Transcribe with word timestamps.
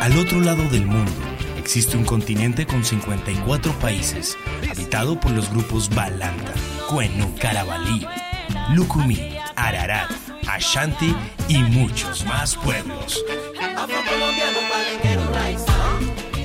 Al 0.00 0.18
otro 0.18 0.40
lado 0.40 0.68
del 0.68 0.84
mundo 0.84 1.12
existe 1.56 1.96
un 1.96 2.04
continente 2.04 2.66
con 2.66 2.84
54 2.84 3.72
países, 3.78 4.36
habitado 4.68 5.18
por 5.18 5.30
los 5.30 5.48
grupos 5.50 5.88
Balanta, 5.94 6.52
Cuenu, 6.88 7.34
Carabalí, 7.38 8.04
Lucumí, 8.74 9.36
Ararat, 9.54 10.10
Ashanti 10.48 11.14
y 11.48 11.58
muchos 11.58 12.26
más 12.26 12.56
pueblos 12.56 13.24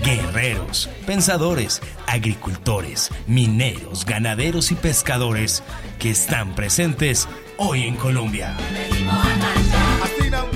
guerreros, 0.07 0.89
pensadores, 1.05 1.81
agricultores, 2.05 3.09
mineros, 3.27 4.05
ganaderos 4.05 4.71
y 4.71 4.75
pescadores 4.75 5.63
que 5.99 6.11
están 6.11 6.55
presentes 6.55 7.27
hoy 7.57 7.83
en 7.83 7.97
Colombia. 7.97 8.55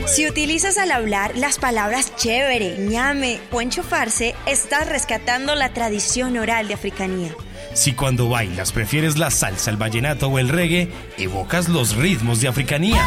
Si 0.07 0.25
utilizas 0.25 0.77
al 0.77 0.91
hablar 0.91 1.37
las 1.37 1.59
palabras 1.59 2.15
chévere, 2.15 2.77
ñame 2.77 3.41
o 3.51 3.61
enchufarse, 3.61 4.35
estás 4.45 4.87
rescatando 4.87 5.53
la 5.55 5.73
tradición 5.73 6.37
oral 6.37 6.69
de 6.69 6.75
africanía. 6.75 7.35
Si 7.73 7.91
cuando 7.91 8.29
bailas 8.29 8.71
prefieres 8.71 9.17
la 9.17 9.31
salsa, 9.31 9.69
el 9.69 9.75
vallenato 9.75 10.29
o 10.29 10.39
el 10.39 10.47
reggae, 10.47 10.89
evocas 11.17 11.67
los 11.67 11.97
ritmos 11.97 12.39
de 12.39 12.47
africanía. 12.47 13.05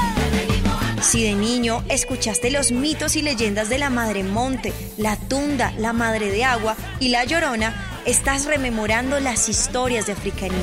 Si 1.03 1.23
de 1.23 1.35
niño 1.35 1.85
escuchaste 1.89 2.51
los 2.51 2.73
mitos 2.73 3.17
y 3.17 3.23
leyendas 3.23 3.69
de 3.69 3.79
la 3.79 3.91
Madre 3.91 4.23
Monte, 4.23 4.73
la 4.97 5.17
Tunda, 5.17 5.73
la 5.79 5.93
Madre 5.93 6.31
de 6.31 6.45
Agua 6.45 6.77
y 7.01 7.09
la 7.09 7.25
Llorona, 7.25 8.03
estás 8.07 8.47
rememorando 8.47 9.21
las 9.21 9.49
historias 9.49 10.07
de 10.07 10.13
Africanía. 10.13 10.59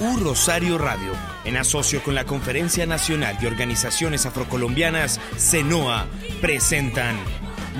Un 0.00 0.22
Rosario 0.22 0.78
Radio, 0.78 1.12
en 1.44 1.56
asocio 1.56 2.02
con 2.02 2.14
la 2.14 2.24
Conferencia 2.24 2.86
Nacional 2.86 3.38
de 3.38 3.46
Organizaciones 3.46 4.26
Afrocolombianas, 4.26 5.20
CENOA, 5.36 6.06
presentan 6.40 7.16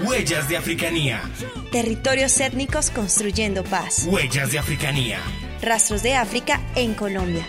Huellas 0.02 0.48
de 0.48 0.56
Africanía. 0.56 1.22
Territorios 1.70 2.41
étnicos 2.41 2.91
construyendo 2.91 3.62
paz. 3.62 4.04
Huellas 4.06 4.50
de 4.50 4.58
Africanía. 4.58 5.20
Rastros 5.62 6.02
de 6.02 6.14
África 6.14 6.60
en 6.74 6.94
Colombia. 6.94 7.46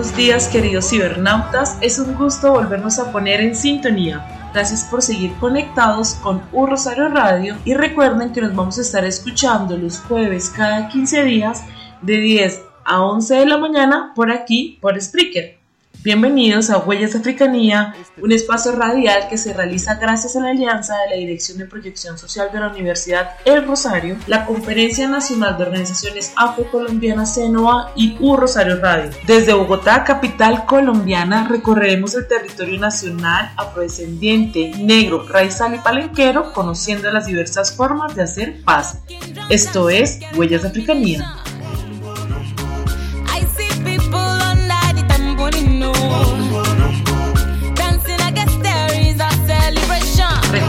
Buenos 0.00 0.16
días 0.16 0.48
queridos 0.48 0.88
cibernautas, 0.88 1.76
es 1.82 1.98
un 1.98 2.14
gusto 2.14 2.52
volvernos 2.52 2.98
a 2.98 3.12
poner 3.12 3.42
en 3.42 3.54
sintonía. 3.54 4.48
Gracias 4.54 4.82
por 4.84 5.02
seguir 5.02 5.34
conectados 5.34 6.14
con 6.14 6.40
Un 6.52 6.70
Rosario 6.70 7.08
Radio 7.10 7.58
y 7.66 7.74
recuerden 7.74 8.32
que 8.32 8.40
nos 8.40 8.54
vamos 8.54 8.78
a 8.78 8.80
estar 8.80 9.04
escuchando 9.04 9.76
los 9.76 10.00
jueves 10.00 10.48
cada 10.56 10.88
15 10.88 11.24
días 11.24 11.64
de 12.00 12.16
10 12.16 12.62
a 12.82 13.02
11 13.02 13.34
de 13.34 13.44
la 13.44 13.58
mañana 13.58 14.12
por 14.16 14.30
aquí, 14.30 14.78
por 14.80 14.98
Spreaker. 14.98 15.59
Bienvenidos 16.02 16.70
a 16.70 16.78
Huellas 16.78 17.12
de 17.12 17.18
Africanía, 17.18 17.94
un 18.22 18.32
espacio 18.32 18.72
radial 18.72 19.28
que 19.28 19.36
se 19.36 19.52
realiza 19.52 19.96
gracias 19.96 20.34
a 20.34 20.40
la 20.40 20.48
alianza 20.48 20.94
de 20.96 21.10
la 21.10 21.16
Dirección 21.16 21.58
de 21.58 21.66
Proyección 21.66 22.16
Social 22.16 22.48
de 22.50 22.58
la 22.58 22.68
Universidad 22.68 23.32
El 23.44 23.66
Rosario, 23.66 24.16
la 24.26 24.46
Conferencia 24.46 25.06
Nacional 25.10 25.58
de 25.58 25.64
Organizaciones 25.64 26.32
Afrocolombianas 26.36 27.34
CENOA 27.34 27.92
y 27.96 28.16
U 28.18 28.34
Rosario 28.38 28.80
Radio. 28.80 29.10
Desde 29.26 29.52
Bogotá, 29.52 30.02
capital 30.04 30.64
colombiana, 30.64 31.46
recorreremos 31.46 32.14
el 32.14 32.26
territorio 32.26 32.80
nacional 32.80 33.52
afrodescendiente, 33.58 34.72
negro, 34.78 35.28
raizal 35.28 35.74
y 35.74 35.78
palenquero, 35.80 36.54
conociendo 36.54 37.10
las 37.12 37.26
diversas 37.26 37.76
formas 37.76 38.16
de 38.16 38.22
hacer 38.22 38.62
paz. 38.64 39.02
Esto 39.50 39.90
es 39.90 40.20
Huellas 40.34 40.62
de 40.62 40.68
Africanía. 40.68 41.36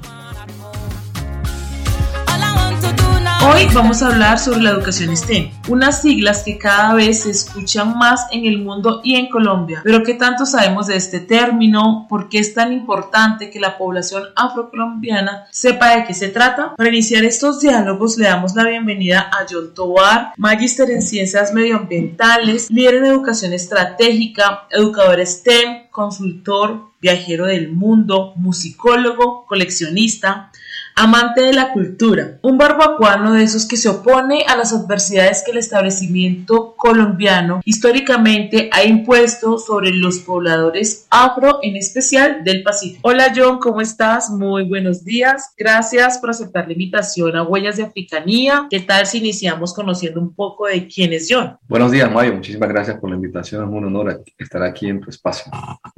Hoy 3.45 3.67
vamos 3.73 4.01
a 4.01 4.07
hablar 4.07 4.39
sobre 4.39 4.61
la 4.61 4.69
educación 4.69 5.15
STEM, 5.15 5.51
unas 5.67 6.01
siglas 6.01 6.43
que 6.43 6.57
cada 6.57 6.93
vez 6.93 7.23
se 7.23 7.31
escuchan 7.31 7.97
más 7.97 8.25
en 8.31 8.45
el 8.45 8.59
mundo 8.59 9.01
y 9.03 9.15
en 9.15 9.29
Colombia. 9.29 9.81
Pero 9.83 10.01
¿qué 10.01 10.13
tanto 10.13 10.45
sabemos 10.45 10.87
de 10.87 10.95
este 10.95 11.19
término? 11.19 12.05
¿Por 12.07 12.29
qué 12.29 12.39
es 12.39 12.53
tan 12.53 12.71
importante 12.71 13.49
que 13.49 13.59
la 13.59 13.77
población 13.77 14.23
afrocolombiana 14.37 15.45
sepa 15.51 15.89
de 15.89 16.05
qué 16.05 16.13
se 16.13 16.29
trata? 16.29 16.73
Para 16.77 16.87
iniciar 16.87 17.25
estos 17.25 17.59
diálogos 17.59 18.17
le 18.17 18.27
damos 18.27 18.55
la 18.55 18.63
bienvenida 18.63 19.29
a 19.33 19.45
John 19.49 19.73
Tobar, 19.73 20.31
magíster 20.37 20.89
en 20.89 21.01
ciencias 21.01 21.53
medioambientales, 21.53 22.71
líder 22.71 22.95
en 22.95 23.05
educación 23.07 23.51
estratégica, 23.51 24.67
educador 24.71 25.19
STEM, 25.19 25.89
consultor, 25.91 26.93
viajero 27.01 27.47
del 27.47 27.73
mundo, 27.73 28.31
musicólogo, 28.37 29.45
coleccionista 29.45 30.49
amante 30.95 31.41
de 31.41 31.53
la 31.53 31.73
cultura, 31.73 32.39
un 32.41 32.57
barbacuano 32.57 33.33
de 33.33 33.43
esos 33.43 33.67
que 33.67 33.77
se 33.77 33.89
opone 33.89 34.43
a 34.47 34.55
las 34.55 34.73
adversidades 34.73 35.43
que 35.45 35.51
el 35.51 35.57
establecimiento 35.57 36.75
colombiano 36.75 37.61
históricamente 37.65 38.69
ha 38.71 38.83
impuesto 38.83 39.57
sobre 39.57 39.91
los 39.91 40.19
pobladores 40.19 41.07
afro, 41.09 41.59
en 41.61 41.75
especial 41.75 42.43
del 42.43 42.63
Pacífico. 42.63 43.01
Hola 43.03 43.33
John, 43.35 43.59
¿cómo 43.59 43.81
estás? 43.81 44.29
Muy 44.29 44.63
buenos 44.67 45.03
días. 45.03 45.53
Gracias 45.57 46.17
por 46.17 46.29
aceptar 46.29 46.67
la 46.67 46.73
invitación 46.73 47.35
a 47.35 47.43
Huellas 47.43 47.77
de 47.77 47.83
Africanía. 47.83 48.67
¿Qué 48.69 48.81
tal 48.81 49.05
si 49.05 49.19
iniciamos 49.19 49.73
conociendo 49.73 50.19
un 50.19 50.33
poco 50.33 50.67
de 50.67 50.87
quién 50.87 51.13
es 51.13 51.27
John? 51.29 51.57
Buenos 51.67 51.91
días, 51.91 52.11
Mayo. 52.11 52.33
Muchísimas 52.33 52.69
gracias 52.69 52.97
por 52.97 53.09
la 53.09 53.15
invitación. 53.15 53.63
Es 53.63 53.69
un 53.69 53.85
honor 53.85 54.23
estar 54.37 54.63
aquí 54.63 54.89
en 54.89 55.01
tu 55.01 55.09
espacio. 55.09 55.51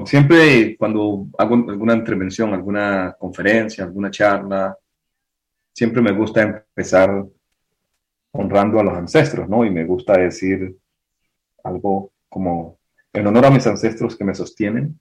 Siempre 0.05 0.75
cuando 0.77 1.27
hago 1.37 1.55
alguna 1.55 1.93
intervención, 1.93 2.53
alguna 2.53 3.15
conferencia, 3.19 3.83
alguna 3.83 4.11
charla, 4.11 4.77
siempre 5.75 6.01
me 6.01 6.13
gusta 6.13 6.41
empezar 6.41 7.25
honrando 8.31 8.79
a 8.79 8.83
los 8.83 8.93
ancestros, 8.93 9.49
¿no? 9.49 9.65
Y 9.65 9.69
me 9.69 9.83
gusta 9.83 10.17
decir 10.17 10.75
algo 11.63 12.13
como, 12.29 12.79
en 13.11 13.27
honor 13.27 13.47
a 13.47 13.51
mis 13.51 13.67
ancestros 13.67 14.15
que 14.15 14.23
me 14.23 14.33
sostienen, 14.33 14.97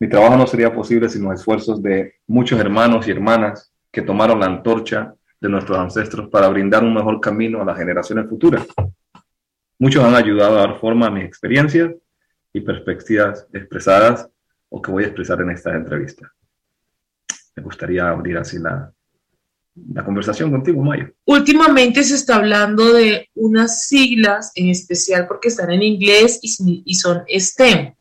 mi 0.00 0.08
trabajo 0.08 0.36
no 0.36 0.46
sería 0.46 0.74
posible 0.74 1.08
sin 1.08 1.22
los 1.22 1.34
esfuerzos 1.34 1.80
de 1.80 2.16
muchos 2.26 2.58
hermanos 2.58 3.06
y 3.06 3.12
hermanas 3.12 3.72
que 3.90 4.02
tomaron 4.02 4.40
la 4.40 4.46
antorcha 4.46 5.14
de 5.40 5.48
nuestros 5.48 5.78
ancestros 5.78 6.28
para 6.28 6.48
brindar 6.48 6.82
un 6.82 6.94
mejor 6.94 7.20
camino 7.20 7.62
a 7.62 7.64
las 7.64 7.78
generaciones 7.78 8.28
futuras. 8.28 8.66
Muchos 9.78 10.04
han 10.04 10.14
ayudado 10.14 10.58
a 10.58 10.66
dar 10.66 10.80
forma 10.80 11.06
a 11.06 11.10
mis 11.10 11.24
experiencias 11.24 11.94
y 12.52 12.60
perspectivas 12.60 13.46
expresadas 13.52 14.28
o 14.68 14.82
que 14.82 14.90
voy 14.90 15.04
a 15.04 15.06
expresar 15.06 15.40
en 15.40 15.50
esta 15.50 15.74
entrevista. 15.74 16.32
Me 17.54 17.62
gustaría 17.62 18.08
abrir 18.08 18.36
así 18.38 18.58
la, 18.58 18.92
la 19.92 20.04
conversación 20.04 20.50
contigo, 20.50 20.82
Mayo. 20.82 21.10
Últimamente 21.24 22.02
se 22.02 22.14
está 22.14 22.36
hablando 22.36 22.92
de 22.92 23.28
unas 23.34 23.86
siglas 23.86 24.52
en 24.54 24.68
especial 24.70 25.26
porque 25.26 25.48
están 25.48 25.70
en 25.70 25.82
inglés 25.82 26.38
y, 26.42 26.82
y 26.84 26.94
son 26.94 27.22
STEM. 27.28 27.94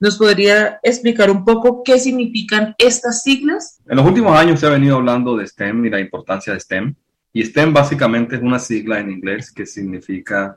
¿Nos 0.00 0.16
podría 0.16 0.78
explicar 0.82 1.30
un 1.30 1.44
poco 1.44 1.82
qué 1.82 1.98
significan 1.98 2.74
estas 2.78 3.22
siglas? 3.22 3.80
En 3.88 3.96
los 3.96 4.06
últimos 4.06 4.36
años 4.36 4.60
se 4.60 4.66
ha 4.66 4.70
venido 4.70 4.96
hablando 4.96 5.36
de 5.36 5.46
STEM 5.46 5.84
y 5.86 5.90
la 5.90 6.00
importancia 6.00 6.52
de 6.52 6.60
STEM. 6.60 6.94
Y 7.32 7.44
STEM 7.44 7.72
básicamente 7.72 8.36
es 8.36 8.42
una 8.42 8.58
sigla 8.58 9.00
en 9.00 9.10
inglés 9.10 9.50
que 9.50 9.66
significa 9.66 10.56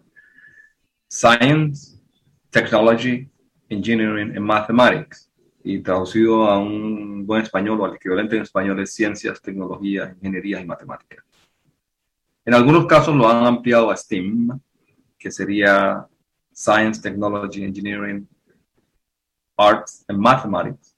Science, 1.10 1.98
Technology, 2.52 3.28
Engineering 3.70 4.36
and 4.38 4.46
Mathematics 4.46 5.31
y 5.64 5.80
traducido 5.80 6.46
a 6.46 6.58
un 6.58 7.26
buen 7.26 7.44
español 7.44 7.80
o 7.82 7.86
al 7.86 7.96
equivalente 7.96 8.36
en 8.36 8.44
español 8.44 8.80
es 8.80 8.94
ciencias, 8.94 9.42
tecnología, 9.42 10.14
ingeniería 10.16 10.60
y 10.62 10.66
matemáticas. 10.66 11.24
En 12.44 12.54
algunos 12.54 12.88
casos 12.88 13.16
lo 13.16 13.30
han 13.30 13.46
ampliado 13.46 13.92
a 13.92 13.98
STEAM, 13.98 14.60
que 15.18 15.32
sería 15.32 16.06
Science, 16.52 17.02
Technology, 17.02 17.64
Engineering, 17.64 18.28
Arts 19.58 20.04
and 20.08 20.20
Mathematics, 20.20 20.96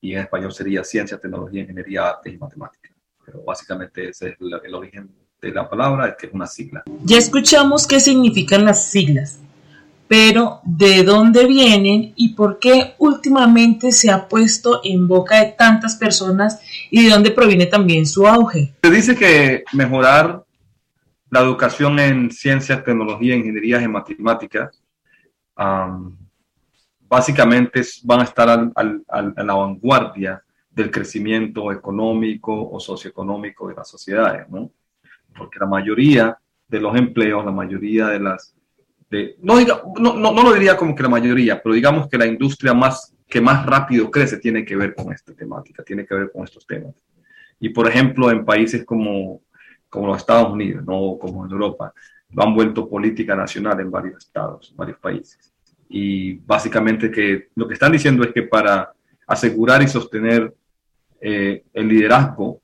y 0.00 0.12
en 0.12 0.20
español 0.20 0.52
sería 0.52 0.84
ciencia, 0.84 1.18
tecnología, 1.18 1.62
ingeniería, 1.62 2.08
artes 2.08 2.34
y 2.34 2.36
matemáticas. 2.36 2.92
Pero 3.24 3.42
básicamente 3.42 4.10
ese 4.10 4.30
es 4.30 4.36
el, 4.40 4.60
el 4.62 4.74
origen 4.74 5.10
de 5.40 5.52
la 5.52 5.68
palabra, 5.68 6.16
que 6.16 6.26
es 6.26 6.34
una 6.34 6.46
sigla. 6.46 6.82
Ya 7.04 7.16
escuchamos 7.16 7.86
qué 7.86 8.00
significan 8.00 8.64
las 8.64 8.90
siglas 8.90 9.38
pero 10.12 10.60
¿de 10.62 11.04
dónde 11.04 11.46
vienen 11.46 12.12
y 12.16 12.34
por 12.34 12.58
qué 12.58 12.96
últimamente 12.98 13.92
se 13.92 14.10
ha 14.10 14.28
puesto 14.28 14.82
en 14.84 15.08
boca 15.08 15.42
de 15.42 15.52
tantas 15.52 15.96
personas 15.96 16.60
y 16.90 17.04
de 17.04 17.08
dónde 17.08 17.30
proviene 17.30 17.64
también 17.64 18.04
su 18.04 18.26
auge? 18.26 18.74
Se 18.82 18.90
dice 18.90 19.16
que 19.16 19.64
mejorar 19.72 20.44
la 21.30 21.40
educación 21.40 21.98
en 21.98 22.30
ciencias, 22.30 22.84
tecnología, 22.84 23.34
ingenierías 23.34 23.82
y 23.82 23.88
matemáticas 23.88 24.82
básicamente 27.08 27.80
van 28.02 28.20
a 28.20 28.24
estar 28.24 28.50
al, 28.50 29.02
a 29.08 29.42
la 29.42 29.54
vanguardia 29.54 30.42
del 30.68 30.90
crecimiento 30.90 31.72
económico 31.72 32.70
o 32.70 32.78
socioeconómico 32.78 33.66
de 33.66 33.76
las 33.76 33.88
sociedades, 33.88 34.46
¿no? 34.50 34.70
Porque 35.34 35.58
la 35.58 35.66
mayoría 35.66 36.36
de 36.68 36.80
los 36.80 36.94
empleos, 36.98 37.46
la 37.46 37.50
mayoría 37.50 38.08
de 38.08 38.20
las 38.20 38.54
no, 39.40 39.60
no, 39.60 40.14
no, 40.16 40.32
no, 40.32 40.42
lo 40.42 40.52
diría 40.52 40.76
como 40.76 40.94
que 40.94 41.02
la 41.02 41.08
mayoría, 41.08 41.62
pero 41.62 41.74
digamos 41.74 42.08
que 42.08 42.18
la 42.18 42.26
industria 42.26 42.72
más, 42.72 43.14
que 43.28 43.40
más 43.40 43.66
rápido 43.66 44.10
crece 44.10 44.38
tiene 44.38 44.64
que 44.64 44.76
ver 44.76 44.94
con 44.94 45.12
esta 45.12 45.34
temática, 45.34 45.82
tiene 45.82 46.06
que 46.06 46.14
ver 46.14 46.32
con 46.32 46.44
estos 46.44 46.66
temas. 46.66 46.94
Y 47.60 47.68
por 47.68 47.88
ejemplo, 47.88 48.30
en 48.30 48.44
países 48.44 48.84
como, 48.84 49.42
como 49.88 50.08
los 50.08 50.18
Estados 50.18 50.52
Unidos, 50.52 50.84
¿no? 50.84 51.18
como 51.18 51.44
en 51.46 51.52
Europa, 51.52 51.92
lo 52.30 52.42
han 52.42 52.54
vuelto 52.54 52.88
política 52.88 53.36
nacional 53.36 53.78
en 53.80 53.90
varios 53.90 54.24
estados, 54.24 54.72
varios 54.76 54.98
países. 54.98 55.52
Y 55.88 56.34
básicamente 56.34 57.10
que 57.10 57.48
lo 57.54 57.68
que 57.68 57.74
están 57.74 57.92
diciendo 57.92 58.24
es 58.24 58.32
que 58.32 58.42
para 58.42 58.92
asegurar 59.26 59.82
y 59.82 59.88
sostener 59.88 60.54
eh, 61.20 61.64
el 61.74 61.88
liderazgo 61.88 62.62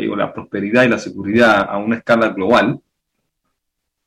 eh, 0.00 0.16
la 0.16 0.32
prosperidad 0.32 0.84
y 0.84 0.88
la 0.88 0.98
seguridad 0.98 1.66
a 1.68 1.78
una 1.78 1.96
escala 1.96 2.28
global, 2.28 2.80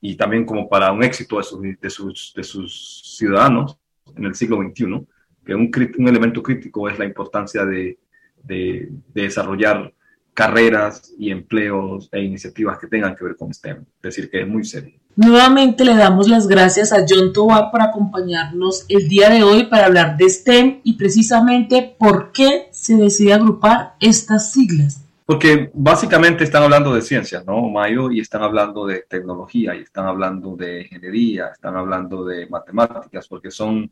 y 0.06 0.16
también 0.16 0.46
como 0.46 0.68
para 0.68 0.92
un 0.92 1.02
éxito 1.02 1.38
de 1.38 1.44
sus, 1.90 2.34
de 2.36 2.44
sus, 2.44 3.16
ciudadanos 3.18 3.78
en 4.18 4.26
el 4.26 4.36
siglo 4.36 4.58
XXI, 4.58 5.08
que 5.46 5.56
un, 5.56 5.72
un 5.98 6.08
elemento 6.10 6.44
crítico 6.44 6.90
es 6.90 7.00
la 7.00 7.06
importancia 7.06 7.64
de, 7.64 7.98
de, 8.44 8.90
desarrollar 9.14 9.94
carreras 10.34 11.14
y 11.18 11.32
empleos 11.32 12.10
e 12.12 12.22
iniciativas 12.22 12.78
que 12.80 12.88
tengan 12.88 13.16
que 13.16 13.24
ver 13.24 13.38
con 13.38 13.54
STEM. 13.54 13.78
Es 13.78 14.02
decir, 14.02 14.30
que 14.30 14.42
es 14.42 14.48
muy 14.48 14.66
serio. 14.66 15.00
Nuevamente 15.16 15.86
le 15.86 15.96
damos 15.96 16.28
las 16.28 16.48
gracias 16.48 16.92
a 16.92 17.06
John 17.08 17.32
Tobar 17.32 17.72
por 17.72 17.82
acompañarnos 17.82 18.86
el 18.90 19.08
día 19.08 19.30
de 19.30 19.44
hoy 19.44 19.68
para 19.68 19.86
hablar 19.86 20.18
de 20.18 20.30
STEM 20.30 20.82
y 20.84 20.98
precisamente 20.98 21.96
por 21.98 22.34
qué 22.34 22.68
se 22.74 22.98
decide 22.98 23.32
agrupar 23.32 23.96
estas 24.02 24.52
siglas. 24.52 25.03
Porque 25.26 25.72
básicamente 25.74 26.44
están 26.44 26.64
hablando 26.64 26.94
de 26.94 27.02
ciencias, 27.02 27.46
¿no, 27.46 27.70
Mayo? 27.70 28.12
Y 28.12 28.20
están 28.20 28.44
hablando 28.44 28.86
de 28.86 29.06
tecnología, 29.08 29.74
y 29.76 29.82
están 29.82 30.06
hablando 30.06 30.56
de 30.56 30.82
ingeniería, 30.82 31.48
están 31.48 31.76
hablando 31.78 32.26
de 32.26 32.48
matemáticas, 32.48 33.28
porque 33.28 33.50
son, 33.50 33.90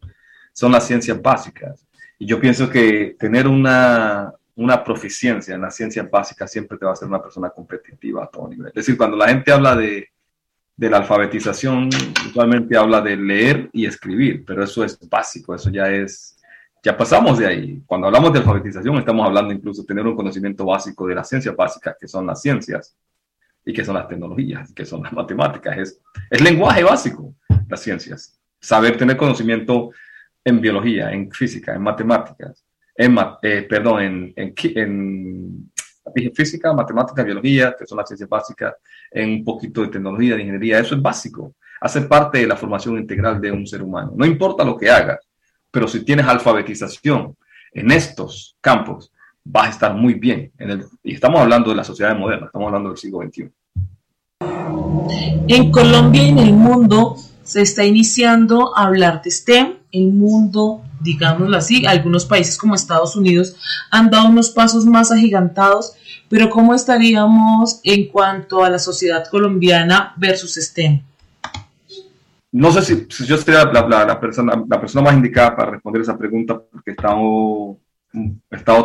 son 0.51 0.71
las 0.71 0.85
ciencias 0.85 1.21
básicas. 1.21 1.85
Y 2.19 2.25
yo 2.25 2.39
pienso 2.39 2.69
que 2.69 3.15
tener 3.17 3.47
una, 3.47 4.33
una 4.55 4.83
proficiencia 4.83 5.55
en 5.55 5.61
las 5.61 5.75
ciencias 5.75 6.09
básicas 6.09 6.51
siempre 6.51 6.77
te 6.77 6.85
va 6.85 6.91
a 6.91 6.93
hacer 6.93 7.07
una 7.07 7.21
persona 7.21 7.49
competitiva 7.49 8.25
a 8.25 8.27
todo 8.27 8.47
nivel. 8.47 8.67
Es 8.67 8.73
decir, 8.85 8.97
cuando 8.97 9.15
la 9.15 9.29
gente 9.29 9.51
habla 9.51 9.75
de, 9.75 10.09
de 10.75 10.89
la 10.89 10.97
alfabetización, 10.97 11.89
usualmente 12.27 12.75
habla 12.77 13.01
de 13.01 13.15
leer 13.15 13.69
y 13.71 13.85
escribir, 13.85 14.43
pero 14.45 14.63
eso 14.63 14.83
es 14.83 14.99
básico, 15.09 15.55
eso 15.55 15.69
ya 15.69 15.89
es 15.89 16.37
ya 16.83 16.97
pasamos 16.97 17.37
de 17.37 17.47
ahí. 17.47 17.83
Cuando 17.85 18.07
hablamos 18.07 18.33
de 18.33 18.39
alfabetización, 18.39 18.97
estamos 18.97 19.25
hablando 19.25 19.53
incluso 19.53 19.81
de 19.81 19.87
tener 19.87 20.05
un 20.05 20.15
conocimiento 20.15 20.65
básico 20.65 21.07
de 21.07 21.15
las 21.15 21.29
ciencias 21.29 21.55
básicas, 21.55 21.95
que 21.99 22.07
son 22.07 22.25
las 22.25 22.41
ciencias, 22.41 22.95
y 23.63 23.73
que 23.73 23.85
son 23.85 23.95
las 23.95 24.07
tecnologías, 24.07 24.73
que 24.73 24.85
son 24.85 25.03
las 25.03 25.13
matemáticas. 25.13 25.77
Es, 25.77 26.01
es 26.29 26.41
lenguaje 26.41 26.83
básico, 26.83 27.35
las 27.69 27.81
ciencias. 27.81 28.39
Saber 28.59 28.97
tener 28.97 29.17
conocimiento 29.17 29.91
en 30.43 30.59
biología, 30.59 31.11
en 31.11 31.31
física, 31.31 31.75
en 31.75 31.81
matemáticas, 31.81 32.65
en, 32.95 33.15
eh, 33.43 33.65
perdón, 33.69 34.01
en, 34.01 34.33
en, 34.35 34.53
en 36.15 36.33
física, 36.33 36.73
matemáticas, 36.73 37.23
biología, 37.23 37.75
que 37.77 37.85
son 37.85 37.97
las 37.99 38.07
ciencias 38.07 38.29
básicas, 38.29 38.73
en 39.11 39.29
un 39.29 39.43
poquito 39.43 39.81
de 39.81 39.89
tecnología, 39.89 40.35
de 40.35 40.41
ingeniería. 40.41 40.79
Eso 40.79 40.95
es 40.95 41.01
básico. 41.01 41.55
Hace 41.79 42.01
parte 42.01 42.39
de 42.39 42.47
la 42.47 42.55
formación 42.55 42.97
integral 42.97 43.39
de 43.39 43.51
un 43.51 43.65
ser 43.65 43.81
humano. 43.81 44.13
No 44.15 44.25
importa 44.25 44.63
lo 44.63 44.77
que 44.77 44.89
hagas 44.89 45.19
pero 45.71 45.87
si 45.87 46.03
tienes 46.03 46.27
alfabetización 46.27 47.35
en 47.73 47.91
estos 47.91 48.55
campos, 48.61 49.11
vas 49.43 49.67
a 49.67 49.69
estar 49.69 49.93
muy 49.95 50.15
bien. 50.15 50.51
y 51.03 51.13
estamos 51.13 51.39
hablando 51.39 51.69
de 51.69 51.75
la 51.77 51.83
sociedad 51.83 52.15
moderna, 52.15 52.47
estamos 52.47 52.67
hablando 52.67 52.89
del 52.89 52.97
siglo 52.97 53.19
XXI. 53.21 53.49
En 55.47 55.71
Colombia 55.71 56.23
y 56.23 56.29
en 56.29 56.39
el 56.39 56.53
mundo 56.53 57.15
se 57.43 57.61
está 57.61 57.83
iniciando 57.83 58.77
a 58.77 58.85
hablar 58.85 59.21
de 59.21 59.31
STEM. 59.31 59.73
El 59.91 60.13
mundo, 60.13 60.81
digámoslo 61.01 61.57
así, 61.57 61.85
algunos 61.85 62.25
países 62.25 62.57
como 62.57 62.75
Estados 62.75 63.15
Unidos 63.15 63.55
han 63.89 64.09
dado 64.09 64.29
unos 64.29 64.51
pasos 64.51 64.85
más 64.85 65.11
agigantados, 65.11 65.93
pero 66.29 66.49
¿cómo 66.49 66.73
estaríamos 66.73 67.81
en 67.83 68.07
cuanto 68.07 68.63
a 68.63 68.69
la 68.69 68.79
sociedad 68.79 69.27
colombiana 69.29 70.13
versus 70.15 70.53
STEM? 70.55 71.01
No 72.53 72.71
sé 72.71 72.81
si, 72.81 73.25
yo 73.25 73.37
sería 73.37 73.63
la, 73.65 74.19
persona, 74.19 74.63
la 74.67 74.79
persona 74.81 75.05
más 75.05 75.15
indicada 75.15 75.55
para 75.55 75.71
responder 75.71 76.01
esa 76.01 76.17
pregunta 76.17 76.59
porque 76.59 76.91
he 76.91 76.93
estado, 76.93 77.77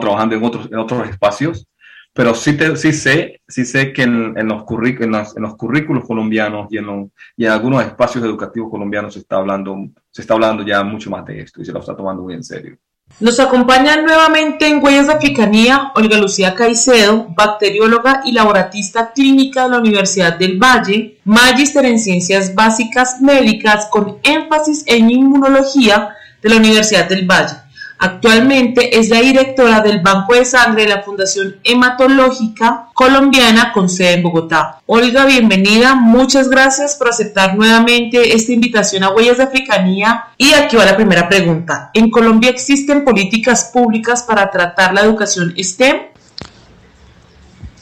trabajando 0.01 0.37
en 0.37 0.45
otros, 0.45 0.67
en 0.71 0.79
otros 0.79 1.09
espacios, 1.09 1.67
pero 2.13 2.33
sí, 2.35 2.57
te, 2.57 2.77
sí, 2.77 2.93
sé, 2.93 3.43
sí 3.47 3.65
sé 3.65 3.93
que 3.93 4.05
en, 4.05 4.39
en 4.39 4.49
los, 4.49 4.65
en, 4.71 5.15
en, 5.15 5.43
los, 5.43 5.57
currículos 5.57 6.07
colombianos 6.07 6.69
y 6.71 6.79
en, 6.79 7.13
y 7.37 7.45
en 7.45 7.51
algunos 7.51 7.85
espacios 7.85 8.25
educativos 8.25 8.71
colombianos 8.71 9.15
se 9.15 9.21
está, 9.21 9.37
hablando, 9.37 9.77
se 10.11 10.23
está 10.23 10.35
hablando 10.35 10.65
ya 10.65 10.85
mucho 10.85 11.11
más 11.11 11.25
de 11.27 11.41
esto 11.41 11.61
y 11.61 11.65
se 11.65 11.73
lo 11.73 11.81
está 11.81 11.97
tomando 11.97 12.23
muy 12.23 12.35
en 12.35 12.45
serio. 12.45 12.79
Nos 13.19 13.41
acompaña 13.41 13.97
nuevamente 13.97 14.69
en 14.69 14.85
Huellas 14.85 15.07
de 15.07 15.15
Africanía 15.15 15.91
Olga 15.95 16.19
Lucía 16.19 16.55
Caicedo, 16.55 17.29
bacterióloga 17.31 18.21
y 18.27 18.33
laboratista 18.33 19.13
clínica 19.13 19.65
de 19.65 19.71
la 19.71 19.79
Universidad 19.79 20.39
del 20.39 20.59
Valle, 20.59 21.19
magíster 21.25 21.87
en 21.87 21.99
ciencias 21.99 22.55
básicas 22.55 23.23
médicas 23.23 23.87
con 23.91 24.19
énfasis 24.23 24.85
en 24.87 25.09
inmunología 25.09 26.15
de 26.43 26.49
la 26.51 26.57
Universidad 26.57 27.09
del 27.09 27.25
Valle. 27.25 27.55
Actualmente 27.99 28.99
es 28.99 29.09
la 29.09 29.21
directora 29.21 29.81
del 29.81 30.01
Banco 30.01 30.35
de 30.35 30.45
Sangre 30.45 30.83
de 30.83 30.91
la 30.91 31.03
Fundación 31.03 31.57
Hematológica 31.65 32.89
Colombiana 32.93 33.73
con 33.73 33.89
sede 33.89 34.15
en 34.15 34.23
Bogotá. 34.23 34.81
Olga, 34.85 35.25
bienvenida. 35.25 35.95
Muchas 35.95 36.51
gracias 36.51 36.97
por 36.97 37.09
aceptar 37.09 37.57
nuevamente 37.57 38.35
esta 38.35 38.53
invitación 38.53 39.03
a 39.03 39.11
Huellas 39.11 39.39
de 39.39 39.45
Africanía. 39.45 40.27
Y 40.37 40.53
aquí 40.53 40.77
va 40.77 40.85
la 40.85 40.97
primera 40.97 41.27
pregunta. 41.27 41.91
¿En 41.95 42.11
Colombia 42.11 42.51
existen 42.51 43.03
políticas 43.03 43.71
públicas 43.73 44.23
para 44.25 44.51
tratar 44.51 44.93
la 44.93 45.01
educación 45.01 45.55
STEM? 45.59 45.97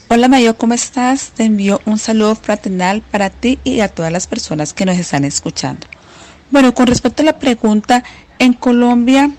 Hola 0.07 0.29
Mayo, 0.29 0.55
¿cómo 0.55 0.75
estás? 0.75 1.31
Te 1.31 1.43
envío 1.43 1.81
un 1.85 1.97
saludo 1.97 2.35
fraternal 2.35 3.01
para 3.01 3.29
ti 3.29 3.59
y 3.65 3.81
a 3.81 3.89
todas 3.89 4.13
las 4.13 4.27
personas 4.27 4.73
que 4.73 4.85
nos 4.85 4.97
están 4.97 5.25
escuchando. 5.25 5.87
Bueno, 6.51 6.73
con 6.73 6.87
respecto 6.87 7.21
a 7.21 7.25
la 7.25 7.39
pregunta, 7.39 8.03
en 8.39 8.53
Colombia 8.53 9.31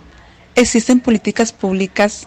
existen 0.56 1.00
políticas 1.00 1.52
públicas 1.52 2.26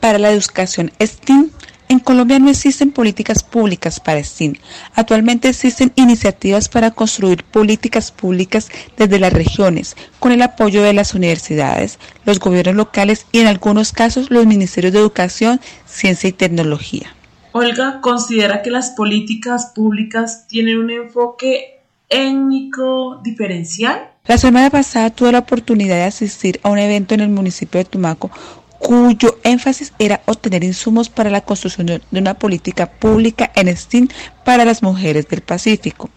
para 0.00 0.18
la 0.18 0.30
educación 0.30 0.92
STEAM. 1.00 1.50
En 1.88 1.98
Colombia 1.98 2.38
no 2.38 2.50
existen 2.50 2.90
políticas 2.90 3.44
públicas 3.44 4.00
para 4.00 4.22
STEAM. 4.22 4.54
Actualmente 4.94 5.48
existen 5.48 5.92
iniciativas 5.94 6.68
para 6.68 6.90
construir 6.90 7.44
políticas 7.44 8.10
públicas 8.10 8.68
desde 8.96 9.18
las 9.18 9.32
regiones, 9.32 9.96
con 10.18 10.32
el 10.32 10.42
apoyo 10.42 10.82
de 10.82 10.92
las 10.92 11.14
universidades, 11.14 11.98
los 12.24 12.40
gobiernos 12.40 12.74
locales 12.74 13.26
y 13.30 13.40
en 13.40 13.46
algunos 13.46 13.92
casos 13.92 14.30
los 14.30 14.46
ministerios 14.46 14.92
de 14.92 14.98
Educación, 14.98 15.60
Ciencia 15.86 16.28
y 16.28 16.32
Tecnología. 16.32 17.14
Olga, 17.52 18.00
¿considera 18.00 18.62
que 18.62 18.70
las 18.70 18.90
políticas 18.90 19.72
públicas 19.74 20.46
tienen 20.48 20.78
un 20.78 20.90
enfoque 20.90 21.82
étnico 22.08 23.20
diferencial? 23.22 24.11
La 24.24 24.38
semana 24.38 24.70
pasada 24.70 25.10
tuve 25.10 25.32
la 25.32 25.40
oportunidad 25.40 25.96
de 25.96 26.04
asistir 26.04 26.60
a 26.62 26.68
un 26.68 26.78
evento 26.78 27.12
en 27.12 27.20
el 27.20 27.28
municipio 27.28 27.78
de 27.78 27.84
Tumaco 27.84 28.30
cuyo 28.78 29.38
énfasis 29.42 29.92
era 29.98 30.22
obtener 30.26 30.62
insumos 30.62 31.08
para 31.08 31.28
la 31.28 31.40
construcción 31.40 31.86
de 31.86 32.00
una 32.12 32.34
política 32.34 32.86
pública 32.86 33.50
en 33.56 33.76
STEAM 33.76 34.08
para 34.44 34.64
las 34.64 34.82
mujeres 34.82 35.26
del 35.28 35.40
Pacífico. 35.40 36.08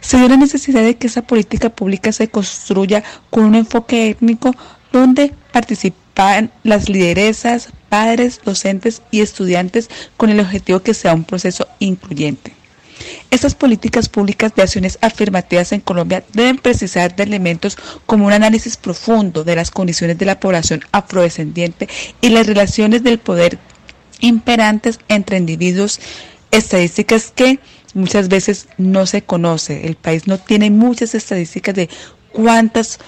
Se 0.00 0.18
dio 0.18 0.28
la 0.28 0.36
necesidad 0.36 0.82
de 0.82 0.96
que 0.96 1.06
esa 1.06 1.22
política 1.22 1.70
pública 1.70 2.12
se 2.12 2.28
construya 2.28 3.02
con 3.30 3.44
un 3.44 3.54
enfoque 3.54 4.10
étnico 4.10 4.54
donde 4.92 5.32
participan 5.50 6.50
las 6.62 6.90
lideresas, 6.90 7.70
padres, 7.88 8.40
docentes 8.44 9.00
y 9.10 9.22
estudiantes 9.22 9.88
con 10.18 10.28
el 10.28 10.40
objetivo 10.40 10.80
que 10.80 10.94
sea 10.94 11.14
un 11.14 11.24
proceso 11.24 11.66
incluyente. 11.78 12.55
Estas 13.30 13.54
políticas 13.54 14.08
públicas 14.08 14.54
de 14.54 14.62
acciones 14.62 14.98
afirmativas 15.00 15.72
en 15.72 15.80
Colombia 15.80 16.24
deben 16.32 16.58
precisar 16.58 17.14
de 17.14 17.24
elementos 17.24 17.76
como 18.06 18.26
un 18.26 18.32
análisis 18.32 18.76
profundo 18.76 19.44
de 19.44 19.56
las 19.56 19.70
condiciones 19.70 20.18
de 20.18 20.26
la 20.26 20.40
población 20.40 20.80
afrodescendiente 20.92 21.88
y 22.20 22.30
las 22.30 22.46
relaciones 22.46 23.02
del 23.02 23.18
poder 23.18 23.58
imperantes 24.20 24.98
entre 25.08 25.36
individuos, 25.38 26.00
estadísticas 26.50 27.32
que 27.34 27.58
muchas 27.94 28.28
veces 28.28 28.68
no 28.78 29.06
se 29.06 29.22
conoce. 29.22 29.86
El 29.86 29.96
país 29.96 30.26
no 30.26 30.38
tiene 30.38 30.70
muchas 30.70 31.14
estadísticas 31.14 31.74
de 31.74 31.88
cuántas 32.32 32.98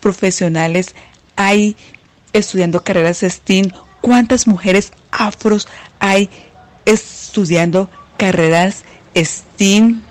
profesionales 0.00 0.94
hay 1.36 1.76
estudiando 2.32 2.82
carreras 2.82 3.20
STEAM, 3.22 3.70
cuántas 4.00 4.46
mujeres 4.46 4.92
afros 5.10 5.68
hay 5.98 6.30
estudiando 6.84 7.90
carreras 8.16 8.84
STEAM, 9.16 10.02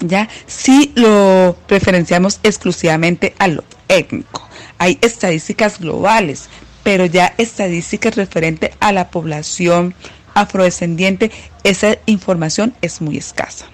¿ya? 0.00 0.28
Si 0.46 0.92
lo 0.94 1.56
referenciamos 1.68 2.40
exclusivamente 2.42 3.34
a 3.38 3.48
lo 3.48 3.64
étnico. 3.88 4.48
Hay 4.78 4.98
estadísticas 5.00 5.78
globales, 5.78 6.48
pero 6.82 7.06
ya 7.06 7.34
estadísticas 7.38 8.16
referente 8.16 8.72
a 8.80 8.92
la 8.92 9.10
población 9.10 9.94
afrodescendiente, 10.34 11.30
esa 11.62 11.98
información 12.06 12.74
es 12.80 13.00
muy 13.00 13.18
escasa. 13.18 13.66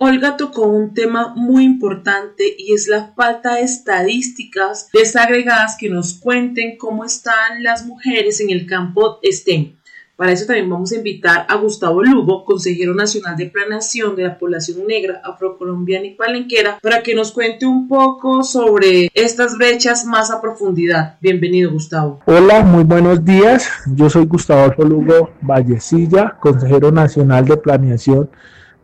Olga 0.00 0.36
tocó 0.36 0.68
un 0.68 0.94
tema 0.94 1.34
muy 1.34 1.64
importante 1.64 2.44
y 2.56 2.72
es 2.72 2.86
la 2.86 3.12
falta 3.16 3.56
de 3.56 3.62
estadísticas 3.62 4.88
desagregadas 4.92 5.76
que 5.78 5.90
nos 5.90 6.14
cuenten 6.14 6.78
cómo 6.78 7.04
están 7.04 7.64
las 7.64 7.84
mujeres 7.84 8.40
en 8.40 8.50
el 8.50 8.66
campo 8.66 9.18
STEM. 9.28 9.74
Para 10.18 10.32
eso 10.32 10.46
también 10.46 10.68
vamos 10.68 10.90
a 10.90 10.96
invitar 10.96 11.46
a 11.48 11.54
Gustavo 11.54 12.02
Lugo, 12.02 12.44
consejero 12.44 12.92
nacional 12.92 13.36
de 13.36 13.46
planeación 13.46 14.16
de 14.16 14.24
la 14.24 14.36
población 14.36 14.84
negra, 14.84 15.22
afrocolombiana 15.22 16.06
y 16.06 16.14
palenquera, 16.16 16.80
para 16.82 17.04
que 17.04 17.14
nos 17.14 17.30
cuente 17.30 17.66
un 17.66 17.86
poco 17.86 18.42
sobre 18.42 19.12
estas 19.14 19.56
brechas 19.56 20.04
más 20.04 20.32
a 20.32 20.40
profundidad. 20.40 21.18
Bienvenido, 21.20 21.70
Gustavo. 21.70 22.18
Hola, 22.26 22.64
muy 22.64 22.82
buenos 22.82 23.24
días. 23.24 23.70
Yo 23.94 24.10
soy 24.10 24.26
Gustavo 24.26 24.74
Lugo 24.82 25.30
Vallecilla, 25.40 26.36
consejero 26.40 26.90
nacional 26.90 27.44
de 27.44 27.56
planeación 27.56 28.28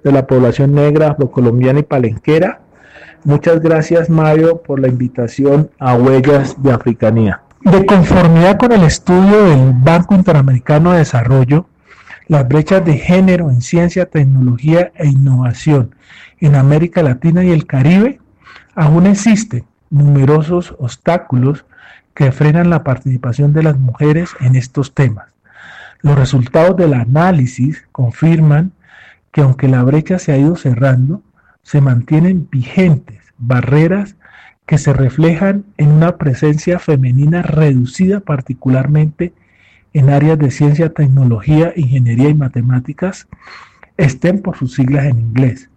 de 0.04 0.12
la 0.12 0.28
población 0.28 0.72
negra, 0.72 1.10
afrocolombiana 1.10 1.80
y 1.80 1.82
palenquera. 1.82 2.60
Muchas 3.24 3.60
gracias, 3.60 4.08
Mario, 4.08 4.62
por 4.62 4.78
la 4.78 4.86
invitación 4.86 5.68
a 5.80 5.96
Huellas 5.96 6.62
de 6.62 6.70
Africanía. 6.70 7.40
De 7.64 7.86
conformidad 7.86 8.58
con 8.58 8.72
el 8.72 8.82
estudio 8.82 9.44
del 9.46 9.72
Banco 9.72 10.14
Interamericano 10.14 10.92
de 10.92 10.98
Desarrollo, 10.98 11.66
las 12.28 12.46
brechas 12.46 12.84
de 12.84 12.98
género 12.98 13.50
en 13.50 13.62
ciencia, 13.62 14.04
tecnología 14.04 14.92
e 14.94 15.08
innovación 15.08 15.94
en 16.40 16.56
América 16.56 17.02
Latina 17.02 17.42
y 17.42 17.50
el 17.50 17.66
Caribe, 17.66 18.20
aún 18.74 19.06
existen 19.06 19.64
numerosos 19.88 20.74
obstáculos 20.78 21.64
que 22.12 22.32
frenan 22.32 22.68
la 22.68 22.84
participación 22.84 23.54
de 23.54 23.62
las 23.62 23.78
mujeres 23.78 24.30
en 24.40 24.56
estos 24.56 24.92
temas. 24.92 25.28
Los 26.02 26.18
resultados 26.18 26.76
del 26.76 26.92
análisis 26.92 27.82
confirman 27.92 28.72
que 29.32 29.40
aunque 29.40 29.68
la 29.68 29.82
brecha 29.82 30.18
se 30.18 30.32
ha 30.32 30.36
ido 30.36 30.56
cerrando, 30.56 31.22
se 31.62 31.80
mantienen 31.80 32.46
vigentes 32.50 33.22
barreras 33.38 34.16
que 34.66 34.78
se 34.78 34.92
reflejan 34.92 35.64
en 35.76 35.90
una 35.90 36.16
presencia 36.16 36.78
femenina 36.78 37.42
reducida 37.42 38.20
particularmente 38.20 39.32
en 39.92 40.10
áreas 40.10 40.38
de 40.38 40.50
ciencia, 40.50 40.92
tecnología, 40.92 41.72
ingeniería 41.76 42.28
y 42.28 42.34
matemáticas, 42.34 43.28
estén 43.96 44.42
por 44.42 44.56
sus 44.56 44.74
siglas 44.74 45.06
en 45.06 45.20
inglés, 45.20 45.70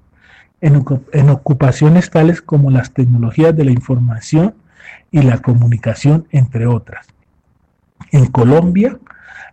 en, 0.62 0.84
en, 1.14 1.30
ocupaciones 1.30 2.10
tales 2.10 2.42
como 2.42 2.72
las 2.72 2.92
tecnologías 2.94 3.56
de 3.56 3.66
la 3.66 3.72
información 3.72 4.56
y 5.12 5.22
la 5.22 5.38
comunicación, 5.40 6.28
entre 6.32 6.66
otras. 6.66 7.08
En 8.12 8.26
Colombia, 8.26 8.98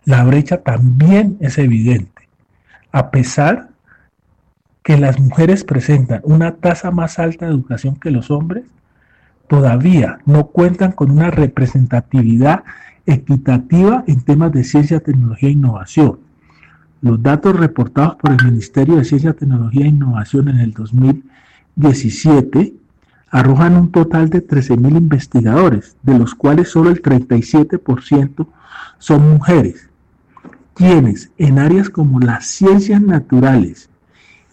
la 0.03 0.23
brecha 0.23 0.61
también 0.61 1.37
es 1.41 1.59
evidente, 1.59 2.27
a 2.91 3.11
pesar 3.11 3.69
que 4.81 4.97
las 4.97 5.19
mujeres 5.19 5.63
presentan 5.63 6.21
una 6.23 6.55
tasa 6.55 6.89
más 6.89 7.19
alta 7.19 7.45
de 7.45 7.51
educación 7.51 7.95
que 7.95 8.11
los 8.11 8.31
hombres, 8.31 8.63
todavía 9.47 10.19
no 10.25 10.47
cuentan 10.47 10.91
con 10.91 11.11
una 11.11 11.31
representatividad 11.31 12.63
equitativa 13.05 14.03
en 14.07 14.21
temas 14.21 14.51
de 14.51 14.63
ciencia, 14.63 14.99
tecnología 14.99 15.49
e 15.49 15.53
innovación. 15.53 16.19
Los 17.01 17.21
datos 17.21 17.55
reportados 17.55 18.15
por 18.15 18.31
el 18.31 18.43
Ministerio 18.43 18.95
de 18.95 19.05
Ciencia, 19.05 19.33
Tecnología 19.33 19.85
e 19.85 19.89
Innovación 19.89 20.49
en 20.49 20.59
el 20.59 20.73
2017 20.73 22.73
arrojan 23.29 23.75
un 23.75 23.91
total 23.91 24.29
de 24.29 24.45
13.000 24.45 24.97
investigadores, 24.97 25.95
de 26.01 26.17
los 26.17 26.33
cuales 26.33 26.69
solo 26.69 26.89
el 26.89 27.01
37% 27.01 28.47
son 28.97 29.29
mujeres, 29.29 29.89
quienes 30.73 31.31
en 31.37 31.59
áreas 31.59 31.89
como 31.89 32.19
las 32.19 32.47
ciencias 32.47 33.01
naturales 33.01 33.89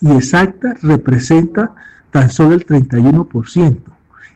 y 0.00 0.10
exactas 0.10 0.82
representa 0.82 1.74
tan 2.10 2.30
solo 2.30 2.54
el 2.54 2.66
31% 2.66 3.78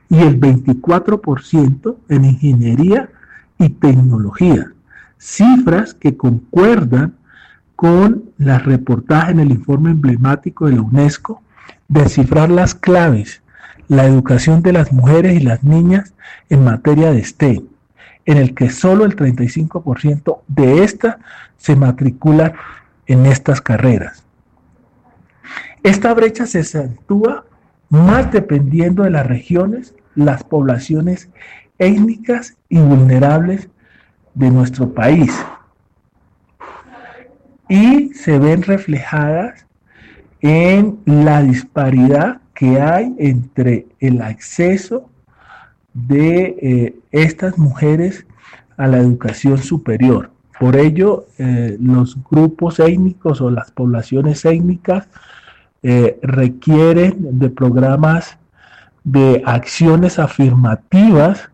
y 0.08 0.18
el 0.18 0.40
24% 0.40 1.96
en 2.08 2.24
ingeniería 2.24 3.10
y 3.58 3.70
tecnología, 3.70 4.72
cifras 5.18 5.94
que 5.94 6.16
concuerdan 6.16 7.14
con 7.74 8.30
las 8.38 8.64
reportajes 8.64 9.30
en 9.30 9.40
el 9.40 9.50
informe 9.50 9.90
emblemático 9.90 10.66
de 10.66 10.76
la 10.76 10.82
UNESCO 10.82 11.42
de 11.88 12.08
cifrar 12.08 12.50
las 12.50 12.74
claves, 12.74 13.42
la 13.88 14.04
educación 14.04 14.62
de 14.62 14.72
las 14.72 14.92
mujeres 14.92 15.40
y 15.40 15.44
las 15.44 15.62
niñas 15.62 16.14
en 16.48 16.64
materia 16.64 17.12
de 17.12 17.24
STEM, 17.24 17.64
en 18.24 18.36
el 18.38 18.54
que 18.54 18.70
solo 18.70 19.04
el 19.04 19.14
35% 19.14 20.40
de 20.48 20.84
estas 20.84 21.16
se 21.58 21.76
matriculan 21.76 22.54
en 23.06 23.26
estas 23.26 23.60
carreras. 23.60 24.24
Esta 25.82 26.12
brecha 26.14 26.46
se 26.46 26.60
acentúa 26.60 27.44
más 27.88 28.30
dependiendo 28.32 29.02
de 29.04 29.10
las 29.10 29.26
regiones, 29.26 29.94
las 30.14 30.44
poblaciones 30.44 31.28
étnicas 31.78 32.56
y 32.68 32.78
vulnerables 32.78 33.68
de 34.34 34.50
nuestro 34.50 34.92
país. 34.92 35.32
Y 37.68 38.10
se 38.14 38.38
ven 38.38 38.62
reflejadas 38.62 39.66
en 40.40 40.98
la 41.04 41.42
disparidad 41.42 42.40
que 42.54 42.80
hay 42.80 43.14
entre 43.18 43.86
el 44.00 44.22
acceso 44.22 45.10
de 45.92 46.56
eh, 46.60 46.96
estas 47.10 47.58
mujeres 47.58 48.26
a 48.76 48.86
la 48.86 48.98
educación 48.98 49.58
superior. 49.58 50.30
Por 50.58 50.76
ello, 50.76 51.26
eh, 51.38 51.76
los 51.80 52.16
grupos 52.30 52.80
étnicos 52.80 53.40
o 53.40 53.50
las 53.50 53.70
poblaciones 53.70 54.44
étnicas 54.44 55.08
eh, 55.82 56.18
requieren 56.22 57.38
de 57.38 57.50
programas 57.50 58.38
de 59.04 59.42
acciones 59.46 60.18
afirmativas 60.18 61.50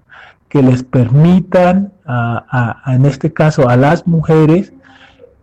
que 0.48 0.62
les 0.62 0.82
permitan, 0.82 1.92
en 2.86 3.06
este 3.06 3.32
caso, 3.32 3.68
a 3.68 3.76
las 3.76 4.06
mujeres 4.06 4.72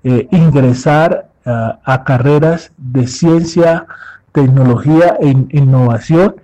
ingresar 0.04 1.30
a 1.46 2.04
carreras 2.04 2.72
de 2.78 3.08
ciencia, 3.08 3.88
tecnología 4.32 5.18
e 5.20 5.30
innovación 5.50 6.36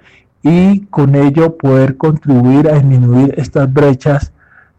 y 0.41 0.81
con 0.87 1.15
ello 1.15 1.57
poder 1.57 1.97
contribuir 1.97 2.69
a 2.69 2.73
disminuir 2.73 3.33
estas 3.37 3.71
brechas 3.71 4.31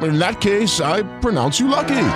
in 0.00 0.18
that 0.18 0.40
case, 0.40 0.80
I 0.80 1.02
pronounce 1.20 1.60
you 1.60 1.68
lucky. 1.68 2.06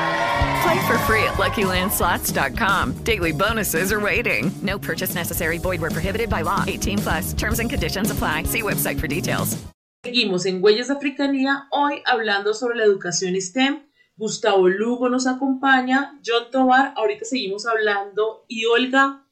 Play 0.62 0.86
for 0.86 0.98
free 1.06 1.22
at 1.22 1.34
LuckyLandSlots.com. 1.34 3.04
Daily 3.04 3.32
bonuses 3.32 3.92
are 3.92 4.00
waiting. 4.00 4.50
No 4.62 4.78
purchase 4.78 5.14
necessary. 5.14 5.58
Void 5.58 5.80
were 5.80 5.90
prohibited 5.90 6.28
by 6.28 6.42
law. 6.42 6.64
18 6.66 6.98
plus. 6.98 7.32
Terms 7.34 7.60
and 7.60 7.70
conditions 7.70 8.10
apply. 8.10 8.44
See 8.44 8.62
website 8.62 8.98
for 8.98 9.06
details. 9.06 9.56
Seguimos 10.04 10.46
en 10.46 10.62
Huellas 10.62 10.88
de 10.88 10.94
Africanía, 10.94 11.66
hoy 11.72 12.02
hablando 12.06 12.54
sobre 12.54 12.76
la 12.76 12.84
educación 12.84 13.34
STEM. 13.40 13.82
Gustavo 14.16 14.68
Lugo 14.68 15.08
nos 15.08 15.26
acompaña, 15.26 16.18
John 16.24 16.50
Tobar, 16.52 16.94
ahorita 16.96 17.24
seguimos 17.24 17.66
hablando, 17.66 18.44
y 18.48 18.64
Olga, 18.66 19.24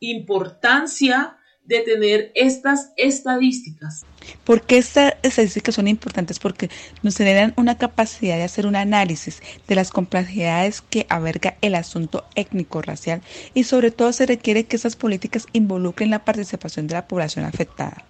importancia 0.00 1.38
de 1.64 1.80
tener 1.80 2.32
estas 2.34 2.92
estadísticas. 2.96 4.04
¿Por 4.44 4.62
qué 4.62 4.78
estas 4.78 5.14
estadísticas 5.22 5.74
son 5.74 5.88
importantes? 5.88 6.38
Porque 6.38 6.70
nos 7.02 7.16
generan 7.16 7.52
una 7.56 7.78
capacidad 7.78 8.36
de 8.36 8.44
hacer 8.44 8.66
un 8.66 8.76
análisis 8.76 9.42
de 9.68 9.74
las 9.74 9.90
complejidades 9.90 10.80
que 10.80 11.06
averga 11.08 11.56
el 11.60 11.74
asunto 11.74 12.24
étnico-racial 12.34 13.22
y 13.54 13.64
sobre 13.64 13.90
todo 13.90 14.12
se 14.12 14.26
requiere 14.26 14.64
que 14.64 14.76
esas 14.76 14.96
políticas 14.96 15.46
involucren 15.52 16.10
la 16.10 16.24
participación 16.24 16.86
de 16.86 16.94
la 16.94 17.08
población 17.08 17.44
afectada. 17.44 18.04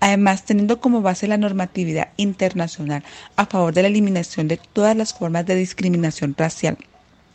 Además, 0.00 0.44
teniendo 0.44 0.80
como 0.80 1.02
base 1.02 1.28
la 1.28 1.36
normatividad 1.36 2.10
internacional 2.16 3.04
a 3.36 3.46
favor 3.46 3.72
de 3.72 3.82
la 3.82 3.88
eliminación 3.88 4.48
de 4.48 4.58
todas 4.72 4.96
las 4.96 5.14
formas 5.14 5.46
de 5.46 5.54
discriminación 5.54 6.34
racial 6.36 6.78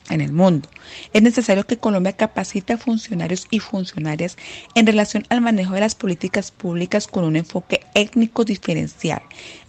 en 0.09 0.21
el 0.21 0.31
mundo. 0.31 0.69
Es 1.13 1.21
necesario 1.21 1.65
que 1.65 1.77
Colombia 1.77 2.13
capacite 2.13 2.73
a 2.73 2.77
funcionarios 2.77 3.47
y 3.49 3.59
funcionarias 3.59 4.37
en 4.75 4.87
relación 4.87 5.25
al 5.29 5.41
manejo 5.41 5.73
de 5.73 5.81
las 5.81 5.95
políticas 5.95 6.51
públicas 6.51 7.07
con 7.07 7.23
un 7.23 7.35
enfoque 7.35 7.81
étnico 7.93 8.45
diferencial, 8.45 9.21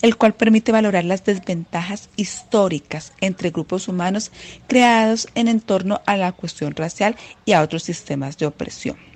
el 0.02 0.16
cual 0.16 0.34
permite 0.34 0.72
valorar 0.72 1.04
las 1.04 1.24
desventajas 1.24 2.10
históricas 2.16 3.12
entre 3.20 3.50
grupos 3.50 3.88
humanos 3.88 4.30
creados 4.66 5.28
en 5.34 5.60
torno 5.60 6.00
a 6.06 6.16
la 6.16 6.32
cuestión 6.32 6.74
racial 6.74 7.16
y 7.44 7.52
a 7.52 7.62
otros 7.62 7.82
sistemas 7.82 8.38
de 8.38 8.46
opresión. 8.46 9.07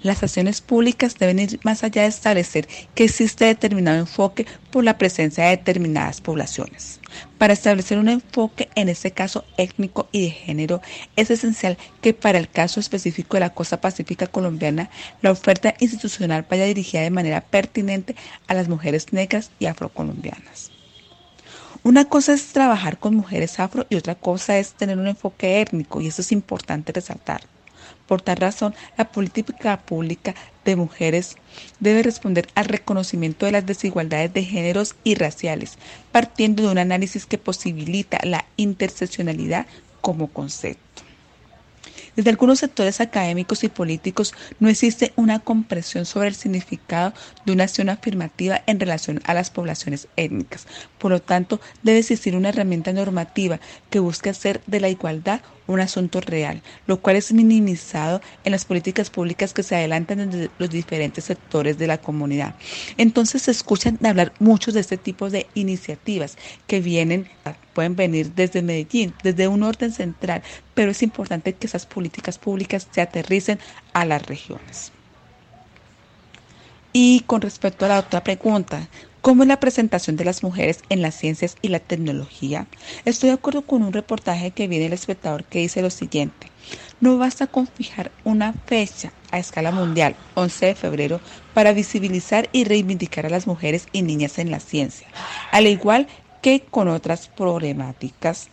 Las 0.00 0.22
acciones 0.22 0.60
públicas 0.60 1.16
deben 1.18 1.40
ir 1.40 1.58
más 1.64 1.82
allá 1.82 2.02
de 2.02 2.08
establecer 2.08 2.68
que 2.94 3.04
existe 3.04 3.46
determinado 3.46 3.98
enfoque 3.98 4.46
por 4.70 4.84
la 4.84 4.96
presencia 4.96 5.44
de 5.44 5.56
determinadas 5.56 6.20
poblaciones. 6.20 7.00
Para 7.36 7.52
establecer 7.52 7.98
un 7.98 8.08
enfoque, 8.08 8.68
en 8.76 8.88
este 8.88 9.10
caso 9.10 9.44
étnico 9.56 10.08
y 10.12 10.22
de 10.22 10.30
género, 10.30 10.80
es 11.16 11.30
esencial 11.30 11.78
que 12.00 12.14
para 12.14 12.38
el 12.38 12.48
caso 12.48 12.78
específico 12.78 13.36
de 13.36 13.40
la 13.40 13.50
costa 13.50 13.80
pacífica 13.80 14.28
colombiana, 14.28 14.88
la 15.20 15.32
oferta 15.32 15.74
institucional 15.80 16.46
vaya 16.48 16.64
dirigida 16.64 17.02
de 17.02 17.10
manera 17.10 17.40
pertinente 17.40 18.14
a 18.46 18.54
las 18.54 18.68
mujeres 18.68 19.12
negras 19.12 19.50
y 19.58 19.66
afrocolombianas. 19.66 20.70
Una 21.82 22.04
cosa 22.04 22.34
es 22.34 22.52
trabajar 22.52 22.98
con 22.98 23.16
mujeres 23.16 23.58
afro 23.58 23.86
y 23.88 23.96
otra 23.96 24.14
cosa 24.14 24.58
es 24.58 24.74
tener 24.74 24.98
un 24.98 25.08
enfoque 25.08 25.60
étnico 25.60 26.00
y 26.00 26.06
eso 26.08 26.22
es 26.22 26.30
importante 26.30 26.92
resaltar. 26.92 27.40
Por 28.06 28.22
tal 28.22 28.38
razón, 28.38 28.74
la 28.96 29.10
política 29.10 29.80
pública 29.80 30.34
de 30.64 30.76
mujeres 30.76 31.36
debe 31.80 32.02
responder 32.02 32.48
al 32.54 32.66
reconocimiento 32.66 33.46
de 33.46 33.52
las 33.52 33.66
desigualdades 33.66 34.32
de 34.32 34.44
géneros 34.44 34.94
y 35.04 35.14
raciales, 35.14 35.78
partiendo 36.12 36.62
de 36.62 36.70
un 36.70 36.78
análisis 36.78 37.26
que 37.26 37.38
posibilita 37.38 38.18
la 38.22 38.44
interseccionalidad 38.56 39.66
como 40.00 40.28
concepto. 40.28 41.02
Desde 42.18 42.30
algunos 42.30 42.58
sectores 42.58 43.00
académicos 43.00 43.62
y 43.62 43.68
políticos 43.68 44.34
no 44.58 44.68
existe 44.68 45.12
una 45.14 45.38
comprensión 45.38 46.04
sobre 46.04 46.26
el 46.26 46.34
significado 46.34 47.14
de 47.46 47.52
una 47.52 47.62
acción 47.62 47.88
afirmativa 47.90 48.60
en 48.66 48.80
relación 48.80 49.20
a 49.24 49.34
las 49.34 49.50
poblaciones 49.50 50.08
étnicas. 50.16 50.66
Por 50.98 51.12
lo 51.12 51.22
tanto, 51.22 51.60
debe 51.84 51.98
existir 51.98 52.34
una 52.34 52.48
herramienta 52.48 52.92
normativa 52.92 53.60
que 53.88 54.00
busque 54.00 54.30
hacer 54.30 54.60
de 54.66 54.80
la 54.80 54.88
igualdad 54.88 55.42
un 55.68 55.80
asunto 55.80 56.20
real, 56.20 56.62
lo 56.86 57.00
cual 57.00 57.16
es 57.16 57.32
minimizado 57.32 58.20
en 58.42 58.52
las 58.52 58.64
políticas 58.64 59.10
públicas 59.10 59.54
que 59.54 59.62
se 59.62 59.76
adelantan 59.76 60.30
desde 60.30 60.50
los 60.58 60.70
diferentes 60.70 61.24
sectores 61.24 61.78
de 61.78 61.86
la 61.86 61.98
comunidad. 61.98 62.56
Entonces 62.96 63.42
se 63.42 63.52
escuchan 63.52 63.98
hablar 64.04 64.32
muchos 64.40 64.74
de 64.74 64.80
este 64.80 64.96
tipo 64.96 65.30
de 65.30 65.46
iniciativas 65.54 66.36
que 66.66 66.80
vienen, 66.80 67.28
pueden 67.74 67.94
venir 67.94 68.32
desde 68.34 68.62
Medellín, 68.62 69.14
desde 69.22 69.46
un 69.46 69.62
orden 69.62 69.92
central, 69.92 70.42
pero 70.74 70.90
es 70.90 71.02
importante 71.02 71.52
que 71.52 71.66
esas 71.66 71.86
políticas 71.86 72.38
públicas 72.38 72.88
se 72.90 73.00
aterricen 73.00 73.58
a 73.92 74.04
las 74.04 74.26
regiones. 74.26 74.92
Y 76.92 77.20
con 77.20 77.42
respecto 77.42 77.84
a 77.84 77.88
la 77.88 77.98
otra 77.98 78.24
pregunta, 78.24 78.88
¿Cómo 79.20 79.42
es 79.42 79.48
la 79.48 79.58
presentación 79.58 80.16
de 80.16 80.24
las 80.24 80.44
mujeres 80.44 80.80
en 80.90 81.02
las 81.02 81.16
ciencias 81.16 81.56
y 81.60 81.68
la 81.68 81.80
tecnología? 81.80 82.66
Estoy 83.04 83.30
de 83.30 83.34
acuerdo 83.34 83.62
con 83.62 83.82
un 83.82 83.92
reportaje 83.92 84.52
que 84.52 84.68
viene 84.68 84.86
el 84.86 84.92
espectador 84.92 85.44
que 85.44 85.58
dice 85.58 85.82
lo 85.82 85.90
siguiente. 85.90 86.46
No 87.00 87.18
basta 87.18 87.48
con 87.48 87.66
fijar 87.66 88.12
una 88.24 88.52
fecha 88.52 89.12
a 89.32 89.38
escala 89.38 89.72
mundial, 89.72 90.14
11 90.34 90.66
de 90.66 90.74
febrero, 90.76 91.20
para 91.52 91.72
visibilizar 91.72 92.48
y 92.52 92.64
reivindicar 92.64 93.26
a 93.26 93.30
las 93.30 93.46
mujeres 93.46 93.88
y 93.92 94.02
niñas 94.02 94.38
en 94.38 94.52
la 94.52 94.60
ciencia, 94.60 95.08
al 95.50 95.66
igual 95.66 96.06
que 96.40 96.60
con 96.60 96.88
otras 96.88 97.28
problemáticas 97.28 98.48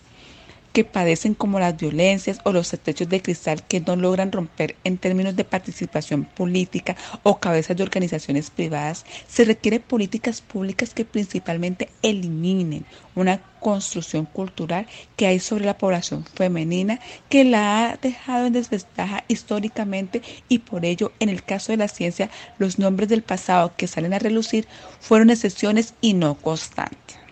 que 0.75 0.83
padecen 0.83 1.35
como 1.35 1.57
las 1.57 1.77
violencias 1.77 2.41
o 2.43 2.51
los 2.51 2.71
techos 2.71 3.07
de 3.07 3.21
cristal 3.21 3.63
que 3.65 3.79
no 3.79 3.95
logran 3.95 4.33
romper 4.33 4.75
en 4.83 4.97
términos 4.97 5.37
de 5.37 5.45
participación 5.45 6.25
política 6.25 6.97
o 7.23 7.39
cabezas 7.39 7.77
de 7.77 7.83
organizaciones 7.83 8.49
privadas, 8.49 9.05
se 9.25 9.45
requiere 9.45 9.79
políticas 9.79 10.41
públicas 10.41 10.93
que 10.93 11.05
principalmente 11.05 11.87
eliminen 12.01 12.85
una 13.15 13.41
construcción 13.61 14.25
cultural 14.25 14.85
que 15.15 15.27
hay 15.27 15.39
sobre 15.39 15.63
la 15.63 15.77
población 15.77 16.25
femenina 16.25 16.99
que 17.29 17.45
la 17.45 17.91
ha 17.91 17.95
dejado 17.95 18.45
en 18.45 18.51
desventaja 18.51 19.23
históricamente 19.29 20.21
y 20.49 20.59
por 20.59 20.83
ello 20.83 21.13
en 21.21 21.29
el 21.29 21.41
caso 21.41 21.71
de 21.71 21.77
la 21.77 21.87
ciencia 21.87 22.29
los 22.57 22.79
nombres 22.79 23.07
del 23.07 23.23
pasado 23.23 23.71
que 23.77 23.87
salen 23.87 24.13
a 24.13 24.19
relucir 24.19 24.67
fueron 24.99 25.29
excepciones 25.29 25.93
y 26.01 26.15
no 26.15 26.35
constantes. 26.35 27.24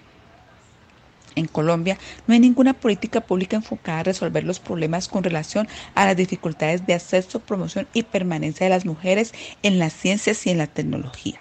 En 1.36 1.48
Colombia 1.48 1.98
no 2.28 2.34
hay 2.34 2.40
ninguna 2.40 2.74
política 2.74 3.22
pública 3.22 3.56
enfocada 3.56 4.00
a 4.00 4.04
resolver 4.04 4.44
los 4.44 4.60
problemas 4.60 5.08
con 5.08 5.24
relación 5.24 5.68
a 5.96 6.06
las 6.06 6.16
dificultades 6.16 6.86
de 6.86 6.94
acceso, 6.94 7.40
promoción 7.40 7.88
y 7.94 8.04
permanencia 8.04 8.66
de 8.66 8.70
las 8.70 8.86
mujeres 8.86 9.34
en 9.64 9.80
las 9.80 9.94
ciencias 9.94 10.46
y 10.46 10.52
en 10.52 10.60
la 10.60 10.68
tecnología. 10.68 11.40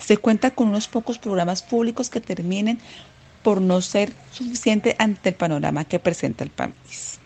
Se 0.00 0.16
cuenta 0.16 0.50
con 0.50 0.68
unos 0.68 0.88
pocos 0.88 1.18
programas 1.18 1.62
públicos 1.62 2.10
que 2.10 2.20
terminen 2.20 2.78
por 3.42 3.60
no 3.60 3.80
ser 3.80 4.12
suficiente 4.32 4.96
ante 4.98 5.30
el 5.30 5.34
panorama 5.34 5.84
que 5.84 5.98
presenta 5.98 6.44
el 6.44 6.50
país. 6.50 7.18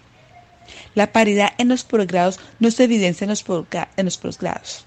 La 0.94 1.12
paridad 1.12 1.52
en 1.58 1.68
los 1.68 1.84
posgrados 1.84 2.40
no 2.60 2.70
se 2.70 2.84
evidencia 2.84 3.24
en 3.24 3.30
los, 3.30 3.42
posgrados. 4.18 4.86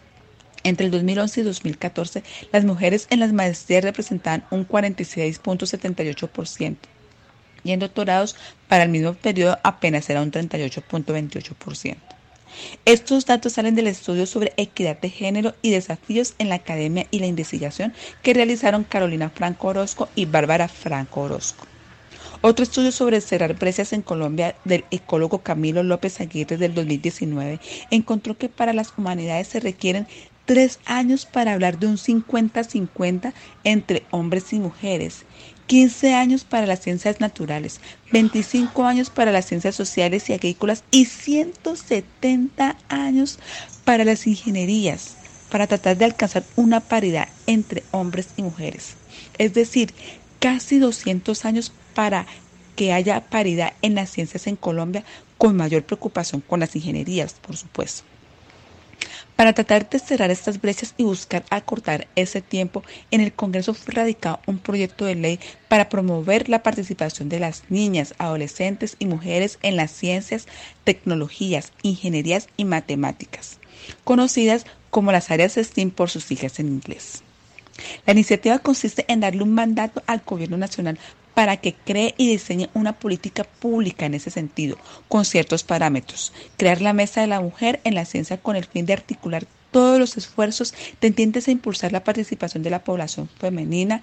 Entre 0.64 0.86
el 0.86 0.92
2011 0.92 1.42
y 1.42 1.44
2014, 1.44 2.24
las 2.52 2.64
mujeres 2.64 3.08
en 3.10 3.20
las 3.20 3.34
maestrías 3.34 3.84
representaban 3.84 4.46
un 4.52 4.68
46.78% 4.68 6.78
y 7.66 7.72
en 7.72 7.82
doctorados 7.82 8.38
para 8.70 8.84
el 8.84 8.90
mismo 8.90 9.14
periodo 9.16 9.60
apenas 9.64 10.10
era 10.10 10.22
un 10.22 10.32
38.28%. 10.32 11.98
Estos 12.86 13.26
datos 13.26 13.54
salen 13.54 13.76
del 13.76 13.88
estudio 13.88 14.26
sobre 14.26 14.54
equidad 14.56 15.02
de 15.02 15.10
género 15.10 15.56
y 15.62 15.72
desafíos 15.72 16.36
en 16.38 16.48
la 16.48 16.56
academia 16.56 17.06
y 17.12 17.20
la 17.20 17.26
investigación 17.26 17.94
que 18.22 18.34
realizaron 18.34 18.86
Carolina 18.86 19.30
Franco 19.30 19.68
Orozco 19.68 20.08
y 20.16 20.24
Bárbara 20.24 20.70
Franco 20.70 21.22
Orozco. 21.22 21.66
Otro 22.42 22.64
estudio 22.64 22.92
sobre 22.92 23.22
cerrar 23.22 23.56
brechas 23.56 23.92
en 23.92 24.04
Colombia 24.04 24.56
del 24.66 24.86
ecólogo 24.92 25.40
Camilo 25.40 25.84
López 25.84 26.22
Aguirre 26.22 26.58
del 26.58 26.76
2019 26.76 27.60
encontró 27.90 28.38
que 28.38 28.50
para 28.50 28.72
las 28.72 28.94
humanidades 28.98 29.48
se 29.48 29.60
requieren 29.60 30.08
tres 30.46 30.80
años 30.86 31.26
para 31.26 31.54
hablar 31.54 31.80
de 31.80 31.88
un 31.88 31.98
50-50 31.98 33.34
entre 33.64 34.04
hombres 34.12 34.54
y 34.54 34.60
mujeres 34.60 35.26
15 35.68 36.14
años 36.14 36.44
para 36.44 36.68
las 36.68 36.82
ciencias 36.82 37.20
naturales, 37.20 37.80
25 38.12 38.86
años 38.86 39.10
para 39.10 39.32
las 39.32 39.46
ciencias 39.46 39.76
sociales 39.76 40.30
y 40.30 40.34
agrícolas 40.34 40.84
y 40.92 41.06
170 41.06 42.78
años 42.88 43.40
para 43.84 44.06
las 44.06 44.28
ingenierías, 44.28 45.16
para 45.50 45.68
tratar 45.68 45.98
de 45.98 46.06
alcanzar 46.06 46.44
una 46.56 46.82
paridad 46.82 47.30
entre 47.48 47.84
hombres 47.92 48.30
y 48.38 48.44
mujeres. 48.44 48.96
Es 49.38 49.54
decir, 49.54 49.94
casi 50.40 50.80
200 50.80 51.46
años 51.46 51.72
para 51.94 52.28
que 52.76 52.94
haya 52.94 53.22
paridad 53.22 53.74
en 53.82 53.96
las 53.96 54.10
ciencias 54.10 54.48
en 54.48 54.56
Colombia, 54.56 55.04
con 55.38 55.56
mayor 55.56 55.84
preocupación 55.84 56.42
con 56.42 56.60
las 56.60 56.76
ingenierías, 56.76 57.34
por 57.34 57.58
supuesto. 57.58 58.04
Para 59.36 59.52
tratar 59.52 59.90
de 59.90 60.00
cerrar 60.00 60.32
estas 60.32 60.62
brechas 60.62 60.94
y 60.98 61.04
buscar 61.04 61.44
acortar 61.50 62.08
ese 62.16 62.42
tiempo, 62.42 62.84
en 63.12 63.20
el 63.20 63.34
Congreso 63.34 63.74
fue 63.74 63.94
radicado 63.94 64.40
un 64.48 64.60
proyecto 64.60 65.04
de 65.04 65.16
ley 65.16 65.40
para 65.68 65.90
promover 65.90 66.48
la 66.48 66.64
participación 66.64 67.28
de 67.28 67.40
las 67.40 67.64
niñas, 67.70 68.16
adolescentes 68.18 68.96
y 68.98 69.08
mujeres 69.08 69.60
en 69.62 69.76
las 69.76 69.92
ciencias, 69.92 70.48
tecnologías, 70.86 71.74
ingenierías 71.82 72.48
y 72.56 72.64
matemáticas, 72.64 73.60
conocidas 74.06 74.66
como 74.90 75.12
las 75.12 75.30
áreas 75.30 75.56
STEAM 75.56 75.92
por 75.92 76.10
sus 76.10 76.24
siglas 76.24 76.60
en 76.60 76.68
inglés. 76.70 77.22
La 78.06 78.14
iniciativa 78.14 78.60
consiste 78.60 79.04
en 79.10 79.20
darle 79.20 79.44
un 79.44 79.54
mandato 79.54 80.02
al 80.08 80.22
Gobierno 80.26 80.56
Nacional 80.56 80.98
para 81.36 81.58
que 81.58 81.76
cree 81.76 82.16
y 82.18 82.28
diseñe 82.28 82.70
una 82.74 82.94
política 82.94 83.44
pública 83.44 84.08
en 84.08 84.16
ese 84.16 84.32
sentido, 84.32 84.78
con 85.08 85.26
ciertos 85.26 85.64
parámetros. 85.64 86.34
Crear 86.58 86.82
la 86.82 86.94
Mesa 86.94 87.22
de 87.22 87.28
la 87.28 87.42
Mujer 87.42 87.82
en 87.84 87.94
la 87.94 88.06
Ciencia 88.06 88.38
con 88.38 88.56
el 88.56 88.66
fin 88.66 88.88
de 88.88 88.94
articular 88.94 89.46
todos 89.70 90.00
los 90.00 90.16
esfuerzos 90.16 90.74
tendientes 91.00 91.48
a 91.48 91.52
impulsar 91.52 91.92
la 91.92 92.04
participación 92.04 92.64
de 92.64 92.70
la 92.70 92.84
población 92.84 93.30
femenina 93.38 94.02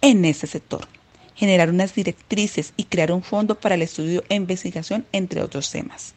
en 0.00 0.24
ese 0.24 0.48
sector. 0.48 0.88
Generar 1.36 1.70
unas 1.70 1.94
directrices 1.94 2.74
y 2.76 2.84
crear 2.84 3.12
un 3.12 3.22
fondo 3.22 3.58
para 3.58 3.76
el 3.76 3.82
estudio 3.82 4.24
e 4.28 4.34
investigación, 4.34 5.06
entre 5.12 5.40
otros 5.40 5.70
temas. 5.70 6.14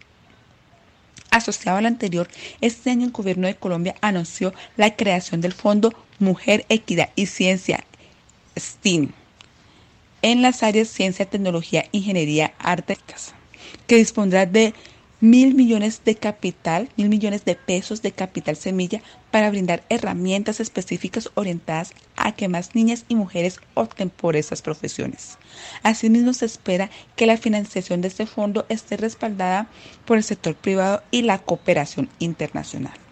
Asociado 1.30 1.78
al 1.78 1.86
anterior, 1.86 2.28
este 2.62 2.89
año 2.89 3.06
el 3.06 3.12
Gobierno 3.12 3.45
de 3.45 3.56
Colombia 3.56 3.95
anunció 4.01 4.54
la 4.78 4.95
creación 4.95 5.41
del 5.41 5.54
Fondo 5.54 5.93
Mujer, 6.17 6.65
Equidad 6.69 7.10
y 7.15 7.28
Ciencia, 7.28 7.84
STEAM, 8.58 9.12
en 10.25 10.41
las 10.41 10.63
áreas 10.63 10.88
ciencia, 10.88 11.27
tecnología, 11.27 11.85
ingeniería, 11.91 12.55
artes, 12.57 13.35
que 13.85 13.97
dispondrá 13.97 14.47
de 14.47 14.73
mil 15.19 15.53
millones 15.53 16.01
de 16.03 16.15
capital, 16.15 16.89
mil 16.97 17.09
millones 17.09 17.45
de 17.45 17.53
pesos 17.53 18.01
de 18.01 18.11
capital 18.11 18.55
semilla 18.55 19.03
para 19.29 19.51
brindar 19.51 19.83
herramientas 19.88 20.59
específicas 20.59 21.29
orientadas 21.35 21.93
a 22.15 22.31
que 22.31 22.47
más 22.47 22.73
niñas 22.73 23.05
y 23.07 23.13
mujeres 23.13 23.59
opten 23.75 24.09
por 24.09 24.35
esas 24.35 24.63
profesiones. 24.63 25.38
Asimismo, 25.83 26.33
se 26.33 26.47
espera 26.47 26.89
que 27.15 27.27
la 27.27 27.38
financiación 27.38 28.01
de 28.01 28.07
este 28.07 28.25
fondo 28.25 28.65
esté 28.67 28.97
respaldada 28.97 29.67
por 30.05 30.17
el 30.17 30.23
sector 30.23 30.55
privado 30.55 31.03
y 31.11 31.21
la 31.21 31.38
cooperación 31.38 32.09
internacional. 32.17 33.04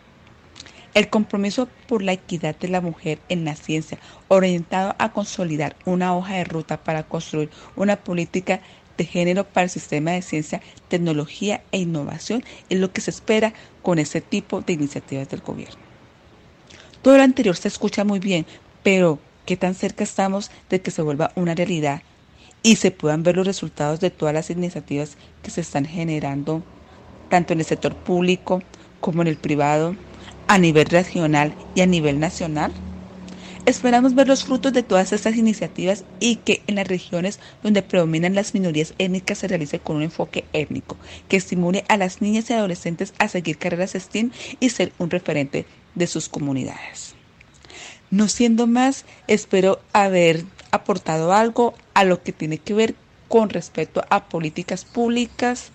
El 0.93 1.09
compromiso 1.09 1.67
por 1.87 2.03
la 2.03 2.13
equidad 2.13 2.55
de 2.55 2.67
la 2.67 2.79
mujer 2.79 3.19
en 3.27 3.45
la 3.45 3.55
ciencia, 3.55 3.97
orientado 4.27 4.95
a 4.99 5.11
consolidar 5.11 5.75
una 5.85 6.15
hoja 6.15 6.35
de 6.35 6.43
ruta 6.43 6.83
para 6.83 7.03
construir 7.03 7.49
una 7.75 7.95
política 7.95 8.61
de 8.97 9.05
género 9.05 9.43
para 9.43 9.63
el 9.63 9.69
sistema 9.71 10.11
de 10.11 10.21
ciencia, 10.21 10.61
tecnología 10.89 11.63
e 11.71 11.79
innovación, 11.79 12.43
es 12.69 12.79
lo 12.79 12.93
que 12.93 13.01
se 13.01 13.09
espera 13.09 13.53
con 13.81 13.97
ese 13.97 14.21
tipo 14.21 14.61
de 14.61 14.73
iniciativas 14.73 15.29
del 15.29 15.41
gobierno. 15.41 15.81
Todo 17.01 17.17
lo 17.17 17.23
anterior 17.23 17.55
se 17.55 17.69
escucha 17.69 18.03
muy 18.03 18.19
bien, 18.19 18.45
pero 18.83 19.19
¿qué 19.47 19.57
tan 19.57 19.73
cerca 19.73 20.03
estamos 20.03 20.51
de 20.69 20.81
que 20.81 20.91
se 20.91 21.01
vuelva 21.01 21.31
una 21.35 21.55
realidad 21.55 22.03
y 22.61 22.75
se 22.75 22.91
puedan 22.91 23.23
ver 23.23 23.35
los 23.35 23.47
resultados 23.47 23.99
de 23.99 24.11
todas 24.11 24.33
las 24.33 24.51
iniciativas 24.51 25.17
que 25.41 25.49
se 25.49 25.61
están 25.61 25.85
generando, 25.85 26.63
tanto 27.29 27.53
en 27.53 27.59
el 27.59 27.65
sector 27.65 27.95
público 27.95 28.61
como 28.99 29.23
en 29.23 29.27
el 29.27 29.37
privado? 29.37 29.95
A 30.47 30.57
nivel 30.57 30.85
regional 30.85 31.53
y 31.75 31.81
a 31.81 31.85
nivel 31.85 32.19
nacional? 32.19 32.71
Esperamos 33.65 34.13
ver 34.13 34.27
los 34.27 34.43
frutos 34.43 34.73
de 34.73 34.83
todas 34.83 35.13
estas 35.13 35.37
iniciativas 35.37 36.03
y 36.19 36.35
que 36.37 36.61
en 36.67 36.75
las 36.75 36.87
regiones 36.87 37.39
donde 37.63 37.81
predominan 37.81 38.35
las 38.35 38.53
minorías 38.53 38.93
étnicas 38.97 39.37
se 39.37 39.47
realice 39.47 39.79
con 39.79 39.95
un 39.95 40.03
enfoque 40.03 40.43
étnico 40.51 40.97
que 41.29 41.37
estimule 41.37 41.85
a 41.87 41.95
las 41.95 42.21
niñas 42.21 42.49
y 42.49 42.53
adolescentes 42.53 43.13
a 43.19 43.29
seguir 43.29 43.57
carreras 43.57 43.93
STEAM 43.93 44.31
y 44.59 44.69
ser 44.69 44.91
un 44.97 45.09
referente 45.09 45.65
de 45.95 46.07
sus 46.07 46.27
comunidades. 46.27 47.15
No 48.11 48.27
siendo 48.27 48.67
más, 48.67 49.05
espero 49.27 49.79
haber 49.93 50.43
aportado 50.71 51.31
algo 51.31 51.73
a 51.93 52.03
lo 52.03 52.21
que 52.21 52.33
tiene 52.33 52.57
que 52.57 52.73
ver 52.73 52.95
con 53.29 53.49
respecto 53.49 54.03
a 54.09 54.25
políticas 54.25 54.83
públicas, 54.83 55.71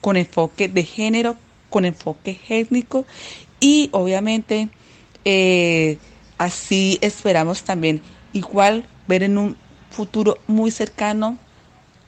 con 0.00 0.16
enfoque 0.16 0.68
de 0.68 0.82
género, 0.82 1.36
con 1.70 1.84
enfoque 1.84 2.40
étnico 2.48 3.06
y 3.60 3.88
obviamente 3.92 4.68
eh, 5.24 5.98
así 6.38 6.98
esperamos 7.00 7.62
también 7.62 8.02
igual 8.32 8.86
ver 9.06 9.22
en 9.22 9.38
un 9.38 9.56
futuro 9.90 10.38
muy 10.46 10.70
cercano 10.70 11.38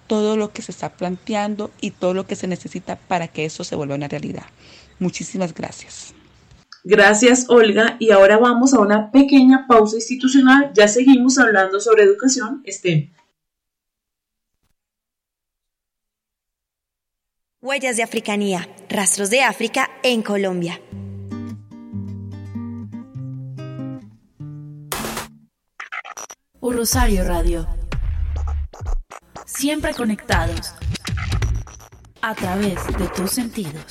todo 0.07 0.37
lo 0.37 0.53
que 0.53 0.63
se 0.63 0.73
está 0.73 0.91
planteando 0.91 1.71
y 1.81 1.93
todo 1.93 2.15
lo 2.15 2.27
que 2.27 2.37
se 2.37 2.47
necesita 2.47 2.97
para 2.97 3.29
que 3.29 3.45
eso 3.45 3.63
se 3.63 3.77
vuelva 3.77 3.95
una 3.95 4.09
realidad. 4.09 4.45
Muchísimas 4.99 5.55
gracias. 5.55 6.15
Gracias, 6.83 7.47
Olga. 7.49 7.97
Y 7.99 8.11
ahora 8.11 8.39
vamos 8.39 8.75
a 8.75 8.81
una 8.81 9.11
pequeña 9.11 9.67
pausa 9.69 9.97
institucional. 9.97 10.73
Ya 10.75 10.89
seguimos 10.89 11.39
hablando 11.39 11.81
sobre 11.81 12.05
educación 12.05 12.63
STEM. 12.67 13.13
Huellas 17.63 17.97
de 17.99 18.03
Africanía, 18.03 18.67
rastros 18.89 19.29
de 19.29 19.43
África 19.43 19.91
en 20.03 20.23
Colombia. 20.23 20.81
Rosario 26.73 27.25
Radio. 27.25 27.67
Siempre 29.45 29.93
conectados 29.93 30.73
a 32.23 32.35
través 32.35 32.87
de 32.97 33.09
tus 33.09 33.33
sentidos. 33.33 33.85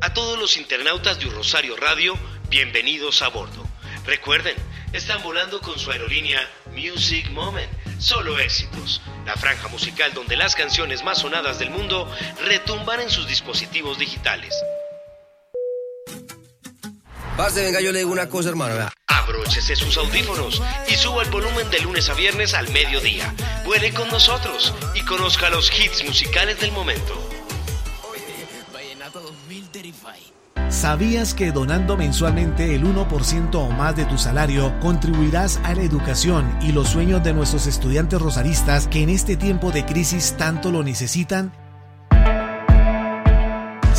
A 0.00 0.14
todos 0.14 0.38
los 0.38 0.56
internautas 0.56 1.18
de 1.18 1.26
Rosario 1.26 1.76
Radio, 1.76 2.14
bienvenidos 2.48 3.22
a 3.22 3.28
bordo. 3.28 3.64
Recuerden, 4.06 4.56
están 4.92 5.22
volando 5.22 5.60
con 5.60 5.78
su 5.78 5.90
aerolínea 5.90 6.40
Music 6.74 7.30
Moment. 7.30 7.70
Solo 8.02 8.36
éxitos. 8.40 9.00
La 9.24 9.36
franja 9.36 9.68
musical 9.68 10.12
donde 10.12 10.36
las 10.36 10.56
canciones 10.56 11.04
más 11.04 11.18
sonadas 11.18 11.60
del 11.60 11.70
mundo 11.70 12.10
retumban 12.44 12.98
en 12.98 13.08
sus 13.08 13.28
dispositivos 13.28 13.96
digitales. 13.96 14.52
Pase, 17.36 17.62
venga, 17.62 17.80
yo 17.80 17.92
le 17.92 18.00
digo 18.00 18.10
una 18.10 18.28
cosa, 18.28 18.48
hermano. 18.48 18.90
Abróchese 19.06 19.76
sus 19.76 19.96
audífonos 19.98 20.60
y 20.88 20.96
suba 20.96 21.22
el 21.22 21.30
volumen 21.30 21.70
de 21.70 21.78
lunes 21.78 22.08
a 22.08 22.14
viernes 22.14 22.54
al 22.54 22.68
mediodía. 22.70 23.32
Vuele 23.64 23.94
con 23.94 24.08
nosotros 24.08 24.74
y 24.96 25.04
conozca 25.04 25.48
los 25.50 25.70
hits 25.70 26.04
musicales 26.04 26.58
del 26.60 26.72
momento. 26.72 27.31
¿Sabías 30.82 31.32
que 31.32 31.52
donando 31.52 31.96
mensualmente 31.96 32.74
el 32.74 32.82
1% 32.82 33.54
o 33.54 33.70
más 33.70 33.94
de 33.94 34.04
tu 34.04 34.18
salario 34.18 34.76
contribuirás 34.80 35.60
a 35.62 35.76
la 35.76 35.82
educación 35.82 36.58
y 36.60 36.72
los 36.72 36.88
sueños 36.88 37.22
de 37.22 37.32
nuestros 37.32 37.68
estudiantes 37.68 38.20
rosaristas 38.20 38.88
que 38.88 39.00
en 39.00 39.08
este 39.08 39.36
tiempo 39.36 39.70
de 39.70 39.86
crisis 39.86 40.34
tanto 40.36 40.72
lo 40.72 40.82
necesitan? 40.82 41.52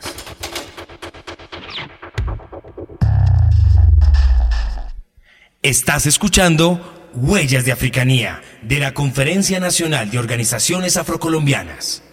Estás 5.62 6.06
escuchando 6.06 6.97
Huellas 7.20 7.66
de 7.66 7.72
Africanía, 7.72 8.44
de 8.62 8.78
la 8.78 8.94
Conferencia 8.94 9.60
Nacional 9.60 10.12
de 10.12 10.20
Organizaciones 10.20 10.98
Afrocolombianas. 10.98 12.04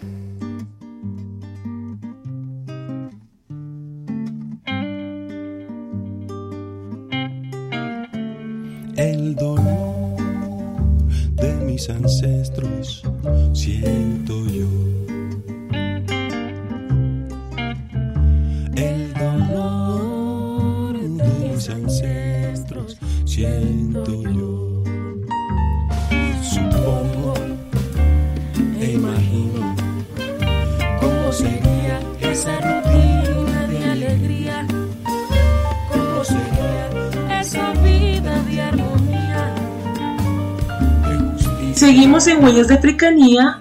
Huellas 42.45 42.67
de 42.67 42.75
Africanía. 42.75 43.59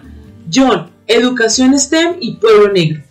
John, 0.53 0.91
Educación 1.07 1.79
STEM 1.79 2.17
y 2.21 2.37
Pueblo 2.37 2.71
Negro. 2.71 3.03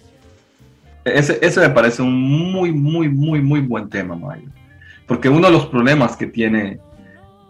Ese, 1.03 1.39
ese 1.41 1.61
me 1.61 1.71
parece 1.71 2.03
un 2.03 2.13
muy, 2.13 2.71
muy, 2.71 3.09
muy, 3.09 3.41
muy 3.41 3.59
buen 3.61 3.89
tema, 3.89 4.15
Mayo. 4.15 4.49
Porque 5.07 5.29
uno 5.29 5.47
de 5.47 5.53
los 5.53 5.65
problemas 5.65 6.15
que 6.15 6.27
tiene, 6.27 6.79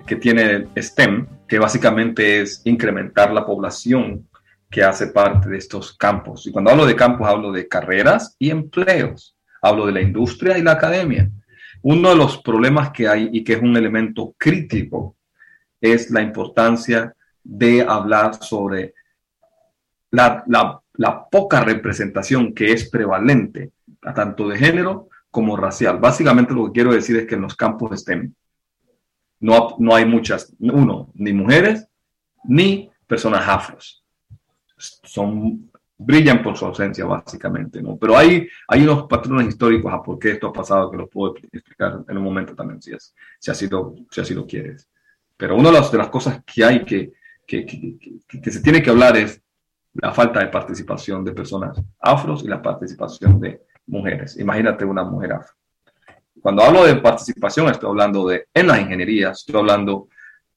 que 0.07 0.15
tiene 0.15 0.69
STEM, 0.77 1.27
que 1.49 1.59
básicamente 1.59 2.39
es 2.39 2.61
incrementar 2.63 3.33
la 3.33 3.45
población 3.45 4.25
que 4.71 4.85
hace 4.85 5.07
parte 5.07 5.49
de 5.49 5.57
estos 5.57 5.97
campos. 5.97 6.47
Y 6.47 6.51
cuando 6.53 6.71
hablo 6.71 6.85
de 6.85 6.95
campos, 6.95 7.27
hablo 7.27 7.51
de 7.51 7.67
carreras 7.67 8.37
y 8.39 8.51
empleos. 8.51 9.35
Hablo 9.61 9.85
de 9.85 9.91
la 9.91 10.01
industria 10.01 10.57
y 10.57 10.61
la 10.61 10.71
academia. 10.71 11.29
Uno 11.81 12.11
de 12.11 12.15
los 12.15 12.37
problemas 12.37 12.91
que 12.91 13.05
hay 13.05 13.29
y 13.33 13.43
que 13.43 13.53
es 13.53 13.61
un 13.61 13.75
elemento 13.75 14.33
crítico 14.37 15.17
es 15.81 16.09
la 16.09 16.21
importancia 16.21 17.13
de 17.43 17.81
hablar 17.81 18.35
sobre 18.35 18.93
la, 20.11 20.43
la, 20.47 21.29
poca 21.29 21.63
representación 21.63 22.53
que 22.53 22.71
es 22.71 22.89
prevalente, 22.89 23.71
tanto 24.15 24.47
de 24.47 24.57
género 24.57 25.09
como 25.31 25.57
racial. 25.57 25.97
Básicamente 25.99 26.53
lo 26.53 26.67
que 26.67 26.73
quiero 26.73 26.93
decir 26.93 27.17
es 27.17 27.27
que 27.27 27.35
en 27.35 27.41
los 27.41 27.55
campos 27.55 27.99
STEM 27.99 28.33
no, 29.39 29.75
no 29.79 29.95
hay 29.95 30.05
muchas, 30.05 30.53
uno, 30.59 31.11
ni 31.15 31.33
mujeres, 31.33 31.87
ni 32.43 32.89
personas 33.07 33.47
afros. 33.47 34.03
Son, 34.77 35.69
brillan 35.97 36.41
por 36.43 36.57
su 36.57 36.65
ausencia, 36.65 37.05
básicamente, 37.05 37.81
¿no? 37.81 37.97
Pero 37.97 38.17
hay, 38.17 38.47
hay 38.67 38.83
unos 38.83 39.07
patrones 39.07 39.47
históricos 39.47 39.93
a 39.93 40.01
por 40.01 40.19
qué 40.19 40.31
esto 40.31 40.47
ha 40.47 40.53
pasado 40.53 40.91
que 40.91 40.97
los 40.97 41.09
puedo 41.09 41.35
explicar 41.51 42.03
en 42.07 42.17
un 42.17 42.23
momento 42.23 42.55
también, 42.55 42.81
si, 42.81 42.93
es, 42.93 43.15
si, 43.39 43.51
así, 43.51 43.67
lo, 43.67 43.95
si 44.09 44.21
así 44.21 44.33
lo 44.33 44.45
quieres. 44.45 44.89
Pero 45.37 45.55
una 45.55 45.71
de 45.71 45.97
las 45.97 46.09
cosas 46.09 46.41
que 46.45 46.63
hay 46.63 46.85
que, 46.85 47.13
que, 47.47 48.51
se 48.51 48.61
tiene 48.61 48.81
que 48.81 48.89
hablar 48.89 49.17
es 49.17 49.41
la 49.93 50.11
falta 50.13 50.39
de 50.39 50.47
participación 50.47 51.23
de 51.23 51.33
personas 51.33 51.79
afros 51.99 52.43
y 52.43 52.47
la 52.47 52.61
participación 52.61 53.39
de 53.39 53.61
mujeres. 53.87 54.37
Imagínate 54.39 54.85
una 54.85 55.03
mujer 55.03 55.33
afro. 55.33 55.53
Cuando 56.41 56.63
hablo 56.63 56.83
de 56.85 56.95
participación, 56.95 57.69
estoy 57.69 57.89
hablando 57.89 58.27
de 58.27 58.47
en 58.53 58.67
las 58.67 58.79
ingenierías, 58.79 59.39
estoy 59.39 59.59
hablando 59.59 60.07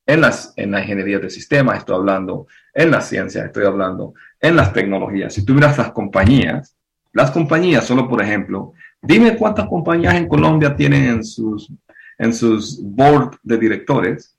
en 0.06 0.20
las, 0.20 0.54
en 0.56 0.70
las 0.70 0.82
ingenierías 0.82 1.22
de 1.22 1.30
sistemas, 1.30 1.78
estoy 1.78 1.96
hablando 1.96 2.46
en 2.72 2.90
las 2.90 3.08
ciencias, 3.08 3.44
estoy 3.44 3.66
hablando 3.66 4.14
en 4.40 4.56
las 4.56 4.72
tecnologías. 4.72 5.34
Si 5.34 5.44
tú 5.44 5.54
miras 5.54 5.76
las 5.76 5.92
compañías, 5.92 6.76
las 7.12 7.30
compañías, 7.30 7.84
solo 7.84 8.08
por 8.08 8.22
ejemplo, 8.22 8.72
dime 9.02 9.36
cuántas 9.36 9.66
compañías 9.68 10.14
en 10.14 10.28
Colombia 10.28 10.76
tienen 10.76 11.04
en 11.04 11.24
sus, 11.24 11.72
en 12.18 12.32
sus 12.32 12.80
board 12.82 13.38
de 13.42 13.58
directores 13.58 14.36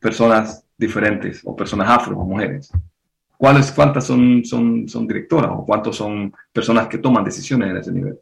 personas 0.00 0.64
diferentes 0.82 1.40
o 1.44 1.56
personas 1.56 1.88
afro 1.88 2.18
o 2.18 2.24
mujeres. 2.24 2.70
¿Cuáles, 3.36 3.72
¿Cuántas 3.72 4.04
son, 4.04 4.44
son, 4.44 4.88
son 4.88 5.06
directoras 5.06 5.50
o 5.52 5.64
cuántos 5.64 5.96
son 5.96 6.32
personas 6.52 6.86
que 6.86 6.98
toman 6.98 7.24
decisiones 7.24 7.70
en 7.70 7.76
ese 7.76 7.92
nivel? 7.92 8.18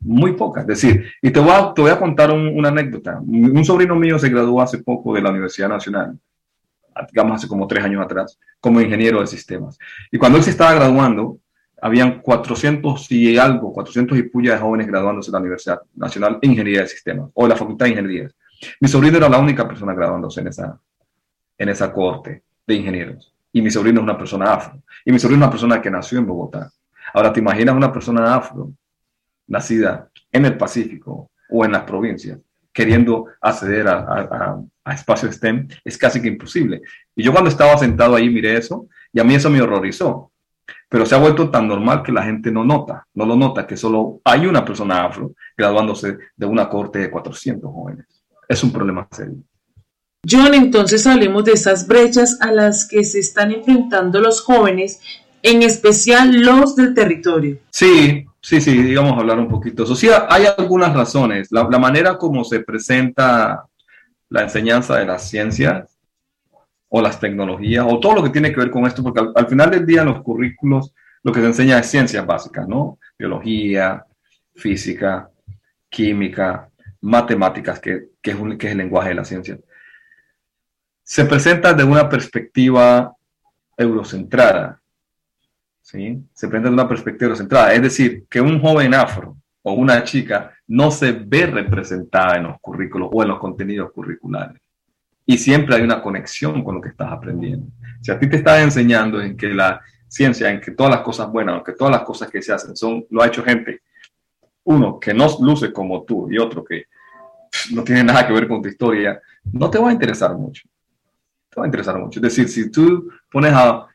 Muy 0.00 0.32
pocas. 0.32 0.62
Es 0.62 0.68
decir, 0.68 1.12
y 1.20 1.30
te 1.30 1.40
voy 1.40 1.50
a, 1.50 1.74
te 1.74 1.82
voy 1.82 1.90
a 1.90 1.98
contar 1.98 2.30
un, 2.30 2.48
una 2.48 2.68
anécdota. 2.68 3.20
Un 3.20 3.64
sobrino 3.64 3.94
mío 3.94 4.18
se 4.18 4.30
graduó 4.30 4.62
hace 4.62 4.78
poco 4.78 5.14
de 5.14 5.20
la 5.20 5.30
Universidad 5.30 5.68
Nacional, 5.68 6.18
digamos 7.10 7.36
hace 7.36 7.48
como 7.48 7.66
tres 7.66 7.84
años 7.84 8.02
atrás, 8.04 8.38
como 8.60 8.80
ingeniero 8.80 9.20
de 9.20 9.26
sistemas. 9.26 9.78
Y 10.10 10.18
cuando 10.18 10.38
él 10.38 10.44
se 10.44 10.50
estaba 10.50 10.74
graduando, 10.74 11.38
habían 11.80 12.22
400 12.22 13.10
y 13.10 13.36
algo, 13.36 13.72
400 13.72 14.16
y 14.18 14.22
puya 14.22 14.52
de 14.54 14.60
jóvenes 14.60 14.86
graduándose 14.86 15.30
de 15.30 15.32
la 15.32 15.40
Universidad 15.40 15.82
Nacional 15.94 16.38
en 16.40 16.50
Ingeniería 16.52 16.82
de 16.82 16.88
Sistemas 16.88 17.30
o 17.34 17.42
de 17.42 17.48
la 17.48 17.56
Facultad 17.56 17.86
de 17.86 17.90
Ingeniería. 17.90 18.30
Mi 18.80 18.88
sobrino 18.88 19.16
era 19.16 19.28
la 19.28 19.38
única 19.38 19.66
persona 19.66 19.92
graduándose 19.92 20.40
en 20.40 20.48
esa, 20.48 20.78
en 21.58 21.68
esa 21.68 21.92
corte 21.92 22.42
de 22.66 22.74
ingenieros. 22.74 23.34
Y 23.52 23.60
mi 23.60 23.70
sobrino 23.70 24.00
es 24.00 24.04
una 24.04 24.18
persona 24.18 24.52
afro. 24.52 24.82
Y 25.04 25.12
mi 25.12 25.18
sobrino 25.18 25.40
es 25.40 25.46
una 25.46 25.50
persona 25.50 25.82
que 25.82 25.90
nació 25.90 26.18
en 26.18 26.26
Bogotá. 26.26 26.70
Ahora, 27.12 27.32
¿te 27.32 27.40
imaginas 27.40 27.74
una 27.74 27.92
persona 27.92 28.34
afro 28.34 28.72
nacida 29.46 30.08
en 30.30 30.46
el 30.46 30.56
Pacífico 30.56 31.30
o 31.50 31.64
en 31.64 31.72
las 31.72 31.82
provincias 31.82 32.38
queriendo 32.72 33.26
acceder 33.40 33.86
a, 33.86 33.98
a, 33.98 34.62
a 34.84 34.94
espacios 34.94 35.34
STEM? 35.34 35.68
Es 35.84 35.98
casi 35.98 36.22
que 36.22 36.28
imposible. 36.28 36.80
Y 37.14 37.22
yo 37.22 37.32
cuando 37.32 37.50
estaba 37.50 37.76
sentado 37.76 38.16
ahí 38.16 38.30
miré 38.30 38.56
eso 38.56 38.86
y 39.12 39.20
a 39.20 39.24
mí 39.24 39.34
eso 39.34 39.50
me 39.50 39.60
horrorizó. 39.60 40.32
Pero 40.88 41.06
se 41.06 41.14
ha 41.14 41.18
vuelto 41.18 41.50
tan 41.50 41.68
normal 41.68 42.02
que 42.02 42.12
la 42.12 42.22
gente 42.22 42.50
no 42.50 42.64
nota, 42.64 43.06
no 43.14 43.26
lo 43.26 43.36
nota, 43.36 43.66
que 43.66 43.76
solo 43.76 44.20
hay 44.24 44.46
una 44.46 44.64
persona 44.64 45.04
afro 45.04 45.32
graduándose 45.56 46.18
de 46.36 46.46
una 46.46 46.68
corte 46.68 47.00
de 47.00 47.10
400 47.10 47.70
jóvenes. 47.70 48.06
Es 48.48 48.62
un 48.62 48.72
problema 48.72 49.08
serio. 49.10 49.42
John, 50.28 50.54
entonces 50.54 51.04
hablemos 51.08 51.44
de 51.44 51.52
esas 51.52 51.88
brechas 51.88 52.38
a 52.40 52.52
las 52.52 52.86
que 52.86 53.02
se 53.02 53.18
están 53.18 53.50
enfrentando 53.50 54.20
los 54.20 54.40
jóvenes, 54.40 55.00
en 55.42 55.64
especial 55.64 56.42
los 56.42 56.76
del 56.76 56.94
territorio. 56.94 57.58
Sí, 57.70 58.24
sí, 58.40 58.60
sí, 58.60 58.82
digamos 58.82 59.18
hablar 59.18 59.40
un 59.40 59.48
poquito. 59.48 59.84
Sí, 59.96 60.08
hay 60.28 60.44
algunas 60.56 60.94
razones. 60.94 61.50
La, 61.50 61.64
manera 61.64 62.16
como 62.18 62.44
se 62.44 62.60
presenta 62.60 63.66
la 64.28 64.42
enseñanza 64.42 64.96
de 64.96 65.06
las 65.06 65.28
ciencias 65.28 65.98
o 66.88 67.02
las 67.02 67.18
tecnologías 67.18 67.84
o 67.88 67.98
todo 67.98 68.14
lo 68.14 68.22
que 68.22 68.30
tiene 68.30 68.52
que 68.52 68.60
ver 68.60 68.70
con 68.70 68.86
esto, 68.86 69.02
porque 69.02 69.18
al, 69.18 69.32
al 69.34 69.48
final 69.48 69.72
del 69.72 69.84
día 69.84 70.04
los 70.04 70.22
currículos 70.22 70.94
lo 71.24 71.32
que 71.32 71.40
se 71.40 71.46
enseña 71.46 71.80
es 71.80 71.90
ciencias 71.90 72.24
básicas, 72.24 72.68
¿no? 72.68 72.98
Biología, 73.18 74.04
física, 74.54 75.28
química, 75.88 76.68
matemáticas, 77.00 77.80
que, 77.80 78.10
es, 78.22 78.36
que 78.56 78.66
es 78.68 78.72
el 78.72 78.78
lenguaje 78.78 79.08
de 79.08 79.14
la 79.16 79.24
ciencia 79.24 79.58
se 81.12 81.26
presenta 81.26 81.74
de 81.74 81.84
una 81.84 82.08
perspectiva 82.08 83.14
eurocentrada. 83.76 84.80
¿sí? 85.82 86.24
Se 86.32 86.48
presenta 86.48 86.70
de 86.70 86.74
una 86.74 86.88
perspectiva 86.88 87.26
eurocentrada. 87.26 87.74
Es 87.74 87.82
decir, 87.82 88.24
que 88.30 88.40
un 88.40 88.58
joven 88.62 88.94
afro 88.94 89.36
o 89.60 89.74
una 89.74 90.04
chica 90.04 90.54
no 90.68 90.90
se 90.90 91.12
ve 91.12 91.44
representada 91.44 92.38
en 92.38 92.44
los 92.44 92.58
currículos 92.62 93.10
o 93.12 93.22
en 93.22 93.28
los 93.28 93.38
contenidos 93.38 93.92
curriculares. 93.92 94.58
Y 95.26 95.36
siempre 95.36 95.76
hay 95.76 95.82
una 95.82 96.00
conexión 96.00 96.64
con 96.64 96.76
lo 96.76 96.80
que 96.80 96.88
estás 96.88 97.12
aprendiendo. 97.12 97.66
Si 98.00 98.10
a 98.10 98.18
ti 98.18 98.26
te 98.26 98.36
estás 98.36 98.62
enseñando 98.62 99.20
en 99.20 99.36
que 99.36 99.48
la 99.48 99.82
ciencia, 100.08 100.50
en 100.50 100.62
que 100.62 100.70
todas 100.70 100.94
las 100.94 101.02
cosas 101.02 101.30
buenas, 101.30 101.60
o 101.60 101.62
que 101.62 101.72
todas 101.72 101.92
las 101.92 102.04
cosas 102.04 102.30
que 102.30 102.40
se 102.40 102.54
hacen 102.54 102.74
son, 102.74 103.04
lo 103.10 103.22
ha 103.22 103.26
hecho 103.26 103.44
gente, 103.44 103.82
uno 104.64 104.98
que 104.98 105.12
no 105.12 105.26
luce 105.42 105.74
como 105.74 106.04
tú 106.04 106.32
y 106.32 106.38
otro 106.38 106.64
que 106.64 106.86
no 107.70 107.84
tiene 107.84 108.02
nada 108.02 108.26
que 108.26 108.32
ver 108.32 108.48
con 108.48 108.62
tu 108.62 108.68
historia, 108.70 109.20
no 109.52 109.68
te 109.68 109.78
va 109.78 109.90
a 109.90 109.92
interesar 109.92 110.34
mucho. 110.34 110.62
Te 111.52 111.60
va 111.60 111.66
a 111.66 111.68
interesar 111.68 111.98
mucho. 111.98 112.18
Es 112.18 112.22
decir, 112.22 112.48
si 112.48 112.70
tú 112.70 113.10
pones 113.30 113.52
a, 113.52 113.86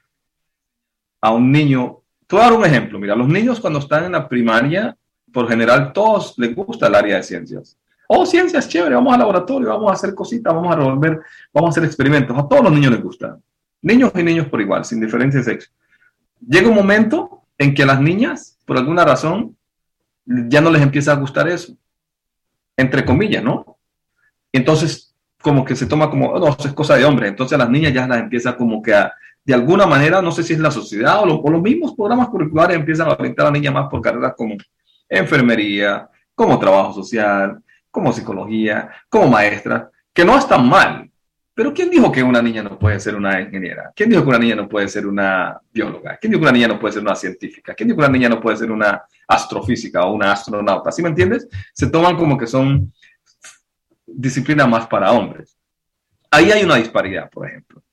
a 1.22 1.32
un 1.32 1.52
niño, 1.52 2.02
te 2.28 2.36
voy 2.36 2.46
a 2.46 2.50
dar 2.50 2.60
un 2.60 2.66
ejemplo. 2.66 3.00
Mira, 3.00 3.16
los 3.16 3.28
niños 3.28 3.60
cuando 3.60 3.80
están 3.80 4.04
en 4.04 4.12
la 4.12 4.30
primaria, 4.30 4.96
por 5.34 5.50
general, 5.50 5.92
todos 5.92 6.36
les 6.38 6.56
gusta 6.56 6.86
el 6.86 6.94
área 6.94 7.16
de 7.18 7.24
ciencias. 7.24 7.76
Oh, 8.08 8.28
ciencias, 8.28 8.70
chévere, 8.70 8.94
vamos 8.94 9.12
al 9.12 9.20
laboratorio, 9.20 9.70
vamos 9.70 9.90
a 9.90 9.96
hacer 9.96 10.14
cositas, 10.14 10.54
vamos 10.54 10.72
a 10.72 10.76
resolver, 10.76 11.20
vamos 11.52 11.70
a 11.70 11.72
hacer 11.72 11.84
experimentos. 11.86 12.38
A 12.38 12.48
todos 12.48 12.64
los 12.64 12.72
niños 12.72 12.92
les 12.92 13.02
gusta. 13.02 13.40
Niños 13.82 14.12
y 14.14 14.24
niños 14.24 14.48
por 14.48 14.62
igual, 14.62 14.86
sin 14.86 15.02
diferencia 15.02 15.40
de 15.40 15.44
sexo. 15.44 15.72
Llega 16.48 16.70
un 16.70 16.76
momento 16.76 17.42
en 17.58 17.74
que 17.74 17.84
a 17.84 17.88
las 17.88 18.00
niñas, 18.00 18.60
por 18.66 18.78
alguna 18.78 19.04
razón, 19.04 19.58
ya 20.26 20.62
no 20.62 20.70
les 20.70 20.84
empieza 20.84 21.12
a 21.12 21.16
gustar 21.16 21.48
eso. 21.48 21.76
Entre 22.78 23.04
comillas, 23.04 23.44
¿no? 23.44 23.78
Entonces, 24.52 25.07
como 25.42 25.64
que 25.64 25.76
se 25.76 25.86
toma 25.86 26.10
como, 26.10 26.30
oh, 26.32 26.40
no, 26.40 26.58
es 26.58 26.74
cosa 26.74 26.96
de 26.96 27.06
hombre. 27.06 27.28
Entonces 27.28 27.56
a 27.56 27.60
las 27.60 27.70
niñas 27.70 27.94
ya 27.94 28.08
las 28.08 28.20
empieza 28.20 28.56
como 28.56 28.82
que 28.82 28.94
a, 28.94 29.14
de 29.48 29.54
alguna 29.54 29.86
manera, 29.86 30.22
no 30.22 30.32
sé 30.32 30.44
si 30.44 30.54
es 30.54 30.60
la 30.60 30.72
sociedad 30.72 31.22
o, 31.24 31.50
los 31.50 31.62
mismos 31.62 31.96
programas 31.96 32.28
curriculares 32.28 32.76
empiezan 32.76 33.08
a 33.08 33.14
orientar 33.14 33.46
a 33.46 33.50
la 33.50 33.54
niña 33.54 33.72
más 33.72 33.88
por 33.90 34.02
carreras 34.02 34.34
como 34.36 34.56
enfermería, 35.08 36.10
como 36.36 36.60
trabajo 36.60 36.94
social, 36.94 37.64
como 37.90 38.12
psicología, 38.12 38.90
como 39.08 39.30
maestra, 39.30 39.90
que 40.14 40.26
no 40.26 40.38
están 40.38 40.68
mal. 40.68 41.10
Pero 41.54 41.74
¿quién 41.74 41.90
dijo 41.90 42.12
que 42.12 42.22
una 42.22 42.42
niña 42.42 42.62
no 42.62 42.78
puede 42.78 43.00
ser 43.00 43.16
una 43.16 43.40
ingeniera? 43.40 43.92
¿Quién 43.96 44.10
dijo 44.10 44.22
que 44.22 44.30
una 44.30 44.38
niña 44.38 44.56
no 44.56 44.68
puede 44.68 44.90
ser 44.90 45.08
una 45.08 45.58
bióloga? 45.72 46.18
¿Quién 46.18 46.32
dijo 46.32 46.42
que 46.42 46.50
una 46.50 46.58
niña 46.58 46.68
no 46.68 46.78
puede 46.78 46.96
ser 46.96 47.02
una 47.02 47.16
científica? 47.16 47.74
¿Quién 47.74 47.88
dijo 47.88 48.00
que 48.00 48.06
una 48.06 48.14
niña 48.14 48.28
no 48.28 48.42
puede 48.42 48.58
ser 48.58 48.70
una 48.70 49.02
astrofísica 49.28 50.04
o 50.06 50.14
una 50.14 50.34
astronauta? 50.34 50.92
¿Sí 50.92 51.02
me 51.02 51.10
entiendes? 51.10 51.48
Se 51.74 51.90
toman 51.90 52.18
como 52.18 52.38
que 52.38 52.48
son 52.48 52.92
disciplinas 54.08 54.68
más 54.68 54.88
para 54.88 55.12
hombres. 55.12 55.58
Ahí 56.32 56.52
hay 56.52 56.64
una 56.64 56.76
disparidad, 56.76 57.30
por 57.30 57.48
ejemplo. 57.48 57.84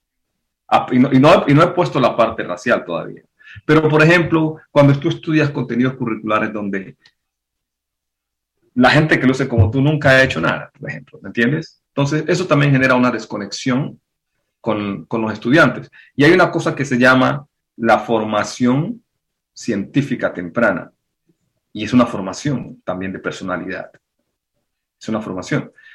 Ah, 0.68 0.86
y 0.90 0.98
no, 0.98 1.12
y 1.12 1.18
no, 1.18 1.44
y 1.46 1.54
no 1.54 1.62
he 1.62 1.68
puesto 1.68 2.00
la 2.00 2.16
parte 2.16 2.42
racial 2.42 2.84
todavía. 2.84 3.22
Pero, 3.66 3.88
por 3.88 4.02
ejemplo, 4.02 4.56
cuando 4.70 4.98
tú 4.98 5.08
estudias 5.08 5.50
contenidos 5.50 5.94
curriculares 5.94 6.52
donde 6.52 6.96
la 8.74 8.90
gente 8.90 9.20
que 9.20 9.26
luce 9.26 9.48
como 9.48 9.70
tú 9.70 9.80
nunca 9.80 10.10
ha 10.10 10.22
hecho 10.22 10.40
nada, 10.40 10.70
por 10.78 10.90
ejemplo, 10.90 11.20
¿me 11.22 11.28
entiendes? 11.28 11.82
Entonces, 11.88 12.24
eso 12.26 12.46
también 12.46 12.72
genera 12.72 12.96
una 12.96 13.10
desconexión 13.10 14.00
con, 14.60 15.04
con 15.04 15.22
los 15.22 15.32
estudiantes. 15.32 15.90
Y 16.16 16.24
hay 16.24 16.32
una 16.32 16.50
cosa 16.50 16.74
que 16.74 16.84
se 16.84 16.98
llama 16.98 17.46
la 17.76 18.00
formación 18.00 19.04
científica 19.52 20.32
temprana. 20.32 20.90
Y 21.72 21.84
es 21.84 21.92
una 21.92 22.06
formación 22.06 22.80
también 22.84 23.12
de 23.12 23.18
personalidad. 23.20 23.90
Es 25.00 25.08
una 25.08 25.20
formación. 25.20 25.70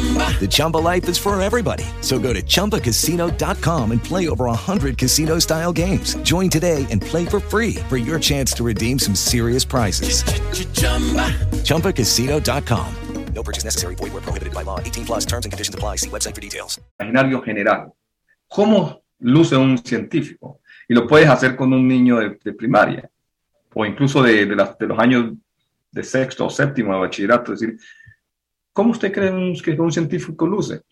The 0.00 0.48
Chumba 0.48 0.78
life 0.78 1.06
is 1.10 1.18
for 1.18 1.38
everybody. 1.42 1.84
So 2.00 2.18
go 2.18 2.32
to 2.32 2.42
ChumbaCasino.com 2.42 3.92
and 3.92 4.02
play 4.02 4.30
over 4.30 4.46
100 4.46 4.96
casino 4.96 5.38
style 5.38 5.72
games. 5.74 6.14
Join 6.22 6.48
today 6.48 6.86
and 6.90 7.02
play 7.02 7.26
for 7.26 7.40
free 7.40 7.74
for 7.90 7.98
your 7.98 8.18
chance 8.18 8.52
to 8.54 8.64
redeem 8.64 8.98
some 8.98 9.14
serious 9.14 9.66
prizes. 9.66 10.24
ChumbaCasino.com. 11.64 12.94
No 13.34 13.42
purchase 13.42 13.64
necessary. 13.64 13.94
Void 13.94 14.12
where 14.12 14.22
prohibited 14.22 14.54
by 14.54 14.62
law. 14.62 14.80
18 14.80 15.04
plus 15.04 15.24
terms 15.24 15.46
and 15.46 15.52
conditions 15.52 15.74
apply. 15.74 15.96
See 15.96 16.10
website 16.10 16.34
for 16.34 16.40
details. 16.40 16.80
Imaginario 17.00 17.44
general. 17.44 17.94
¿Cómo 18.48 19.02
luce 19.20 19.56
un 19.56 19.78
científico? 19.78 20.60
Y 20.88 20.94
lo 20.94 21.06
puedes 21.06 21.28
hacer 21.28 21.54
con 21.54 21.72
un 21.72 21.86
niño 21.86 22.18
de, 22.18 22.38
de 22.42 22.52
primaria 22.52 23.08
o 23.74 23.86
incluso 23.86 24.22
de, 24.22 24.46
de, 24.46 24.56
las, 24.56 24.76
de, 24.78 24.86
los 24.86 24.98
años 24.98 25.34
de 25.92 26.02
sexto 26.02 26.46
o 26.46 26.50
séptimo 26.50 26.92
de 26.94 27.00
bachillerato. 27.00 27.52
Es 27.52 27.60
decir, 27.60 27.78
¿cómo 28.72 28.90
usted 28.90 29.12
cree 29.12 29.30
que 29.62 29.80
un 29.80 29.92
científico 29.92 30.46
luce? 30.46 30.82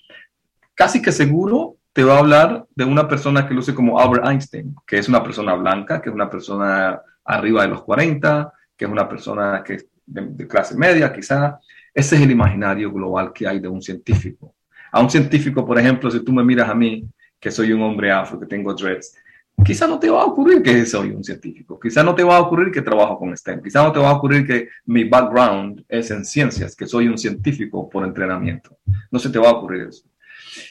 Casi 0.74 1.02
que 1.02 1.12
seguro 1.12 1.76
te 1.92 2.04
va 2.04 2.16
a 2.16 2.18
hablar 2.18 2.66
de 2.74 2.84
una 2.84 3.08
persona 3.08 3.46
que 3.46 3.54
luce 3.54 3.74
como 3.74 3.98
Albert 3.98 4.26
Einstein, 4.26 4.74
que 4.86 4.98
es 4.98 5.08
una 5.08 5.22
persona 5.22 5.54
blanca, 5.54 6.00
que 6.00 6.10
es 6.10 6.14
una 6.14 6.30
persona 6.30 7.00
arriba 7.24 7.62
de 7.62 7.68
los 7.68 7.82
40, 7.82 8.52
que 8.76 8.84
es 8.84 8.90
una 8.90 9.08
persona 9.08 9.62
que 9.64 9.78
de, 10.06 10.26
de 10.26 10.46
clase 10.46 10.76
media, 10.76 11.12
quizá. 11.12 11.58
Ese 11.92 12.16
es 12.16 12.22
el 12.22 12.30
imaginario 12.30 12.92
global 12.92 13.32
que 13.32 13.46
hay 13.46 13.58
de 13.58 13.68
un 13.68 13.82
científico. 13.82 14.54
A 14.92 15.00
un 15.00 15.10
científico, 15.10 15.66
por 15.66 15.78
ejemplo, 15.78 16.10
si 16.10 16.20
tú 16.20 16.32
me 16.32 16.44
miras 16.44 16.68
a 16.68 16.74
mí, 16.74 17.04
que 17.40 17.50
soy 17.50 17.72
un 17.72 17.82
hombre 17.82 18.10
afro, 18.10 18.38
que 18.38 18.46
tengo 18.46 18.74
dreads, 18.74 19.16
quizá 19.64 19.86
no 19.86 19.98
te 19.98 20.08
va 20.08 20.22
a 20.22 20.26
ocurrir 20.26 20.62
que 20.62 20.86
soy 20.86 21.10
un 21.10 21.24
científico, 21.24 21.78
quizá 21.78 22.02
no 22.02 22.14
te 22.14 22.22
va 22.22 22.36
a 22.36 22.40
ocurrir 22.40 22.72
que 22.72 22.82
trabajo 22.82 23.18
con 23.18 23.36
STEM, 23.36 23.62
quizá 23.62 23.82
no 23.82 23.92
te 23.92 23.98
va 23.98 24.10
a 24.10 24.14
ocurrir 24.14 24.46
que 24.46 24.68
mi 24.86 25.04
background 25.04 25.84
es 25.88 26.10
en 26.10 26.24
ciencias, 26.24 26.76
que 26.76 26.86
soy 26.86 27.08
un 27.08 27.18
científico 27.18 27.88
por 27.88 28.04
entrenamiento. 28.04 28.78
No 29.10 29.18
se 29.18 29.30
te 29.30 29.38
va 29.38 29.48
a 29.48 29.52
ocurrir 29.52 29.88
eso. 29.88 30.04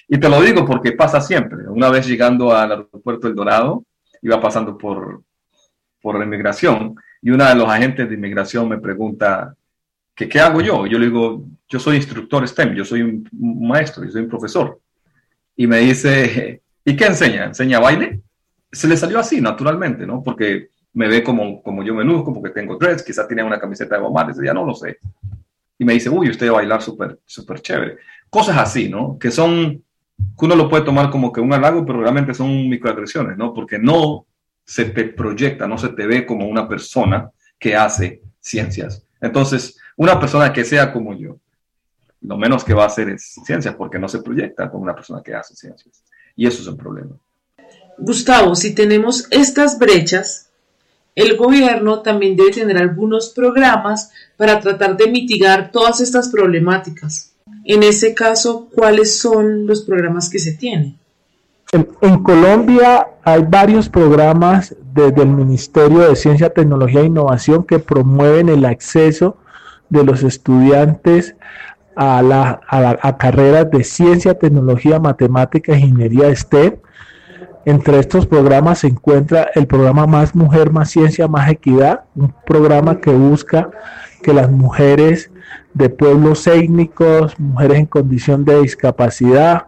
Y 0.08 0.20
te 0.20 0.30
lo 0.30 0.42
digo 0.42 0.66
porque 0.66 0.94
pasa 0.94 1.22
siempre. 1.22 1.68
Una 1.68 1.90
vez 1.90 2.08
llegando 2.08 2.56
al 2.56 2.72
aeropuerto 2.72 3.28
El 3.28 3.36
Dorado, 3.36 3.84
iba 4.22 4.42
pasando 4.42 4.78
por, 4.78 5.22
por 6.02 6.18
la 6.18 6.26
inmigración 6.26 6.96
y 7.22 7.30
una 7.30 7.50
de 7.50 7.56
los 7.56 7.70
agentes 7.70 8.08
de 8.08 8.16
inmigración 8.16 8.70
me 8.70 8.78
pregunta, 8.78 9.56
que 10.16 10.28
qué 10.28 10.40
hago 10.40 10.62
yo? 10.62 10.88
Yo 10.88 10.98
le 10.98 11.08
digo, 11.08 11.46
yo 11.68 11.80
soy 11.80 11.98
instructor 11.98 12.48
STEM, 12.48 12.74
yo 12.74 12.84
soy 12.84 13.02
un 13.02 13.30
maestro, 13.32 14.04
yo 14.04 14.12
soy 14.12 14.24
un 14.24 14.30
profesor. 14.30 14.80
Y 15.56 15.68
me 15.68 15.80
dice, 15.80 16.62
¿y 16.84 16.96
qué 16.96 17.06
enseña? 17.06 17.46
¿Enseña 17.46 17.80
baile? 17.80 18.22
Se 18.78 18.88
le 18.88 18.96
salió 18.96 19.20
así, 19.20 19.42
naturalmente, 19.42 20.06
¿no? 20.06 20.22
Porque 20.22 20.70
me 20.94 21.08
ve 21.08 21.24
como, 21.24 21.64
como 21.64 21.84
yo 21.84 21.96
me 21.96 22.04
luzco, 22.04 22.32
porque 22.32 22.52
tengo 22.52 22.78
dreads, 22.78 23.02
quizás 23.02 23.28
tiene 23.28 23.44
una 23.44 23.60
camiseta 23.60 23.98
de 23.98 24.04
Omar, 24.04 24.30
ese 24.30 24.44
día 24.44 24.54
no 24.54 24.64
lo 24.64 24.76
sé. 24.76 25.00
Y 25.80 25.84
me 25.84 25.94
dice, 25.94 26.10
uy, 26.10 26.30
usted 26.30 26.48
va 26.48 26.52
a 26.52 26.56
bailar 26.56 26.84
súper, 26.84 27.20
súper 27.26 27.60
chévere. 27.60 27.98
Cosas 28.30 28.58
así, 28.58 28.88
¿no? 28.88 29.18
Que 29.18 29.32
son, 29.32 29.84
que 30.38 30.46
uno 30.46 30.56
lo 30.56 30.70
puede 30.70 30.84
tomar 30.84 31.10
como 31.10 31.32
que 31.32 31.42
un 31.42 31.52
halago, 31.54 31.86
pero 31.86 32.02
realmente 32.02 32.36
son 32.36 32.70
microagresiones, 32.70 33.36
¿no? 33.36 33.52
Porque 33.52 33.80
no 33.80 34.28
se 34.64 34.86
te 34.86 35.06
proyecta, 35.06 35.68
no 35.68 35.80
se 35.80 35.90
te 35.90 36.06
ve 36.06 36.26
como 36.26 36.48
una 36.48 36.68
persona 36.68 37.32
que 37.58 37.76
hace 37.76 38.22
ciencias. 38.40 39.04
Entonces, 39.20 39.80
una 39.96 40.20
persona 40.20 40.54
que 40.54 40.64
sea 40.64 40.94
como 40.94 41.16
yo, 41.16 41.38
lo 42.22 42.38
menos 42.38 42.64
que 42.64 42.76
va 42.76 42.84
a 42.84 42.88
hacer 42.88 43.10
es 43.10 43.40
ciencias, 43.44 43.74
porque 43.74 43.98
no 43.98 44.08
se 44.08 44.22
proyecta 44.22 44.70
como 44.70 44.84
una 44.84 44.94
persona 44.94 45.24
que 45.24 45.34
hace 45.34 45.56
ciencias. 45.56 46.04
Y 46.36 46.46
eso 46.46 46.62
es 46.62 46.68
un 46.68 46.78
problema. 46.78 47.16
Gustavo, 47.98 48.56
si 48.56 48.74
tenemos 48.74 49.28
estas 49.32 49.80
brechas, 49.80 50.50
el 51.16 51.36
gobierno 51.36 52.02
también 52.02 52.36
debe 52.36 52.52
tener 52.52 52.78
algunos 52.78 53.30
programas 53.30 54.12
para 54.38 54.60
tratar 54.60 54.96
de 54.98 55.08
mitigar 55.08 55.72
todas 55.72 56.00
estas 56.00 56.30
problemáticas. 56.30 57.34
En 57.66 57.82
ese 57.84 58.14
caso, 58.14 58.70
¿cuáles 58.74 59.20
son 59.20 59.66
los 59.66 59.82
programas 59.82 60.30
que 60.30 60.40
se 60.40 60.54
tienen? 60.54 60.98
En, 61.74 62.24
Colombia 62.24 63.08
hay 63.24 63.44
varios 63.44 63.90
programas 63.90 64.74
desde 64.94 65.24
el 65.24 65.30
Ministerio 65.30 66.00
de 66.08 66.16
Ciencia, 66.16 66.54
Tecnología 66.54 67.02
e 67.02 67.06
Innovación 67.06 67.66
que 67.66 67.80
promueven 67.80 68.48
el 68.48 68.64
acceso 68.64 69.38
de 69.90 70.04
los 70.04 70.24
estudiantes 70.24 71.36
a, 71.96 72.22
la, 72.22 72.62
a, 72.70 73.18
carreras 73.18 73.70
de 73.72 73.84
ciencia, 73.84 74.36
tecnología, 74.36 75.00
matemática, 75.00 75.76
ingeniería 75.76 76.34
STEM. 76.34 76.76
Entre 77.68 78.00
estos 78.00 78.26
programas 78.26 78.80
se 78.80 78.88
encuentra 78.88 79.50
el 79.54 79.68
programa 79.68 80.08
Más 80.08 80.34
Mujer, 80.34 80.72
Más 80.72 80.90
Ciencia, 80.90 81.28
Más 81.28 81.50
Equidad, 81.50 82.06
un 82.16 82.34
programa 82.46 83.02
que 83.02 83.12
busca 83.12 83.70
que 84.24 84.32
las 84.32 84.50
mujeres 84.50 85.30
de 85.74 85.90
pueblos 85.90 86.48
étnicos, 86.48 87.38
mujeres 87.38 87.80
en 87.80 87.86
condición 87.88 88.46
de 88.46 88.62
discapacidad, 88.62 89.66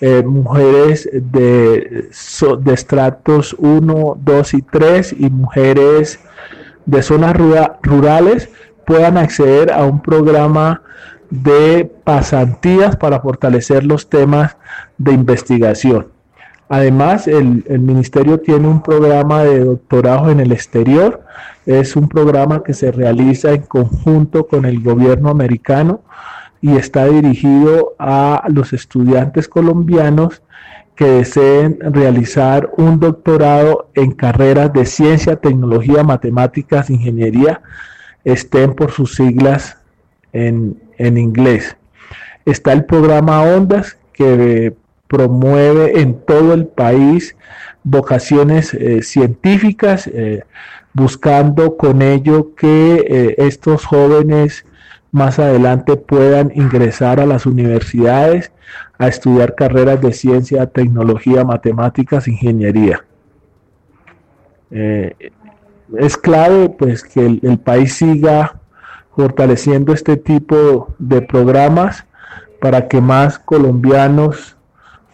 eh, 0.00 0.22
mujeres 0.24 1.10
de, 1.12 2.08
estratos 2.72 3.56
1, 3.58 4.16
2 4.16 4.54
y 4.54 4.62
3 4.62 5.16
y 5.18 5.28
mujeres 5.28 6.20
de 6.86 7.02
zonas 7.02 7.36
rurales 7.82 8.48
puedan 8.86 9.18
acceder 9.18 9.72
a 9.72 9.84
un 9.84 10.00
programa 10.00 10.82
de 11.30 11.90
pasantías 12.04 12.94
para 12.94 13.18
fortalecer 13.18 13.82
los 13.82 14.08
temas 14.08 14.56
de 14.98 15.14
investigación. 15.14 16.13
Además, 16.68 17.28
el, 17.28 17.64
ministerio 17.80 18.40
tiene 18.40 18.68
un 18.68 18.82
programa 18.82 19.44
de 19.44 19.60
doctorado 19.60 20.30
en 20.30 20.40
el 20.40 20.52
exterior. 20.52 21.22
Es 21.66 21.94
un 21.94 22.08
programa 22.08 22.62
que 22.62 22.74
se 22.74 22.90
realiza 22.90 23.52
en 23.52 23.62
conjunto 23.62 24.46
con 24.46 24.64
el 24.64 24.82
gobierno 24.82 25.28
americano 25.28 26.02
y 26.60 26.76
está 26.76 27.06
dirigido 27.06 27.94
a 27.98 28.44
los 28.48 28.72
estudiantes 28.72 29.48
colombianos 29.48 30.42
que 30.94 31.06
deseen 31.06 31.78
realizar 31.80 32.70
un 32.78 32.98
doctorado 33.00 33.90
en 33.94 34.12
carreras 34.12 34.72
de 34.72 34.86
ciencia, 34.86 35.36
tecnología, 35.36 36.02
matemáticas, 36.02 36.88
ingeniería, 36.88 37.60
estén 38.24 38.74
por 38.74 38.92
sus 38.92 39.16
siglas 39.16 39.76
en 40.32 40.78
inglés. 40.98 41.76
Está 42.46 42.72
el 42.72 42.84
programa 42.84 43.42
Ondas 43.42 43.98
que 44.12 44.74
promueve 45.14 46.00
en 46.00 46.18
todo 46.26 46.54
el 46.54 46.66
país 46.66 47.36
vocaciones 47.84 48.74
eh, 48.74 49.00
científicas, 49.04 50.08
eh, 50.08 50.42
buscando 50.92 51.76
con 51.76 52.02
ello 52.02 52.52
que 52.56 53.06
eh, 53.06 53.34
estos 53.38 53.84
jóvenes 53.84 54.66
más 55.12 55.38
adelante 55.38 55.94
puedan 55.96 56.50
ingresar 56.56 57.20
a 57.20 57.26
las 57.26 57.46
universidades 57.46 58.50
a 58.98 59.06
estudiar 59.06 59.54
carreras 59.54 60.00
de 60.00 60.12
ciencia, 60.12 60.66
tecnología, 60.66 61.44
matemáticas, 61.44 62.26
ingeniería. 62.26 63.04
es 64.72 66.16
clave 66.16 66.70
pues 66.70 67.04
que 67.04 67.24
el 67.24 67.58
país 67.58 67.94
siga 67.94 68.58
fortaleciendo 69.14 69.92
este 69.92 70.16
tipo 70.16 70.92
de 70.98 71.22
programas 71.22 72.04
para 72.60 72.88
que 72.88 73.00
más 73.00 73.38
colombianos 73.38 74.54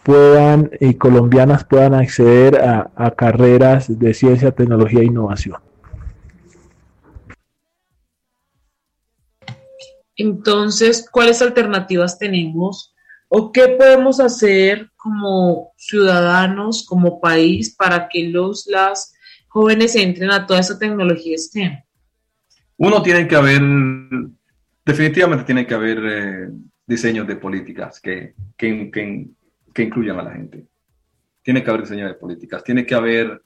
puedan 0.03 0.71
y 0.79 0.95
colombianas 0.95 1.63
puedan 1.63 1.93
acceder 1.93 2.59
a, 2.61 3.11
carreras 3.11 3.99
de 3.99 4.13
ciencia, 4.13 4.51
tecnología 4.51 5.01
e 5.01 5.05
innovación. 5.05 5.57
Entonces, 10.15 11.07
¿cuáles 11.09 11.41
alternativas 11.41 12.19
tenemos 12.19 12.93
o 13.27 13.51
qué 13.51 13.69
podemos 13.69 14.19
hacer 14.19 14.91
como 14.95 15.71
ciudadanos, 15.77 16.85
como 16.85 17.19
país, 17.19 17.75
para 17.75 18.07
que 18.09 18.27
los 18.27 18.67
las 18.67 19.13
jóvenes 19.47 19.95
entren 19.95 20.31
a 20.31 20.45
toda 20.45 20.59
esa 20.59 20.77
tecnología 20.77 21.37
STEM? 21.37 21.81
Uno 22.77 23.01
tiene 23.01 23.27
que 23.27 23.35
haber, 23.35 23.61
definitivamente 24.85 25.45
tiene 25.45 25.65
que 25.65 25.73
haber 25.73 25.99
eh, 26.03 26.49
diseños 26.85 27.27
de 27.27 27.35
políticas 27.35 27.99
que, 27.99 28.33
que, 28.57 28.91
que 28.91 29.27
incluyan 29.77 30.19
a 30.19 30.23
la 30.23 30.31
gente. 30.31 30.65
Tiene 31.41 31.63
que 31.63 31.69
haber 31.69 31.81
diseño 31.81 32.07
de 32.07 32.13
políticas, 32.13 32.63
tiene 32.63 32.85
que 32.85 32.95
haber 32.95 33.41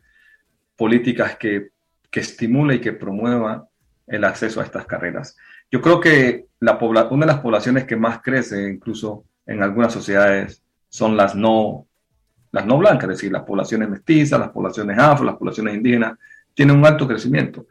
políticas 0.75 1.37
que, 1.37 1.69
que 2.09 2.19
estimulen 2.19 2.77
y 2.77 2.81
que 2.81 2.93
promuevan 2.93 3.63
el 4.07 4.23
acceso 4.23 4.61
a 4.61 4.63
estas 4.63 4.85
carreras. 4.85 5.37
Yo 5.71 5.81
creo 5.81 5.99
que 5.99 6.47
la 6.59 6.77
una 6.77 7.25
de 7.25 7.31
las 7.31 7.41
poblaciones 7.41 7.85
que 7.85 7.95
más 7.95 8.21
crece, 8.21 8.69
incluso 8.69 9.25
en 9.45 9.63
algunas 9.63 9.93
sociedades, 9.93 10.63
son 10.89 11.17
las 11.17 11.35
no, 11.35 11.87
las 12.51 12.65
no 12.65 12.77
blancas, 12.77 13.03
es 13.03 13.17
decir, 13.17 13.31
las 13.31 13.43
poblaciones 13.43 13.89
mestizas, 13.89 14.39
las 14.39 14.49
poblaciones 14.49 14.97
afro, 14.97 15.25
las 15.25 15.35
poblaciones 15.35 15.75
indígenas, 15.75 16.17
tienen 16.53 16.77
un 16.77 16.85
alto 16.85 17.07
crecimiento. 17.07 17.67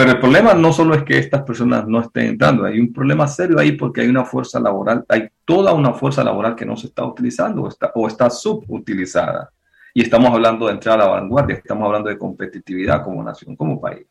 Pero 0.00 0.12
el 0.12 0.18
problema 0.18 0.54
no 0.54 0.72
solo 0.72 0.94
es 0.94 1.02
que 1.02 1.18
estas 1.18 1.42
personas 1.42 1.86
no 1.86 2.00
estén 2.00 2.28
entrando, 2.28 2.64
hay 2.64 2.80
un 2.80 2.90
problema 2.90 3.28
serio 3.28 3.58
ahí 3.58 3.72
porque 3.72 4.00
hay 4.00 4.08
una 4.08 4.24
fuerza 4.24 4.58
laboral, 4.58 5.04
hay 5.06 5.28
toda 5.44 5.74
una 5.74 5.92
fuerza 5.92 6.24
laboral 6.24 6.56
que 6.56 6.64
no 6.64 6.74
se 6.74 6.86
está 6.86 7.04
utilizando 7.04 7.64
o 7.64 7.68
está, 7.68 7.92
o 7.94 8.08
está 8.08 8.30
subutilizada. 8.30 9.52
Y 9.92 10.00
estamos 10.00 10.30
hablando 10.30 10.68
de 10.68 10.72
entrar 10.72 10.98
a 10.98 11.04
la 11.04 11.10
vanguardia, 11.10 11.56
estamos 11.56 11.84
hablando 11.84 12.08
de 12.08 12.16
competitividad 12.16 13.04
como 13.04 13.22
nación, 13.22 13.54
como 13.54 13.78
país. 13.78 14.06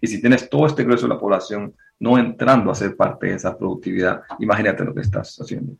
Y 0.00 0.06
si 0.06 0.20
tienes 0.20 0.48
todo 0.48 0.64
este 0.64 0.84
grueso 0.84 1.08
de 1.08 1.14
la 1.14 1.18
población 1.18 1.74
no 1.98 2.16
entrando 2.18 2.70
a 2.70 2.76
ser 2.76 2.94
parte 2.94 3.26
de 3.26 3.34
esa 3.34 3.58
productividad, 3.58 4.22
imagínate 4.38 4.84
lo 4.84 4.94
que 4.94 5.00
estás 5.00 5.36
haciendo. 5.40 5.72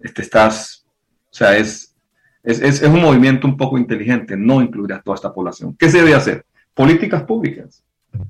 Este, 0.00 0.22
estás, 0.22 0.84
o 1.30 1.34
sea, 1.36 1.56
es, 1.56 1.94
es, 2.42 2.60
es, 2.60 2.82
es 2.82 2.88
un 2.88 3.00
movimiento 3.00 3.46
un 3.46 3.56
poco 3.56 3.78
inteligente 3.78 4.36
no 4.36 4.60
incluir 4.60 4.94
a 4.94 5.00
toda 5.00 5.14
esta 5.14 5.32
población. 5.32 5.76
¿Qué 5.78 5.88
se 5.88 5.98
debe 5.98 6.16
hacer? 6.16 6.44
Políticas 6.74 7.22
públicas 7.22 7.84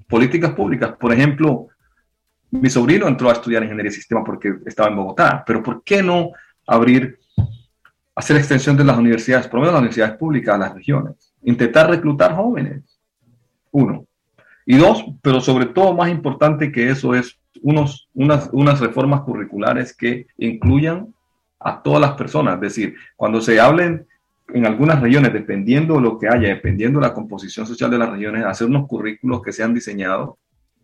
políticas 0.08 0.52
públicas. 0.52 0.94
Por 0.98 1.12
ejemplo, 1.12 1.68
mi 2.50 2.70
sobrino 2.70 3.06
entró 3.06 3.28
a 3.28 3.34
estudiar 3.34 3.62
ingeniería 3.62 3.90
de 3.90 3.96
sistema 3.96 4.24
porque 4.24 4.54
estaba 4.66 4.88
en 4.88 4.96
Bogotá, 4.96 5.42
pero 5.46 5.62
¿por 5.62 5.82
qué 5.82 6.02
no 6.02 6.30
abrir, 6.66 7.18
hacer 8.14 8.36
extensión 8.36 8.76
de 8.76 8.84
las 8.84 8.98
universidades, 8.98 9.46
por 9.46 9.56
lo 9.56 9.60
menos 9.60 9.74
las 9.74 9.80
universidades 9.80 10.16
públicas 10.16 10.54
a 10.54 10.58
las 10.58 10.74
regiones? 10.74 11.34
Intentar 11.42 11.90
reclutar 11.90 12.34
jóvenes. 12.34 12.98
Uno. 13.70 14.06
Y 14.64 14.76
dos, 14.76 15.04
pero 15.22 15.40
sobre 15.40 15.66
todo 15.66 15.94
más 15.94 16.10
importante 16.10 16.70
que 16.72 16.90
eso 16.90 17.14
es 17.14 17.38
unos, 17.62 18.08
unas, 18.14 18.48
unas 18.52 18.80
reformas 18.80 19.22
curriculares 19.22 19.96
que 19.96 20.26
incluyan 20.36 21.14
a 21.58 21.82
todas 21.82 22.00
las 22.00 22.12
personas. 22.12 22.54
Es 22.56 22.60
decir, 22.60 22.94
cuando 23.16 23.40
se 23.40 23.60
hablen 23.60 24.06
en 24.52 24.66
algunas 24.66 25.00
regiones, 25.00 25.32
dependiendo 25.32 25.94
de 25.94 26.00
lo 26.00 26.18
que 26.18 26.28
haya, 26.28 26.48
dependiendo 26.48 27.00
de 27.00 27.06
la 27.06 27.14
composición 27.14 27.66
social 27.66 27.90
de 27.90 27.98
las 27.98 28.10
regiones, 28.10 28.44
hacer 28.44 28.66
unos 28.66 28.86
currículos 28.86 29.42
que 29.42 29.52
sean 29.52 29.74
diseñados, 29.74 30.36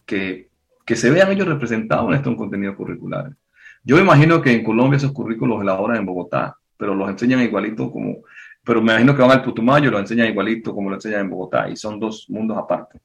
que, 0.05 0.51
que 0.85 0.97
se 0.97 1.11
vean 1.11 1.33
ellos 1.33 1.49
representados 1.49 2.09
en 2.09 2.15
estos 2.15 2.37
contenidos 2.37 2.77
curriculares. 2.77 3.35
Yo 3.83 3.99
imagino 3.99 4.41
que 4.41 4.53
en 4.53 4.65
Colombia 4.65 4.97
esos 4.97 5.13
currículos 5.13 5.57
los 5.57 5.63
elaboran 5.63 5.99
en 5.99 6.07
Bogotá, 6.07 6.57
pero 6.77 6.95
los 6.95 7.09
enseñan 7.09 7.41
igualito 7.41 7.91
como, 7.91 8.19
pero 8.63 8.81
me 8.83 8.93
imagino 8.93 9.15
que 9.15 9.23
van 9.23 9.31
al 9.31 9.43
Putumayo 9.43 9.89
y 9.89 9.93
lo 9.93 9.99
enseñan 9.99 10.29
igualito 10.29 10.75
como 10.75 10.91
lo 10.91 10.97
enseñan 10.97 11.21
en 11.21 11.31
Bogotá, 11.31 11.69
y 11.69 11.77
son 11.77 11.99
dos 11.99 12.27
mundos 12.29 12.59
aparte. 12.59 13.01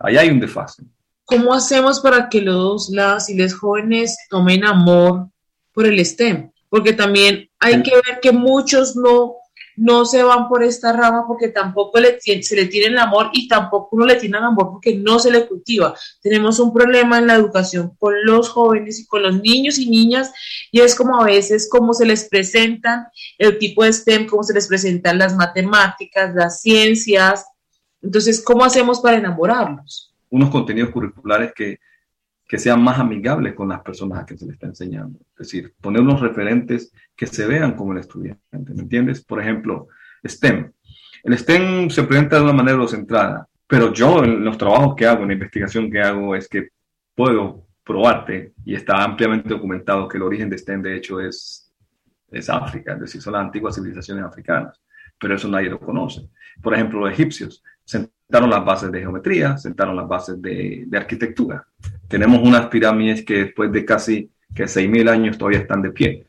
Ahí 0.00 0.16
hay 0.16 0.30
un 0.30 0.40
desfase. 0.40 0.84
¿Cómo 1.24 1.52
hacemos 1.52 2.00
para 2.00 2.30
que 2.30 2.40
los, 2.40 2.88
las 2.88 3.28
y 3.28 3.36
los 3.36 3.52
jóvenes 3.52 4.16
tomen 4.30 4.64
amor 4.64 5.28
por 5.72 5.86
el 5.86 6.02
STEM? 6.04 6.50
Porque 6.70 6.94
también 6.94 7.48
hay 7.58 7.82
que 7.82 7.90
ver 7.90 8.20
que 8.22 8.32
muchos 8.32 8.96
no 8.96 9.34
no 9.78 10.04
se 10.04 10.22
van 10.22 10.48
por 10.48 10.62
esta 10.62 10.92
rama 10.92 11.24
porque 11.26 11.48
tampoco 11.48 11.98
se 12.40 12.56
le 12.56 12.66
tiene 12.66 12.88
el 12.88 12.98
amor 12.98 13.30
y 13.32 13.46
tampoco 13.46 13.90
uno 13.92 14.06
le 14.06 14.16
tiene 14.16 14.38
amor 14.38 14.70
porque 14.72 14.96
no 14.96 15.18
se 15.18 15.30
le 15.30 15.46
cultiva. 15.46 15.94
Tenemos 16.20 16.58
un 16.58 16.72
problema 16.72 17.18
en 17.18 17.28
la 17.28 17.34
educación 17.34 17.94
con 17.98 18.14
los 18.24 18.48
jóvenes 18.48 18.98
y 19.00 19.06
con 19.06 19.22
los 19.22 19.40
niños 19.40 19.78
y 19.78 19.88
niñas 19.88 20.32
y 20.72 20.80
es 20.80 20.94
como 20.94 21.20
a 21.20 21.24
veces 21.24 21.68
cómo 21.70 21.94
se 21.94 22.06
les 22.06 22.28
presentan 22.28 23.06
el 23.38 23.58
tipo 23.58 23.84
de 23.84 23.92
STEM, 23.92 24.26
cómo 24.26 24.42
se 24.42 24.54
les 24.54 24.66
presentan 24.66 25.18
las 25.18 25.36
matemáticas, 25.36 26.34
las 26.34 26.60
ciencias. 26.60 27.46
Entonces, 28.02 28.42
¿cómo 28.42 28.64
hacemos 28.64 29.00
para 29.00 29.18
enamorarlos? 29.18 30.12
Unos 30.30 30.50
contenidos 30.50 30.90
curriculares 30.90 31.52
que 31.54 31.78
que 32.48 32.58
sean 32.58 32.82
más 32.82 32.98
amigables 32.98 33.54
con 33.54 33.68
las 33.68 33.82
personas 33.82 34.20
a 34.20 34.26
que 34.26 34.36
se 34.36 34.46
les 34.46 34.54
está 34.54 34.66
enseñando. 34.66 35.20
Es 35.32 35.50
decir, 35.50 35.74
poner 35.82 36.00
unos 36.00 36.20
referentes 36.20 36.90
que 37.14 37.26
se 37.26 37.46
vean 37.46 37.74
como 37.76 37.92
el 37.92 37.98
estudiante, 37.98 38.40
¿me 38.50 38.82
entiendes? 38.82 39.22
Por 39.22 39.40
ejemplo, 39.40 39.88
STEM. 40.26 40.72
El 41.24 41.36
STEM 41.36 41.90
se 41.90 42.04
presenta 42.04 42.36
de 42.36 42.44
una 42.44 42.54
manera 42.54 42.88
centrada, 42.88 43.46
pero 43.66 43.92
yo 43.92 44.24
en 44.24 44.42
los 44.44 44.56
trabajos 44.56 44.94
que 44.96 45.04
hago, 45.04 45.22
en 45.22 45.28
la 45.28 45.34
investigación 45.34 45.90
que 45.90 46.00
hago, 46.00 46.34
es 46.34 46.48
que 46.48 46.68
puedo 47.14 47.66
probarte, 47.84 48.54
y 48.64 48.74
está 48.74 49.04
ampliamente 49.04 49.50
documentado 49.50 50.08
que 50.08 50.16
el 50.16 50.22
origen 50.22 50.48
de 50.48 50.56
STEM 50.56 50.80
de 50.80 50.96
hecho 50.96 51.20
es, 51.20 51.70
es 52.30 52.48
África, 52.48 52.94
es 52.94 53.00
decir, 53.00 53.20
son 53.20 53.34
las 53.34 53.42
antiguas 53.42 53.74
civilizaciones 53.74 54.24
africanas, 54.24 54.80
pero 55.20 55.34
eso 55.34 55.48
nadie 55.48 55.68
lo 55.68 55.78
conoce. 55.78 56.30
Por 56.62 56.72
ejemplo, 56.72 57.00
los 57.00 57.12
egipcios 57.12 57.62
sentaron 57.84 58.48
las 58.48 58.64
bases 58.64 58.90
de 58.90 59.00
geometría, 59.00 59.58
sentaron 59.58 59.96
las 59.96 60.08
bases 60.08 60.40
de, 60.40 60.84
de 60.86 60.98
arquitectura. 60.98 61.66
Tenemos 62.08 62.40
unas 62.42 62.66
pirámides 62.66 63.24
que 63.24 63.44
después 63.44 63.70
de 63.70 63.84
casi 63.84 64.30
que 64.54 64.64
6.000 64.64 65.10
años 65.10 65.38
todavía 65.38 65.60
están 65.60 65.82
de 65.82 65.90
pie. 65.90 66.24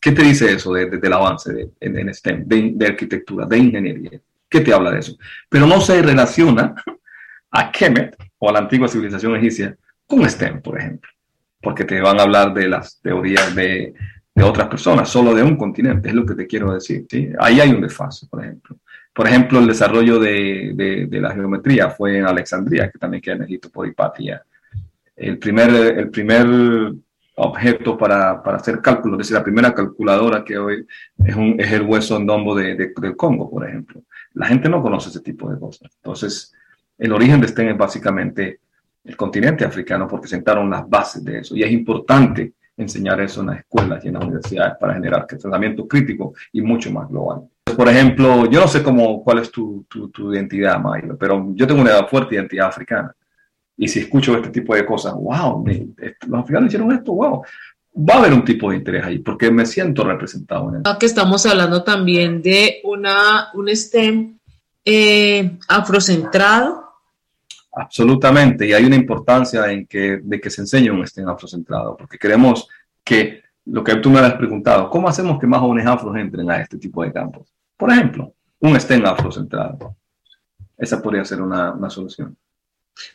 ¿Qué 0.00 0.12
te 0.12 0.22
dice 0.22 0.52
eso 0.52 0.72
del 0.72 1.00
de, 1.00 1.14
avance 1.14 1.52
de, 1.52 1.70
en, 1.80 2.14
STEM, 2.14 2.44
de, 2.46 2.86
arquitectura, 2.86 3.46
de 3.46 3.58
ingeniería? 3.58 4.20
¿Qué 4.48 4.60
te 4.60 4.72
habla 4.72 4.92
de 4.92 5.00
eso? 5.00 5.16
Pero 5.48 5.66
no 5.66 5.80
se 5.80 6.00
relaciona 6.02 6.74
a 7.50 7.72
Kemet 7.72 8.16
o 8.38 8.48
a 8.48 8.52
la 8.52 8.60
antigua 8.60 8.88
civilización 8.88 9.36
egipcia 9.36 9.76
con 10.06 10.28
STEM, 10.28 10.62
por 10.62 10.78
ejemplo. 10.78 11.10
porque 11.60 11.84
te 11.84 12.00
van 12.00 12.18
a 12.18 12.24
hablar 12.24 12.52
de 12.52 12.68
las 12.68 13.00
teorías 13.00 13.54
de, 13.54 13.94
de 14.34 14.42
otras 14.42 14.68
personas, 14.68 15.08
solo 15.08 15.34
de 15.34 15.42
un 15.42 15.56
continente, 15.56 16.08
es 16.08 16.14
lo 16.14 16.26
que 16.26 16.34
te 16.34 16.46
quiero 16.46 16.72
decir. 16.72 17.06
¿sí? 17.08 17.30
Ahí 17.38 17.60
hay 17.60 17.70
un 17.70 17.80
desfase, 17.80 18.26
por 18.26 18.44
ejemplo. 18.44 18.76
Por 19.12 19.28
ejemplo, 19.28 19.58
el 19.58 19.66
desarrollo 19.66 20.18
de, 20.18 20.72
de, 20.74 21.06
de 21.06 21.20
la 21.20 21.32
geometría 21.32 21.90
fue 21.90 22.18
en 22.18 22.26
Alejandría, 22.26 22.90
que 22.90 22.98
también 22.98 23.22
queda 23.22 23.36
en 23.36 23.42
Egipto 23.42 23.70
por 23.70 23.86
Hipatia. 23.86 24.42
El 25.16 25.38
primer, 25.38 25.70
el 25.70 26.10
primer 26.10 26.46
objeto 27.36 27.96
para, 27.96 28.42
para, 28.42 28.58
hacer 28.58 28.80
cálculos, 28.80 29.20
es 29.20 29.26
decir, 29.26 29.36
la 29.36 29.44
primera 29.44 29.74
calculadora 29.74 30.44
que 30.44 30.58
hoy 30.58 30.86
es, 31.24 31.34
un, 31.34 31.56
es 31.58 31.72
el 31.72 31.82
hueso 31.82 32.16
endombo 32.16 32.54
de, 32.54 32.74
de, 32.74 32.92
del 33.00 33.16
Congo, 33.16 33.50
por 33.50 33.66
ejemplo. 33.66 34.02
La 34.34 34.46
gente 34.46 34.68
no 34.68 34.82
conoce 34.82 35.08
ese 35.08 35.20
tipo 35.20 35.50
de 35.50 35.58
cosas. 35.58 35.90
Entonces, 35.96 36.52
el 36.98 37.12
origen 37.12 37.40
de 37.40 37.48
STEM 37.48 37.70
es 37.70 37.78
básicamente 37.78 38.60
el 39.04 39.16
continente 39.16 39.64
africano 39.64 40.06
porque 40.06 40.28
sentaron 40.28 40.70
las 40.70 40.88
bases 40.88 41.24
de 41.24 41.38
eso. 41.38 41.56
Y 41.56 41.62
es 41.62 41.70
importante 41.70 42.52
enseñar 42.76 43.20
eso 43.20 43.40
en 43.40 43.48
las 43.48 43.58
escuelas 43.58 44.04
y 44.04 44.08
en 44.08 44.14
las 44.14 44.24
universidades 44.24 44.74
para 44.78 44.94
generar 44.94 45.26
tratamiento 45.26 45.86
crítico 45.86 46.34
y 46.52 46.62
mucho 46.62 46.90
más 46.92 47.08
global. 47.08 47.48
Por 47.76 47.88
ejemplo, 47.88 48.48
yo 48.50 48.60
no 48.60 48.68
sé 48.68 48.82
cómo, 48.82 49.22
cuál 49.22 49.38
es 49.38 49.50
tu, 49.50 49.86
tu, 49.88 50.08
tu 50.10 50.32
identidad, 50.32 50.78
Mayo, 50.78 51.16
pero 51.18 51.52
yo 51.54 51.66
tengo 51.66 51.80
una 51.80 52.04
fuerte 52.04 52.34
identidad 52.34 52.68
africana. 52.68 53.14
Y 53.76 53.88
si 53.88 54.00
escucho 54.00 54.36
este 54.36 54.50
tipo 54.50 54.74
de 54.74 54.84
cosas, 54.84 55.14
wow, 55.14 55.62
me, 55.62 55.88
los 56.26 56.40
africanos 56.40 56.68
hicieron 56.68 56.92
esto, 56.92 57.12
wow, 57.12 57.42
va 57.96 58.14
a 58.14 58.18
haber 58.18 58.32
un 58.32 58.44
tipo 58.44 58.70
de 58.70 58.76
interés 58.76 59.04
ahí, 59.04 59.18
porque 59.18 59.50
me 59.50 59.66
siento 59.66 60.04
representado 60.04 60.68
en 60.68 60.82
eso. 60.82 60.98
Que 60.98 61.06
estamos 61.06 61.44
hablando 61.46 61.82
también 61.82 62.42
de 62.42 62.80
una, 62.84 63.48
un 63.54 63.68
STEM 63.68 64.38
eh, 64.84 65.58
afrocentrado. 65.68 66.82
Absolutamente, 67.74 68.66
y 68.66 68.72
hay 68.72 68.84
una 68.84 68.96
importancia 68.96 69.70
en 69.72 69.86
que, 69.86 70.20
de 70.22 70.40
que 70.40 70.50
se 70.50 70.60
enseñe 70.60 70.90
un 70.90 71.06
STEM 71.06 71.28
afrocentrado, 71.28 71.96
porque 71.96 72.18
queremos 72.18 72.68
que 73.02 73.42
lo 73.64 73.82
que 73.82 73.96
tú 73.96 74.10
me 74.10 74.20
has 74.20 74.34
preguntado, 74.34 74.90
¿cómo 74.90 75.08
hacemos 75.08 75.38
que 75.38 75.46
más 75.46 75.60
jóvenes 75.60 75.86
afros 75.86 76.16
entren 76.16 76.50
a 76.50 76.60
este 76.60 76.78
tipo 76.78 77.02
de 77.02 77.12
campos? 77.12 77.52
Por 77.76 77.90
ejemplo, 77.90 78.34
un 78.60 78.78
STEM 78.78 79.04
afrocentrado. 79.06 79.96
Esa 80.76 81.00
podría 81.00 81.24
ser 81.24 81.40
una, 81.40 81.72
una 81.72 81.88
solución. 81.88 82.36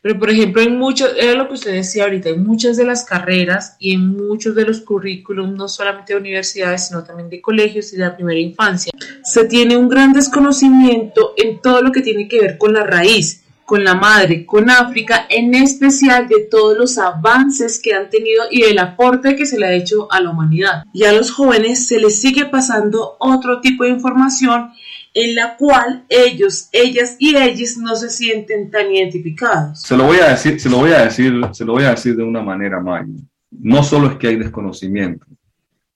Pero, 0.01 0.19
por 0.19 0.29
ejemplo, 0.29 0.61
en 0.61 0.77
muchos, 0.77 1.11
era 1.17 1.33
lo 1.33 1.47
que 1.47 1.55
usted 1.55 1.73
decía 1.73 2.03
ahorita, 2.03 2.29
en 2.29 2.43
muchas 2.43 2.77
de 2.77 2.85
las 2.85 3.03
carreras 3.03 3.75
y 3.79 3.93
en 3.93 4.07
muchos 4.15 4.55
de 4.55 4.65
los 4.65 4.81
currículums, 4.81 5.57
no 5.57 5.67
solamente 5.67 6.13
de 6.13 6.19
universidades, 6.19 6.87
sino 6.87 7.03
también 7.03 7.29
de 7.29 7.41
colegios 7.41 7.93
y 7.93 7.97
de 7.97 8.05
la 8.05 8.15
primera 8.15 8.39
infancia, 8.39 8.91
se 9.23 9.45
tiene 9.45 9.77
un 9.77 9.89
gran 9.89 10.13
desconocimiento 10.13 11.33
en 11.37 11.61
todo 11.61 11.81
lo 11.81 11.91
que 11.91 12.01
tiene 12.01 12.27
que 12.27 12.41
ver 12.41 12.57
con 12.57 12.73
la 12.73 12.83
raíz, 12.83 13.43
con 13.65 13.83
la 13.83 13.95
madre, 13.95 14.45
con 14.45 14.69
África, 14.69 15.27
en 15.29 15.53
especial 15.53 16.29
de 16.29 16.47
todos 16.49 16.77
los 16.77 16.97
avances 16.97 17.81
que 17.81 17.93
han 17.93 18.09
tenido 18.09 18.45
y 18.49 18.61
del 18.61 18.79
aporte 18.79 19.35
que 19.35 19.45
se 19.45 19.59
le 19.59 19.65
ha 19.65 19.73
hecho 19.73 20.09
a 20.09 20.21
la 20.21 20.29
humanidad. 20.29 20.83
Y 20.93 21.03
a 21.03 21.11
los 21.11 21.31
jóvenes 21.31 21.85
se 21.85 21.99
les 21.99 22.21
sigue 22.21 22.45
pasando 22.45 23.17
otro 23.19 23.59
tipo 23.59 23.83
de 23.83 23.89
información 23.89 24.71
en 25.19 25.33
la 25.33 25.57
cual 25.57 26.05
ellos, 26.09 26.69
ellas 26.71 27.15
y 27.17 27.35
ellos 27.35 27.75
no 27.77 27.95
se 27.95 28.07
sienten 28.07 28.69
tan 28.69 28.91
identificados. 28.91 29.81
Se 29.81 29.97
lo 29.97 30.03
voy 30.03 30.17
a 30.17 30.29
decir, 30.29 30.59
se 30.59 30.69
lo 30.69 30.77
voy 30.77 30.91
a 30.91 31.05
decir, 31.05 31.33
se 31.53 31.65
lo 31.65 31.73
voy 31.73 31.85
a 31.85 31.89
decir 31.89 32.15
de 32.15 32.21
una 32.21 32.43
manera 32.43 32.79
más. 32.79 33.07
No 33.49 33.81
solo 33.81 34.11
es 34.11 34.17
que 34.17 34.27
hay 34.27 34.35
desconocimiento, 34.35 35.25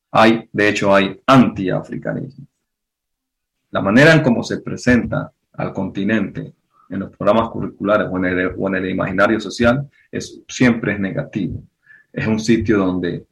hay, 0.10 0.50
de 0.52 0.70
hecho, 0.70 0.96
hay 0.96 1.22
antiafricanismo. 1.28 2.48
La 3.70 3.80
manera 3.80 4.12
en 4.12 4.24
cómo 4.24 4.44
se 4.44 4.60
presenta 4.60 5.32
al 5.54 5.72
continente 5.72 6.54
en 6.90 7.00
los 7.02 7.16
programas 7.16 7.50
curriculares 7.50 8.08
o 8.10 8.18
en 8.18 8.26
el, 8.26 8.52
o 8.58 8.68
en 8.70 8.76
el 8.76 8.90
imaginario 8.90 9.40
social 9.40 9.88
es 10.12 10.42
siempre 10.48 10.94
es 10.94 11.00
negativo. 11.00 11.62
Es 12.12 12.26
un 12.26 12.40
sitio 12.40 12.80
donde 12.80 13.24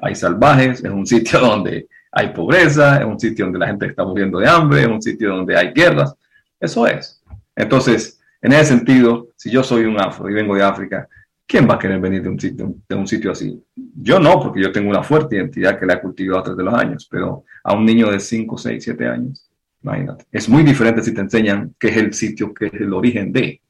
hay 0.00 0.14
salvajes, 0.14 0.84
es 0.84 0.90
un 0.90 1.06
sitio 1.06 1.40
donde 1.40 1.88
hay 2.12 2.28
pobreza, 2.28 2.98
es 2.98 3.04
un 3.04 3.18
sitio 3.18 3.44
donde 3.44 3.58
la 3.58 3.68
gente 3.68 3.86
está 3.86 4.04
muriendo 4.04 4.38
de 4.38 4.48
hambre, 4.48 4.82
es 4.82 4.88
un 4.88 5.00
sitio 5.00 5.30
donde 5.30 5.56
hay 5.56 5.72
guerras. 5.72 6.14
Eso 6.58 6.86
es. 6.86 7.22
Entonces, 7.54 8.20
en 8.42 8.52
ese 8.52 8.66
sentido, 8.66 9.28
si 9.36 9.50
yo 9.50 9.62
soy 9.62 9.84
un 9.84 10.00
afro 10.00 10.28
y 10.28 10.32
vengo 10.32 10.54
de 10.54 10.62
África, 10.62 11.08
¿quién 11.46 11.68
va 11.68 11.74
a 11.74 11.78
querer 11.78 12.00
venir 12.00 12.22
de 12.22 12.28
un 12.28 12.40
sitio, 12.40 12.74
de 12.88 12.94
un 12.94 13.06
sitio 13.06 13.32
así? 13.32 13.62
Yo 13.74 14.18
no, 14.18 14.40
porque 14.40 14.60
yo 14.60 14.72
tengo 14.72 14.90
una 14.90 15.02
fuerte 15.02 15.36
identidad 15.36 15.78
que 15.78 15.86
la 15.86 15.94
he 15.94 16.00
cultivado 16.00 16.40
a 16.40 16.42
través 16.44 16.58
de 16.58 16.64
los 16.64 16.74
años, 16.74 17.08
pero 17.10 17.44
a 17.62 17.74
un 17.74 17.84
niño 17.84 18.10
de 18.10 18.18
5, 18.18 18.58
6, 18.58 18.82
7 18.82 19.06
años, 19.06 19.50
imagínate. 19.82 20.24
Es 20.32 20.48
muy 20.48 20.62
diferente 20.62 21.02
si 21.02 21.12
te 21.12 21.20
enseñan 21.20 21.74
qué 21.78 21.88
es 21.88 21.96
el 21.96 22.14
sitio, 22.14 22.54
qué 22.54 22.66
es 22.66 22.74
el 22.74 22.92
origen 22.92 23.32
de, 23.32 23.60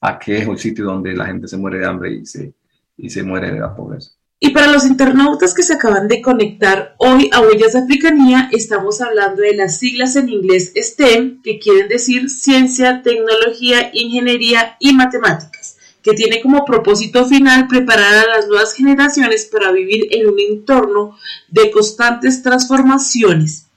a 0.00 0.18
qué 0.18 0.38
es 0.38 0.48
el 0.48 0.58
sitio 0.58 0.84
donde 0.84 1.14
la 1.14 1.26
gente 1.26 1.48
se 1.48 1.56
muere 1.56 1.78
de 1.78 1.86
hambre 1.86 2.12
y 2.12 2.26
se, 2.26 2.54
y 2.96 3.08
se 3.08 3.22
muere 3.22 3.52
de 3.52 3.60
la 3.60 3.74
pobreza. 3.74 4.15
Y 4.38 4.50
para 4.50 4.70
los 4.70 4.84
internautas 4.84 5.54
que 5.54 5.62
se 5.62 5.72
acaban 5.72 6.08
de 6.08 6.20
conectar 6.20 6.94
hoy 6.98 7.30
a 7.32 7.40
Huellas 7.40 7.72
de 7.72 7.78
Africanía, 7.78 8.50
estamos 8.52 9.00
hablando 9.00 9.40
de 9.40 9.56
las 9.56 9.78
siglas 9.78 10.14
en 10.14 10.28
inglés 10.28 10.74
STEM, 10.76 11.40
que 11.40 11.58
quieren 11.58 11.88
decir 11.88 12.28
ciencia, 12.28 13.00
tecnología, 13.02 13.90
ingeniería 13.94 14.76
y 14.78 14.92
matemáticas, 14.92 15.78
que 16.02 16.12
tiene 16.12 16.42
como 16.42 16.66
propósito 16.66 17.24
final 17.24 17.66
preparar 17.66 18.12
a 18.12 18.36
las 18.36 18.46
nuevas 18.46 18.74
generaciones 18.74 19.46
para 19.46 19.72
vivir 19.72 20.06
en 20.10 20.28
un 20.28 20.38
entorno 20.38 21.16
de 21.48 21.70
constantes 21.70 22.42
transformaciones. 22.42 23.68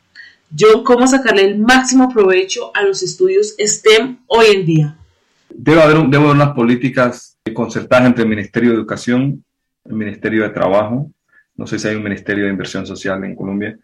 John, 0.59 0.83
¿cómo 0.83 1.07
sacarle 1.07 1.45
el 1.45 1.59
máximo 1.59 2.09
provecho 2.09 2.75
a 2.75 2.83
los 2.83 3.01
estudios 3.01 3.55
STEM 3.57 4.17
hoy 4.27 4.47
en 4.47 4.65
día? 4.65 4.97
Debe 5.47 5.81
haber, 5.81 5.97
haber 5.97 6.19
unas 6.19 6.53
políticas 6.53 7.37
concertadas 7.53 8.07
entre 8.07 8.23
el 8.23 8.29
Ministerio 8.29 8.71
de 8.71 8.75
Educación 8.75 9.45
el 9.89 9.95
Ministerio 9.95 10.43
de 10.43 10.49
Trabajo, 10.49 11.11
no 11.55 11.67
sé 11.67 11.77
si 11.77 11.87
hay 11.87 11.95
un 11.95 12.03
Ministerio 12.03 12.45
de 12.45 12.51
Inversión 12.51 12.85
Social 12.85 13.23
en 13.23 13.35
Colombia, 13.35 13.77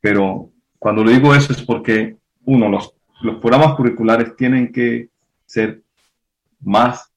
pero 0.00 0.50
cuando 0.78 1.04
le 1.04 1.12
digo 1.12 1.34
eso 1.34 1.52
es 1.52 1.62
porque, 1.62 2.16
uno, 2.44 2.68
los, 2.68 2.94
los 3.22 3.36
programas 3.36 3.76
curriculares 3.76 4.34
tienen 4.34 4.72
que 4.72 5.08
ser 5.46 5.82
más 6.60 7.12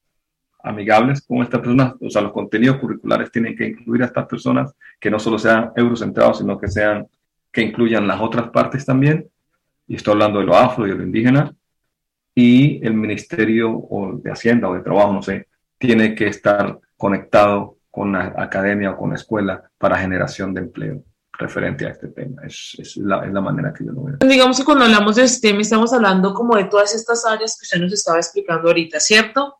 amigables 0.61 1.21
con 1.21 1.41
estas 1.41 1.61
personas, 1.61 1.93
o 1.99 2.09
sea, 2.09 2.21
los 2.21 2.33
contenidos 2.33 2.77
curriculares 2.77 3.31
tienen 3.31 3.55
que 3.55 3.67
incluir 3.67 4.03
a 4.03 4.07
estas 4.07 4.25
personas 4.25 4.73
que 4.99 5.09
no 5.09 5.17
solo 5.17 5.39
sean 5.39 5.71
eurocentrados, 5.75 6.39
sino 6.39 6.59
que 6.59 6.67
sean, 6.67 7.07
que 7.51 7.61
incluyan 7.61 8.07
las 8.07 8.19
otras 8.19 8.49
partes 8.49 8.85
también, 8.85 9.27
y 9.87 9.95
estoy 9.95 10.13
hablando 10.13 10.39
de 10.39 10.45
lo 10.45 10.55
afro 10.55 10.85
y 10.85 10.89
de 10.89 10.97
lo 10.97 11.03
indígena, 11.03 11.55
y 12.33 12.85
el 12.85 12.93
Ministerio 12.93 13.71
o 13.71 14.17
de 14.17 14.31
Hacienda 14.31 14.67
o 14.67 14.73
de 14.73 14.81
Trabajo, 14.81 15.13
no 15.13 15.21
sé, 15.21 15.47
tiene 15.77 16.15
que 16.15 16.27
estar 16.27 16.79
conectado 16.97 17.77
con 17.95 18.11
la 18.11 18.33
academia 18.37 18.91
o 18.91 18.97
con 18.97 19.11
la 19.11 19.15
escuela 19.15 19.71
para 19.77 19.97
generación 19.97 20.53
de 20.53 20.59
empleo 20.59 21.01
referente 21.39 21.85
a 21.85 21.91
este 21.91 22.09
tema. 22.09 22.41
Es, 22.45 22.75
es, 22.77 22.97
la, 22.97 23.25
es 23.25 23.31
la 23.31 23.39
manera 23.39 23.73
que 23.73 23.85
yo 23.85 23.93
lo 23.93 24.03
veo. 24.03 24.17
Digamos 24.19 24.57
que 24.57 24.65
cuando 24.65 24.83
hablamos 24.83 25.15
de 25.15 25.25
STEM 25.25 25.61
estamos 25.61 25.93
hablando 25.93 26.33
como 26.33 26.57
de 26.57 26.65
todas 26.65 26.93
estas 26.93 27.25
áreas 27.25 27.57
que 27.57 27.63
usted 27.63 27.79
nos 27.79 27.93
estaba 27.93 28.17
explicando 28.17 28.67
ahorita, 28.67 28.99
¿cierto? 28.99 29.59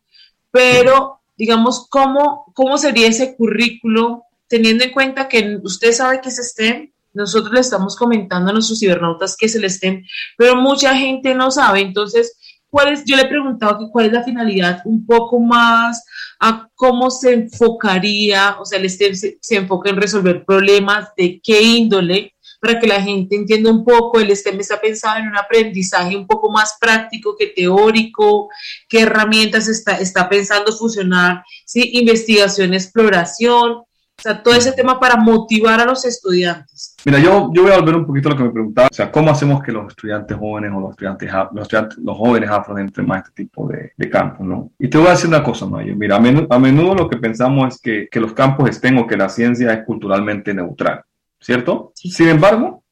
Pero, 0.50 1.22
digamos, 1.34 1.86
¿cómo, 1.88 2.52
cómo 2.54 2.76
sería 2.76 3.08
ese 3.08 3.34
currículo 3.36 4.24
teniendo 4.48 4.84
en 4.84 4.92
cuenta 4.92 5.28
que 5.28 5.58
usted 5.62 5.92
sabe 5.92 6.20
que 6.20 6.28
es 6.28 6.36
STEM? 6.36 6.92
Nosotros 7.14 7.54
le 7.54 7.60
estamos 7.60 7.96
comentando 7.96 8.50
a 8.50 8.52
nuestros 8.52 8.80
cibernautas 8.80 9.34
que 9.34 9.46
es 9.46 9.54
el 9.54 9.68
STEM, 9.70 10.04
pero 10.36 10.56
mucha 10.56 10.94
gente 10.94 11.34
no 11.34 11.50
sabe. 11.50 11.80
Entonces, 11.80 12.38
¿cuál 12.70 12.92
es? 12.92 13.04
Yo 13.04 13.16
le 13.16 13.22
he 13.22 13.28
preguntado 13.28 13.78
que 13.78 13.90
cuál 13.90 14.06
es 14.06 14.12
la 14.12 14.24
finalidad 14.24 14.82
un 14.84 15.04
poco 15.06 15.40
más 15.40 16.04
a 16.40 16.68
cómo 16.74 17.10
se 17.10 17.32
enfocaría, 17.32 18.56
o 18.60 18.64
sea, 18.64 18.78
el 18.78 18.90
STEM 18.90 19.14
se, 19.14 19.56
enfoca 19.56 19.90
en 19.90 19.96
resolver 19.96 20.44
problemas 20.44 21.08
de 21.16 21.40
qué 21.42 21.62
índole, 21.62 22.34
para 22.60 22.80
que 22.80 22.86
la 22.86 23.02
gente 23.02 23.36
entienda 23.36 23.70
un 23.70 23.84
poco, 23.84 24.18
el 24.18 24.34
STEM 24.34 24.60
está 24.60 24.80
pensado 24.80 25.18
en 25.18 25.28
un 25.28 25.36
aprendizaje 25.36 26.16
un 26.16 26.26
poco 26.26 26.50
más 26.50 26.76
práctico 26.80 27.36
que 27.38 27.48
teórico, 27.48 28.48
qué 28.88 29.00
herramientas 29.00 29.68
está, 29.68 29.98
está 29.98 30.28
pensando 30.28 30.72
fusionar, 30.72 31.44
¿sí? 31.64 31.90
investigación, 31.94 32.74
exploración, 32.74 33.84
o 34.18 34.22
sea, 34.22 34.42
todo 34.42 34.54
ese 34.54 34.72
tema 34.72 34.98
para 34.98 35.16
motivar 35.16 35.78
a 35.78 35.84
los 35.84 36.04
estudiantes. 36.06 36.96
Mira, 37.04 37.18
yo, 37.18 37.50
yo 37.52 37.64
voy 37.64 37.72
a 37.72 37.78
volver 37.78 37.96
un 37.96 38.06
poquito 38.06 38.28
a 38.28 38.32
lo 38.32 38.38
que 38.38 38.44
me 38.44 38.50
preguntaba, 38.50 38.88
o 38.90 38.94
sea, 38.94 39.12
¿cómo 39.12 39.30
hacemos 39.30 39.62
que 39.62 39.72
los 39.72 39.88
estudiantes 39.88 40.36
jóvenes 40.38 40.72
o 40.74 40.80
los 40.80 40.90
estudiantes, 40.92 41.30
los, 41.52 41.62
estudiantes, 41.62 41.98
los 41.98 42.16
jóvenes 42.16 42.50
afro 42.50 42.78
entren 42.78 43.06
más 43.06 43.18
a 43.18 43.20
este 43.20 43.44
tipo 43.44 43.68
de, 43.68 43.92
de 43.94 44.10
campos, 44.10 44.46
¿no? 44.46 44.70
Y 44.78 44.88
te 44.88 44.96
voy 44.96 45.08
a 45.08 45.10
decir 45.10 45.28
una 45.28 45.42
cosa, 45.42 45.66
Mayo. 45.66 45.94
Mira, 45.94 46.16
a 46.16 46.20
menudo, 46.20 46.46
a 46.48 46.58
menudo 46.58 46.94
lo 46.94 47.10
que 47.10 47.18
pensamos 47.18 47.74
es 47.74 47.80
que, 47.80 48.08
que, 48.10 48.18
los 48.18 48.32
campos 48.32 48.70
estén 48.70 48.96
o 48.96 49.06
que 49.06 49.18
la 49.18 49.28
ciencia 49.28 49.72
es 49.74 49.84
culturalmente 49.84 50.54
neutral, 50.54 51.02
¿cierto? 51.38 51.92
Sí. 51.94 52.10
Sin 52.10 52.28
embargo, 52.28 52.84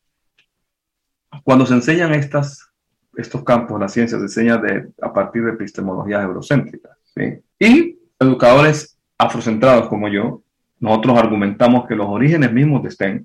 cuando 1.43 1.65
se 1.65 1.73
enseñan 1.73 2.13
estas, 2.13 2.69
estos 3.17 3.43
campos, 3.45 3.81
la 3.81 3.89
ciencia 3.89 4.19
se 4.19 4.25
enseña 4.25 4.59
de, 4.59 4.91
a 5.01 5.11
partir 5.11 5.43
de 5.43 5.53
epistemologías 5.53 6.23
eurocéntricas, 6.23 6.99
¿sí? 7.03 7.41
Y 7.59 7.99
educadores 8.21 8.99
afrocentrados 9.19 9.89
como 9.89 10.09
yo, 10.09 10.44
nosotros 10.81 11.19
argumentamos 11.19 11.87
que 11.87 11.95
los 11.95 12.07
orígenes 12.09 12.53
mismos 12.53 12.83
de 12.83 12.91
STEM 12.91 13.25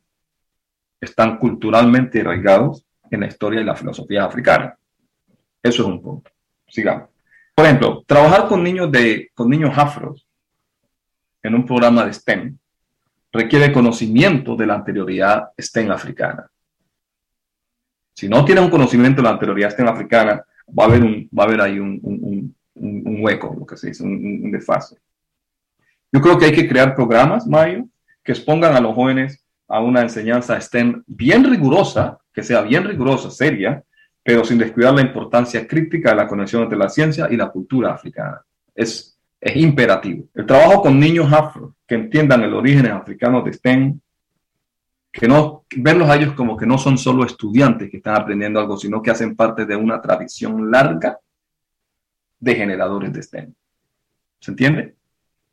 están 1.02 1.38
culturalmente 1.38 2.22
arraigados 2.22 2.86
en 3.10 3.22
la 3.22 3.28
historia 3.28 3.62
y 3.62 3.64
la 3.64 3.76
filosofía 3.76 4.26
africana. 4.26 4.78
Eso 5.62 5.82
es 5.84 5.88
un 5.88 6.02
punto. 6.02 6.32
Sigamos. 6.68 7.10
Por 7.56 7.66
ejemplo, 7.66 8.04
trabajar 8.06 8.48
con 8.48 8.64
niños, 8.64 8.92
de, 8.92 9.32
con 9.34 9.50
niños 9.50 9.78
afros 9.78 10.26
en 11.44 11.56
un 11.56 11.66
programa 11.66 12.06
de 12.06 12.14
STEM 12.14 12.58
requiere 13.32 13.72
conocimiento 13.72 14.56
de 14.56 14.66
la 14.66 14.76
anterioridad 14.76 15.50
STEM 15.58 15.92
africana. 15.92 16.50
Si 18.14 18.28
no 18.28 18.44
tienes 18.44 18.64
un 18.64 18.70
conocimiento 18.70 19.22
de 19.22 19.28
la 19.28 19.34
anterioridad 19.34 19.72
STEM 19.72 19.88
africana, 19.88 20.44
va 20.78 20.84
a 20.84 20.88
haber, 20.88 21.04
un, 21.04 21.30
va 21.38 21.44
a 21.44 21.48
haber 21.48 21.62
ahí 21.62 21.80
un, 21.80 22.00
un, 22.04 22.56
un 22.76 23.18
hueco, 23.24 23.56
lo 23.58 23.66
que 23.66 23.78
se 23.78 23.88
dice, 23.88 24.04
un, 24.04 24.52
desfase. 24.52 24.98
Yo 26.12 26.22
creo 26.22 26.38
que 26.38 26.46
hay 26.46 26.54
que 26.54 26.68
crear 26.68 26.96
programas, 26.96 27.46
Mayo, 27.46 27.86
que 28.24 28.32
expongan 28.32 28.76
a 28.76 28.82
los 28.82 28.96
jóvenes 28.96 29.46
a 29.68 29.80
una 29.82 30.02
enseñanza 30.02 30.60
STEM 30.60 31.04
bien 31.06 31.44
rigurosa, 31.44 32.20
que 32.34 32.42
sea 32.44 32.62
bien 32.62 32.84
rigurosa, 32.84 33.30
seria, 33.30 33.84
pero 34.24 34.44
sin 34.44 34.58
descuidar 34.58 34.94
la 34.94 35.02
importancia 35.02 35.68
crítica 35.68 36.10
de 36.10 36.16
la 36.16 36.28
conexión 36.28 36.64
entre 36.64 36.78
la 36.78 36.90
ciencia 36.90 37.28
y 37.30 37.38
la 37.38 37.50
cultura 37.50 37.94
africana. 37.94 38.42
Es, 38.74 39.18
es 39.40 39.56
imperativo. 39.56 40.26
El 40.34 40.46
trabajo 40.46 40.82
con 40.82 41.00
niños 41.00 41.32
afro 41.32 41.76
que 41.88 41.96
entiendan 41.96 42.44
el 42.44 42.54
origen 42.54 42.88
africano 42.88 43.42
de 43.42 43.54
STEM, 43.54 44.00
que 45.12 45.28
no 45.28 45.66
verlos 45.76 46.10
a 46.10 46.16
ellos 46.16 46.34
como 46.34 46.58
que 46.58 46.66
no 46.66 46.78
son 46.78 46.98
solo 46.98 47.26
estudiantes 47.26 47.90
que 47.90 47.98
están 47.98 48.16
aprendiendo 48.16 48.60
algo, 48.60 48.78
sino 48.78 49.02
que 49.02 49.12
hacen 49.12 49.36
parte 49.36 49.66
de 49.66 49.76
una 49.76 50.02
tradición 50.02 50.70
larga 50.70 51.20
de 52.40 52.56
generadores 52.56 53.12
de 53.14 53.24
STEM. 53.24 53.54
¿Se 54.40 54.52
entiende? 54.52 54.96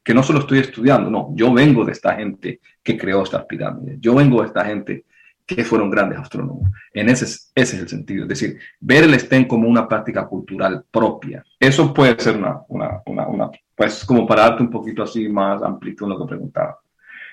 Que 0.07 0.15
no 0.15 0.23
solo 0.23 0.39
estoy 0.39 0.61
estudiando, 0.61 1.11
no, 1.11 1.33
yo 1.35 1.53
vengo 1.53 1.85
de 1.85 1.91
esta 1.91 2.15
gente 2.15 2.61
que 2.81 2.97
creó 2.97 3.25
estas 3.25 3.45
pirámides, 3.45 3.99
yo 4.01 4.15
vengo 4.15 4.41
de 4.41 4.47
esta 4.47 4.65
gente 4.65 5.05
que 5.45 5.65
fueron 5.65 5.91
grandes 5.91 6.21
astrónomos. 6.21 6.71
En 6.93 7.09
ese, 7.09 7.25
ese 7.25 7.49
es 7.55 7.75
el 7.75 7.89
sentido, 7.89 8.23
es 8.23 8.29
decir, 8.29 8.57
ver 8.79 9.03
el 9.03 9.19
STEM 9.19 9.49
como 9.49 9.69
una 9.69 9.89
práctica 9.89 10.25
cultural 10.29 10.85
propia. 10.93 11.45
Eso 11.59 11.93
puede 11.93 12.17
ser 12.21 12.37
una, 12.37 12.61
una, 12.69 13.03
una, 13.07 13.27
una 13.27 13.51
pues 13.75 14.05
como 14.05 14.25
para 14.29 14.43
darte 14.43 14.63
un 14.63 14.71
poquito 14.71 15.03
así 15.03 15.29
más 15.29 15.61
amplio 15.61 15.97
en 16.01 16.09
lo 16.09 16.21
que 16.21 16.29
preguntaba. 16.29 16.79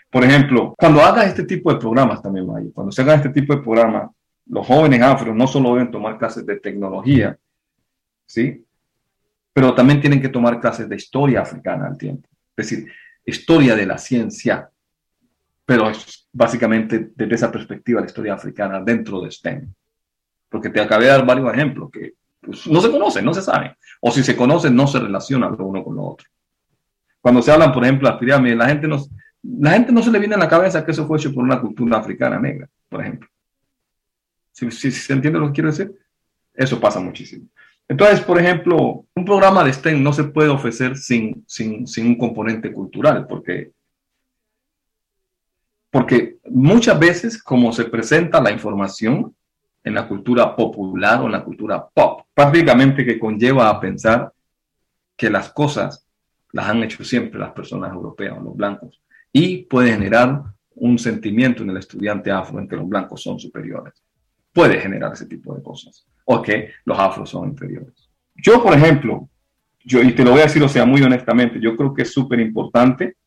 Por 0.10 0.24
ejemplo, 0.24 0.74
cuando 0.76 1.02
hagas 1.02 1.28
este 1.28 1.44
tipo 1.44 1.72
de 1.72 1.80
programas 1.80 2.24
también, 2.24 2.48
Mayo, 2.48 2.72
cuando 2.74 2.92
se 2.92 3.04
hagan 3.04 3.18
este 3.18 3.30
tipo 3.30 3.56
de 3.56 3.62
programas, 3.62 4.10
los 4.48 4.66
jóvenes 4.66 5.00
afro 5.02 5.34
no 5.36 5.46
solo 5.46 5.76
deben 5.76 5.92
tomar 5.92 6.18
clases 6.18 6.44
de 6.44 6.60
tecnología, 6.60 7.38
¿sí? 8.26 8.66
Pero 9.54 9.76
también 9.76 10.02
tienen 10.02 10.20
que 10.20 10.30
tomar 10.30 10.60
clases 10.60 10.90
de 10.90 10.96
historia 10.96 11.42
africana 11.42 11.86
al 11.86 12.00
tiempo. 12.00 12.28
Es 12.56 12.70
decir, 12.70 12.92
historia 13.26 13.76
de 13.76 13.86
la 13.86 13.98
ciencia, 13.98 14.70
pero 15.66 15.90
es 15.90 16.28
básicamente 16.32 17.12
desde 17.16 17.36
esa 17.36 17.52
perspectiva 17.52 18.02
la 18.02 18.08
historia 18.08 18.34
africana 18.34 18.82
dentro 18.82 19.22
de 19.22 19.32
STEM. 19.32 19.74
Porque 20.50 20.70
te 20.70 20.82
acabé 20.82 21.06
de 21.06 21.12
dar 21.12 21.26
varios 21.26 21.52
ejemplos 21.54 21.90
que 21.92 22.14
pues, 22.40 22.68
no 22.68 22.82
se 22.82 22.92
conocen, 22.92 23.26
no 23.26 23.34
se 23.34 23.42
saben. 23.42 23.76
O 24.02 24.12
si 24.12 24.24
se 24.24 24.36
conocen, 24.36 24.76
no 24.76 24.88
se 24.88 25.00
relacionan 25.00 25.56
lo 25.58 25.66
uno 25.66 25.84
con 25.84 25.96
lo 25.96 26.04
otro. 26.04 26.28
Cuando 27.22 27.42
se 27.42 27.52
hablan, 27.52 27.72
por 27.72 27.84
ejemplo, 27.84 28.08
de 28.08 28.12
las 28.12 28.20
pirámides, 28.20 28.58
la 28.58 28.68
gente, 28.68 28.88
no, 28.88 29.02
la 29.42 29.72
gente 29.72 29.92
no 29.92 30.04
se 30.04 30.12
le 30.12 30.20
viene 30.20 30.36
a 30.36 30.40
la 30.40 30.50
cabeza 30.50 30.84
que 30.84 30.92
eso 30.92 31.08
fue 31.08 31.18
hecho 31.18 31.34
por 31.34 31.44
una 31.44 31.60
cultura 31.60 31.98
africana 31.98 32.38
negra, 32.38 32.68
por 32.90 33.02
ejemplo. 33.02 33.30
Si, 34.52 34.70
se 34.70 35.14
entiende 35.14 35.40
lo 35.40 35.48
que 35.48 35.54
quiero 35.54 35.70
decir, 35.70 35.92
eso 36.54 36.80
pasa 36.80 37.00
muchísimo. 37.00 37.48
Entonces, 37.94 38.22
por 38.22 38.40
ejemplo, 38.40 39.06
un 39.14 39.24
programa 39.24 39.64
de 39.64 39.72
STEM 39.72 40.02
no 40.02 40.12
se 40.14 40.24
puede 40.24 40.50
ofrecer 40.50 40.98
sin, 40.98 41.44
sin, 41.46 41.86
sin 41.86 42.08
un 42.08 42.18
componente 42.18 42.74
cultural, 42.74 43.28
porque 43.28 43.72
porque 45.92 46.40
muchas 46.50 46.98
veces 46.98 47.44
como 47.44 47.72
se 47.72 47.86
presenta 47.86 48.42
la 48.42 48.50
información 48.50 49.36
en 49.84 49.94
la 49.94 50.08
cultura 50.08 50.56
popular 50.56 51.22
o 51.22 51.28
en 51.28 51.34
la 51.34 51.44
cultura 51.44 51.88
pop, 51.88 52.22
prácticamente 52.34 53.06
que 53.06 53.20
conlleva 53.20 53.70
a 53.70 53.80
pensar 53.80 54.34
que 55.16 55.30
las 55.30 55.54
cosas 55.54 56.08
las 56.52 56.70
han 56.70 56.82
hecho 56.82 57.04
siempre 57.04 57.40
las 57.40 57.52
personas 57.52 57.94
europeas 57.94 58.36
o 58.36 58.42
los 58.42 58.56
blancos 58.56 59.04
y 59.32 59.66
puede 59.66 59.92
generar 59.92 60.42
un 60.78 60.98
sentimiento 60.98 61.62
en 61.62 61.70
el 61.70 61.78
estudiante 61.78 62.32
afro 62.32 62.60
en 62.60 62.68
que 62.68 62.76
los 62.76 62.90
blancos 62.90 63.22
son 63.22 63.38
superiores. 63.40 63.94
Puede 64.52 64.80
generar 64.80 65.14
ese 65.14 65.28
tipo 65.28 65.54
de 65.54 65.62
cosas 65.62 66.08
o 66.26 66.42
que 66.42 66.72
los 66.86 66.98
afros 66.98 67.30
son 67.30 67.50
inferiores. 67.50 68.10
Yo, 68.36 68.62
por 68.64 68.74
ejemplo, 68.74 69.30
yo, 69.84 70.02
y 70.02 70.14
te 70.14 70.24
lo 70.24 70.32
voy 70.32 70.42
a 70.42 70.44
decir, 70.44 70.64
o 70.64 70.70
sea, 70.70 70.86
muy 70.86 71.02
honestamente, 71.02 71.60
yo 71.60 71.76
creo 71.76 71.94
que 71.94 72.04
es 72.04 72.14
súper 72.14 72.40
importante 72.40 73.18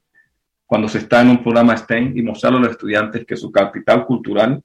cuando 0.64 0.88
se 0.88 0.98
está 0.98 1.22
en 1.22 1.30
un 1.30 1.42
programa 1.42 1.76
STEM 1.76 2.16
y 2.16 2.22
mostrarle 2.22 2.58
a 2.58 2.62
los 2.62 2.70
estudiantes 2.72 3.24
que 3.24 3.36
su 3.36 3.52
capital 3.52 4.04
cultural 4.04 4.62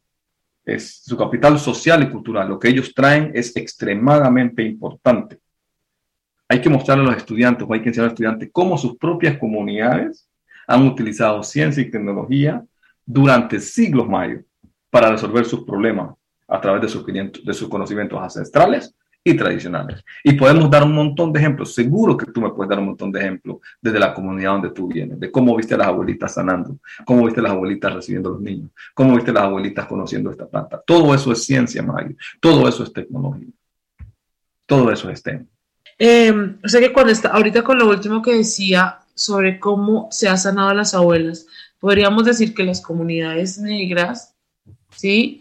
es 0.66 1.02
su 1.04 1.18
capital 1.18 1.60
social 1.60 2.04
y 2.04 2.10
cultural, 2.10 2.50
lo 2.50 2.60
que 2.60 2.70
ellos 2.70 2.94
traen 2.94 3.32
es 3.34 3.56
extremadamente 3.56 4.64
importante. 4.64 5.40
Hay 6.48 6.62
que 6.62 6.70
mostrarle 6.70 7.04
a 7.04 7.08
los 7.08 7.18
estudiantes 7.18 7.66
o 7.68 7.74
hay 7.74 7.82
que 7.82 7.90
enseñar 7.90 8.06
a 8.06 8.10
los 8.10 8.14
estudiantes 8.14 8.50
cómo 8.52 8.78
sus 8.78 8.98
propias 8.98 9.38
comunidades 9.38 10.28
han 10.68 10.86
utilizado 10.86 11.42
ciencia 11.44 11.82
y 11.82 11.90
tecnología 11.90 12.64
durante 13.06 13.60
siglos 13.60 14.08
mayos 14.08 14.44
para 14.90 15.10
resolver 15.10 15.46
sus 15.46 15.64
problemas 15.64 16.16
a 16.52 16.62
través 16.62 16.82
de 16.82 16.90
sus, 16.90 17.06
de 17.06 17.54
sus 17.54 17.70
conocimientos 17.70 18.22
ancestrales 18.22 18.94
y 19.24 19.36
tradicionales. 19.36 20.04
Y 20.24 20.34
podemos 20.34 20.70
dar 20.70 20.84
un 20.84 20.94
montón 20.94 21.32
de 21.32 21.40
ejemplos. 21.40 21.74
Seguro 21.74 22.18
que 22.18 22.26
tú 22.26 22.42
me 22.42 22.50
puedes 22.50 22.70
dar 22.70 22.80
un 22.80 22.88
montón 22.88 23.12
de 23.12 23.20
ejemplos 23.20 23.58
desde 23.80 24.00
la 24.00 24.14
comunidad 24.14 24.54
donde 24.54 24.72
tú 24.72 24.88
vienes, 24.88 25.20
de 25.20 25.32
cómo 25.32 25.56
viste 25.56 25.76
a 25.76 25.78
las 25.78 25.88
abuelitas 25.88 26.34
sanando, 26.34 26.78
cómo 27.06 27.24
viste 27.26 27.40
a 27.40 27.44
las 27.44 27.52
abuelitas 27.54 27.94
recibiendo 27.94 28.30
a 28.30 28.34
los 28.34 28.42
niños, 28.42 28.72
cómo 28.94 29.16
viste 29.16 29.32
a 29.32 29.36
las 29.36 29.44
abuelitas 29.44 29.86
conociendo 29.86 30.32
esta 30.32 30.48
planta. 30.48 30.82
Todo 30.86 31.14
eso 31.14 31.32
es 31.32 31.44
ciencia, 31.44 31.84
Mario. 31.84 32.16
Todo 32.40 32.68
eso 32.68 32.84
es 32.84 32.92
tecnología. 32.92 33.50
Todo 34.66 34.92
eso 34.92 35.10
es 35.10 35.20
STEM. 35.20 35.46
Eh, 36.00 36.34
o 36.64 36.68
sea 36.68 36.82
que 36.82 36.92
cuando 36.92 37.12
está, 37.12 37.30
ahorita 37.30 37.64
con 37.64 37.78
lo 37.78 37.88
último 37.88 38.22
que 38.22 38.36
decía 38.38 39.00
sobre 39.14 39.60
cómo 39.60 40.08
se 40.10 40.28
ha 40.28 40.36
sanado 40.36 40.70
a 40.70 40.74
las 40.74 40.96
abuelas, 40.96 41.46
podríamos 41.80 42.26
decir 42.26 42.56
que 42.56 42.64
las 42.64 42.82
comunidades 42.82 43.60
negras, 43.60 44.36
¿sí? 44.96 45.41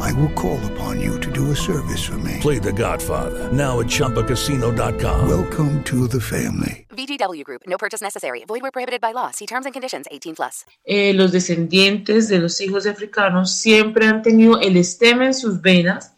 I 0.00 0.12
will 0.14 0.30
call 0.30 0.58
upon 0.72 1.00
you 1.00 1.20
to 1.20 1.30
do 1.30 1.50
a 1.50 1.56
service 1.56 2.02
for 2.02 2.16
me. 2.18 2.38
Play 2.40 2.58
The 2.58 2.72
Godfather 2.72 3.52
now 3.52 3.80
at 3.80 3.86
Choppacasino.com. 3.86 5.28
Welcome 5.28 5.82
to 5.84 6.08
the 6.08 6.20
family. 6.20 6.86
VGW 6.96 7.44
Group. 7.44 7.62
No 7.66 7.76
purchase 7.76 8.00
necessary. 8.00 8.44
Void 8.46 8.62
where 8.62 8.70
prohibited 8.70 9.00
by 9.00 9.12
law. 9.12 9.30
See 9.30 9.46
terms 9.46 9.66
and 9.66 9.74
conditions. 9.74 10.06
18 10.10 10.34
plus. 10.34 10.64
Eh, 10.84 11.12
los 11.12 11.32
descendientes 11.32 12.28
de 12.28 12.38
los 12.38 12.60
hijos 12.62 12.86
africanos 12.86 13.54
siempre 13.54 14.06
han 14.06 14.22
tenido 14.22 14.58
el 14.60 14.82
STEM 14.82 15.22
en 15.22 15.34
sus 15.34 15.60
venas, 15.60 16.14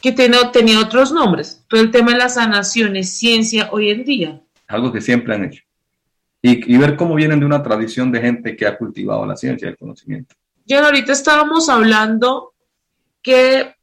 que 0.00 0.12
tenía, 0.12 0.50
tenía 0.50 0.80
otros 0.80 1.12
nombres. 1.12 1.62
Todo 1.68 1.82
el 1.82 1.90
tema 1.90 2.12
de 2.12 2.18
la 2.18 2.28
sanación 2.30 2.96
es 2.96 3.18
ciencia 3.18 3.68
hoy 3.70 3.90
en 3.90 4.04
día. 4.04 4.40
Algo 4.66 4.90
que 4.90 5.02
siempre 5.02 5.34
han 5.34 5.44
hecho. 5.44 5.62
Y, 6.40 6.74
y, 6.74 6.78
ver 6.78 6.96
cómo 6.96 7.14
vienen 7.14 7.40
de 7.40 7.46
una 7.46 7.62
tradición 7.62 8.10
de 8.12 8.20
gente 8.20 8.56
que 8.56 8.66
ha 8.66 8.78
cultivado 8.78 9.26
la 9.26 9.36
ciencia 9.36 9.66
y 9.66 9.70
el 9.72 9.76
conocimiento. 9.76 10.34
Ya 10.64 10.84
ahorita 10.84 11.12
estábamos 11.12 11.68
hablando 11.68 12.54
que 13.26 13.74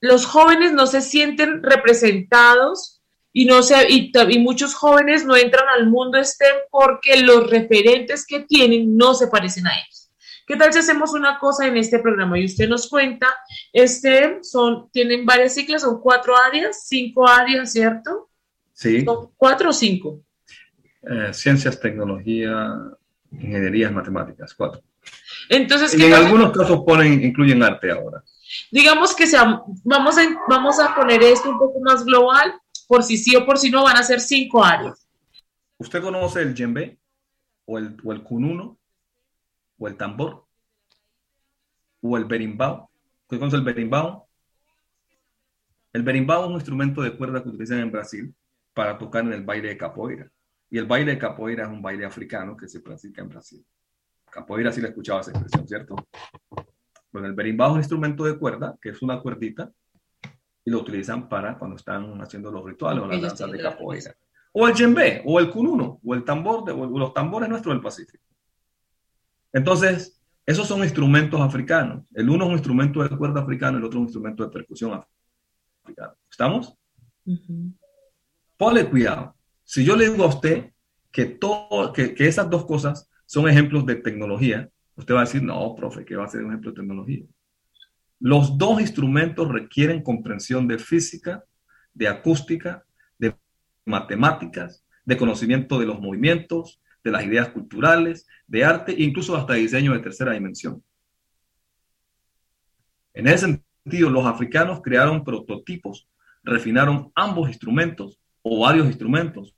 los 0.00 0.24
jóvenes 0.24 0.72
no 0.72 0.86
se 0.86 1.02
sienten 1.02 1.62
representados 1.62 3.02
y, 3.30 3.44
no 3.44 3.62
se, 3.62 3.90
y, 3.90 4.10
y, 4.30 4.38
muchos 4.38 4.74
jóvenes 4.74 5.26
no 5.26 5.36
entran 5.36 5.66
al 5.68 5.90
mundo 5.90 6.18
STEM 6.24 6.56
porque 6.70 7.20
los 7.20 7.50
referentes 7.50 8.26
que 8.26 8.40
tienen 8.40 8.96
no 8.96 9.12
se 9.12 9.26
parecen 9.26 9.66
a 9.66 9.74
ellos. 9.74 10.10
¿Qué 10.46 10.56
tal 10.56 10.72
si 10.72 10.78
hacemos 10.78 11.12
una 11.12 11.38
cosa 11.38 11.66
en 11.66 11.76
este 11.76 11.98
programa? 11.98 12.38
Y 12.38 12.46
usted 12.46 12.66
nos 12.66 12.88
cuenta, 12.88 13.26
STEM 13.74 14.42
son, 14.42 14.88
tienen 14.90 15.26
varias 15.26 15.52
siglas, 15.52 15.82
son 15.82 16.00
cuatro 16.00 16.34
áreas, 16.34 16.86
cinco 16.88 17.28
áreas, 17.28 17.70
¿cierto? 17.70 18.30
Sí. 18.72 19.04
¿Son 19.04 19.30
cuatro 19.36 19.70
o 19.70 19.72
cinco? 19.74 20.22
Eh, 21.02 21.34
ciencias, 21.34 21.78
tecnología, 21.78 22.74
ingenierías, 23.30 23.92
matemáticas, 23.92 24.54
cuatro. 24.54 24.80
Entonces, 25.50 25.98
y 25.98 26.02
en 26.02 26.14
algunos 26.14 26.50
casos 26.56 26.82
ponen, 26.86 27.22
incluyen 27.22 27.62
arte 27.62 27.90
ahora. 27.90 28.24
Digamos 28.70 29.14
que 29.14 29.26
sea, 29.26 29.62
vamos, 29.84 30.18
a, 30.18 30.22
vamos 30.48 30.80
a 30.80 30.94
poner 30.94 31.22
esto 31.22 31.50
un 31.50 31.58
poco 31.58 31.80
más 31.80 32.04
global, 32.04 32.54
por 32.86 33.02
si 33.02 33.16
sí 33.16 33.34
o 33.36 33.44
por 33.46 33.58
si 33.58 33.70
no 33.70 33.84
van 33.84 33.96
a 33.96 34.02
ser 34.02 34.20
cinco 34.20 34.64
áreas. 34.64 35.06
¿Usted 35.78 36.02
conoce 36.02 36.42
el 36.42 36.54
djembe? 36.54 36.98
¿O 37.66 37.78
el, 37.78 37.96
o 38.04 38.12
el 38.12 38.22
kununo? 38.22 38.78
¿O 39.78 39.88
el 39.88 39.96
tambor? 39.96 40.44
¿O 42.00 42.16
el 42.16 42.24
berimbau? 42.24 42.88
¿Usted 43.22 43.38
conoce 43.38 43.56
el 43.56 43.62
berimbau? 43.62 44.26
El 45.92 46.02
berimbau 46.02 46.42
es 46.42 46.48
un 46.48 46.54
instrumento 46.54 47.02
de 47.02 47.16
cuerda 47.16 47.42
que 47.42 47.48
utilizan 47.48 47.78
en 47.78 47.90
Brasil 47.90 48.34
para 48.74 48.98
tocar 48.98 49.24
en 49.24 49.32
el 49.32 49.42
baile 49.42 49.68
de 49.68 49.78
capoeira. 49.78 50.30
Y 50.70 50.78
el 50.78 50.86
baile 50.86 51.12
de 51.12 51.18
capoeira 51.18 51.64
es 51.64 51.70
un 51.70 51.80
baile 51.80 52.04
africano 52.04 52.56
que 52.56 52.68
se 52.68 52.80
practica 52.80 53.22
en 53.22 53.28
Brasil. 53.28 53.64
Capoeira 54.30 54.72
sí 54.72 54.80
le 54.80 54.88
escuchaba 54.88 55.20
esa 55.20 55.30
expresión, 55.30 55.68
¿cierto? 55.68 55.94
Bueno, 57.14 57.28
el 57.28 57.34
berimbau 57.34 57.68
es 57.68 57.72
un 57.74 57.78
instrumento 57.78 58.24
de 58.24 58.36
cuerda, 58.36 58.76
que 58.82 58.88
es 58.88 59.00
una 59.00 59.20
cuerdita, 59.20 59.70
y 60.64 60.70
lo 60.72 60.80
utilizan 60.80 61.28
para 61.28 61.56
cuando 61.56 61.76
están 61.76 62.20
haciendo 62.20 62.50
los 62.50 62.64
rituales 62.64 63.04
o 63.04 63.06
las 63.06 63.22
danzas 63.22 63.52
de 63.52 63.62
capoeira. 63.62 64.16
O 64.50 64.66
el 64.66 64.74
djembe, 64.74 65.22
o 65.24 65.38
el 65.38 65.48
kununo, 65.48 66.00
o 66.04 66.12
el 66.12 66.24
tambor, 66.24 66.64
de, 66.64 66.72
o 66.72 66.98
los 66.98 67.14
tambores 67.14 67.48
nuestros 67.48 67.72
del 67.72 67.80
Pacífico. 67.80 68.24
Entonces, 69.52 70.20
esos 70.44 70.66
son 70.66 70.82
instrumentos 70.82 71.40
africanos. 71.40 72.04
El 72.14 72.28
uno 72.28 72.46
es 72.46 72.48
un 72.48 72.54
instrumento 72.54 73.00
de 73.00 73.16
cuerda 73.16 73.42
africano, 73.42 73.78
el 73.78 73.84
otro 73.84 73.98
es 73.98 74.00
un 74.00 74.06
instrumento 74.06 74.42
de 74.42 74.50
percusión 74.50 75.00
africano. 75.84 76.14
¿Estamos? 76.28 76.76
Ponle 78.56 78.90
cuidado. 78.90 79.36
Si 79.62 79.84
yo 79.84 79.94
le 79.94 80.10
digo 80.10 80.24
a 80.24 80.28
usted 80.30 80.72
que, 81.12 81.26
todo, 81.26 81.92
que, 81.92 82.12
que 82.12 82.26
esas 82.26 82.50
dos 82.50 82.66
cosas 82.66 83.08
son 83.24 83.48
ejemplos 83.48 83.86
de 83.86 83.94
tecnología, 83.94 84.68
usted 84.96 85.14
va 85.14 85.20
a 85.20 85.24
decir, 85.24 85.42
no, 85.42 85.74
profe, 85.74 86.04
que 86.04 86.16
va 86.16 86.24
a 86.24 86.28
ser 86.28 86.44
un 86.44 86.50
ejemplo 86.50 86.70
de 86.70 86.76
tecnología. 86.76 87.24
Los 88.20 88.56
dos 88.56 88.80
instrumentos 88.80 89.48
requieren 89.48 90.02
comprensión 90.02 90.68
de 90.68 90.78
física, 90.78 91.44
de 91.92 92.08
acústica, 92.08 92.84
de 93.18 93.36
matemáticas, 93.84 94.84
de 95.04 95.16
conocimiento 95.16 95.78
de 95.78 95.86
los 95.86 96.00
movimientos, 96.00 96.80
de 97.02 97.10
las 97.10 97.24
ideas 97.24 97.48
culturales, 97.50 98.26
de 98.46 98.64
arte 98.64 98.94
incluso 98.96 99.36
hasta 99.36 99.54
diseño 99.54 99.92
de 99.92 99.98
tercera 99.98 100.32
dimensión. 100.32 100.82
En 103.12 103.26
ese 103.26 103.60
sentido, 103.84 104.10
los 104.10 104.24
africanos 104.24 104.80
crearon 104.82 105.24
prototipos, 105.24 106.08
refinaron 106.42 107.12
ambos 107.14 107.48
instrumentos 107.48 108.20
o 108.42 108.60
varios 108.60 108.86
instrumentos, 108.86 109.54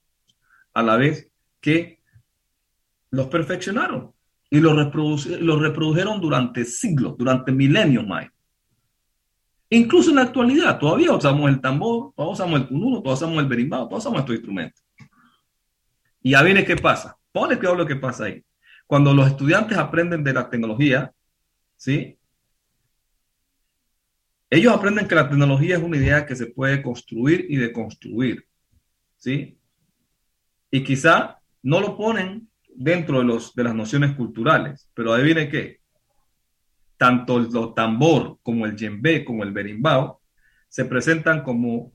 a 0.75 0.83
la 0.83 0.97
vez 0.97 1.31
que 1.61 2.01
los 3.11 3.29
perfeccionaron 3.29 4.16
y 4.51 4.61
reproduci- 4.61 5.39
los 5.39 5.61
reprodujeron 5.61 6.21
durante 6.21 6.65
siglos, 6.65 7.17
durante 7.19 7.53
milenios 7.53 8.07
más. 8.07 8.29
Incluso 9.69 10.11
en 10.11 10.17
la 10.17 10.23
actualidad, 10.23 10.79
todavía 10.79 11.13
usamos 11.13 11.51
el 11.51 11.61
tambor, 11.61 12.13
todavía 12.15 12.35
usamos 12.35 12.61
el 12.61 12.69
cununo, 12.69 13.03
todavía 13.03 13.15
usamos 13.15 13.39
el 13.39 13.49
berimbau, 13.49 13.81
todavía 13.81 13.99
usamos 13.99 14.21
estos 14.21 14.35
instrumentos. 14.37 14.85
Y 16.23 16.31
ya 16.31 16.43
viene 16.43 16.65
qué 16.65 16.77
pasa. 16.77 17.17
Pone 17.33 17.57
cuidado 17.57 17.77
lo 17.77 17.87
que 17.87 17.97
pasa 17.97 18.25
ahí. 18.25 18.45
Cuando 18.87 19.13
los 19.13 19.27
estudiantes 19.27 19.77
aprenden 19.77 20.23
de 20.23 20.33
la 20.33 20.49
tecnología, 20.49 21.13
¿sí? 21.77 22.17
Ellos 24.49 24.73
aprenden 24.73 25.09
que 25.09 25.17
la 25.17 25.29
tecnología 25.29 25.77
es 25.77 25.83
una 25.83 25.97
idea 25.97 26.25
que 26.25 26.37
se 26.37 26.47
puede 26.47 26.81
construir 26.81 27.47
y 27.49 27.57
deconstruir, 27.57 28.47
¿sí? 29.17 29.59
Y 30.71 30.85
quizá 30.85 31.41
no 31.63 31.81
lo 31.81 31.97
ponen 31.97 32.46
dentro 32.77 33.19
de, 33.19 33.25
los, 33.25 33.55
de 33.55 33.65
las 33.65 33.75
nociones 33.75 34.15
culturales, 34.15 34.91
pero 34.95 35.13
adivine 35.13 35.49
qué, 35.49 35.81
tanto 36.97 37.39
el 37.39 37.49
tambor 37.75 38.39
como 38.43 38.67
el 38.67 38.75
djembe 38.75 39.25
como 39.25 39.43
el 39.43 39.53
berimbau 39.53 40.19
se 40.69 40.85
presentan 40.85 41.43
como, 41.43 41.93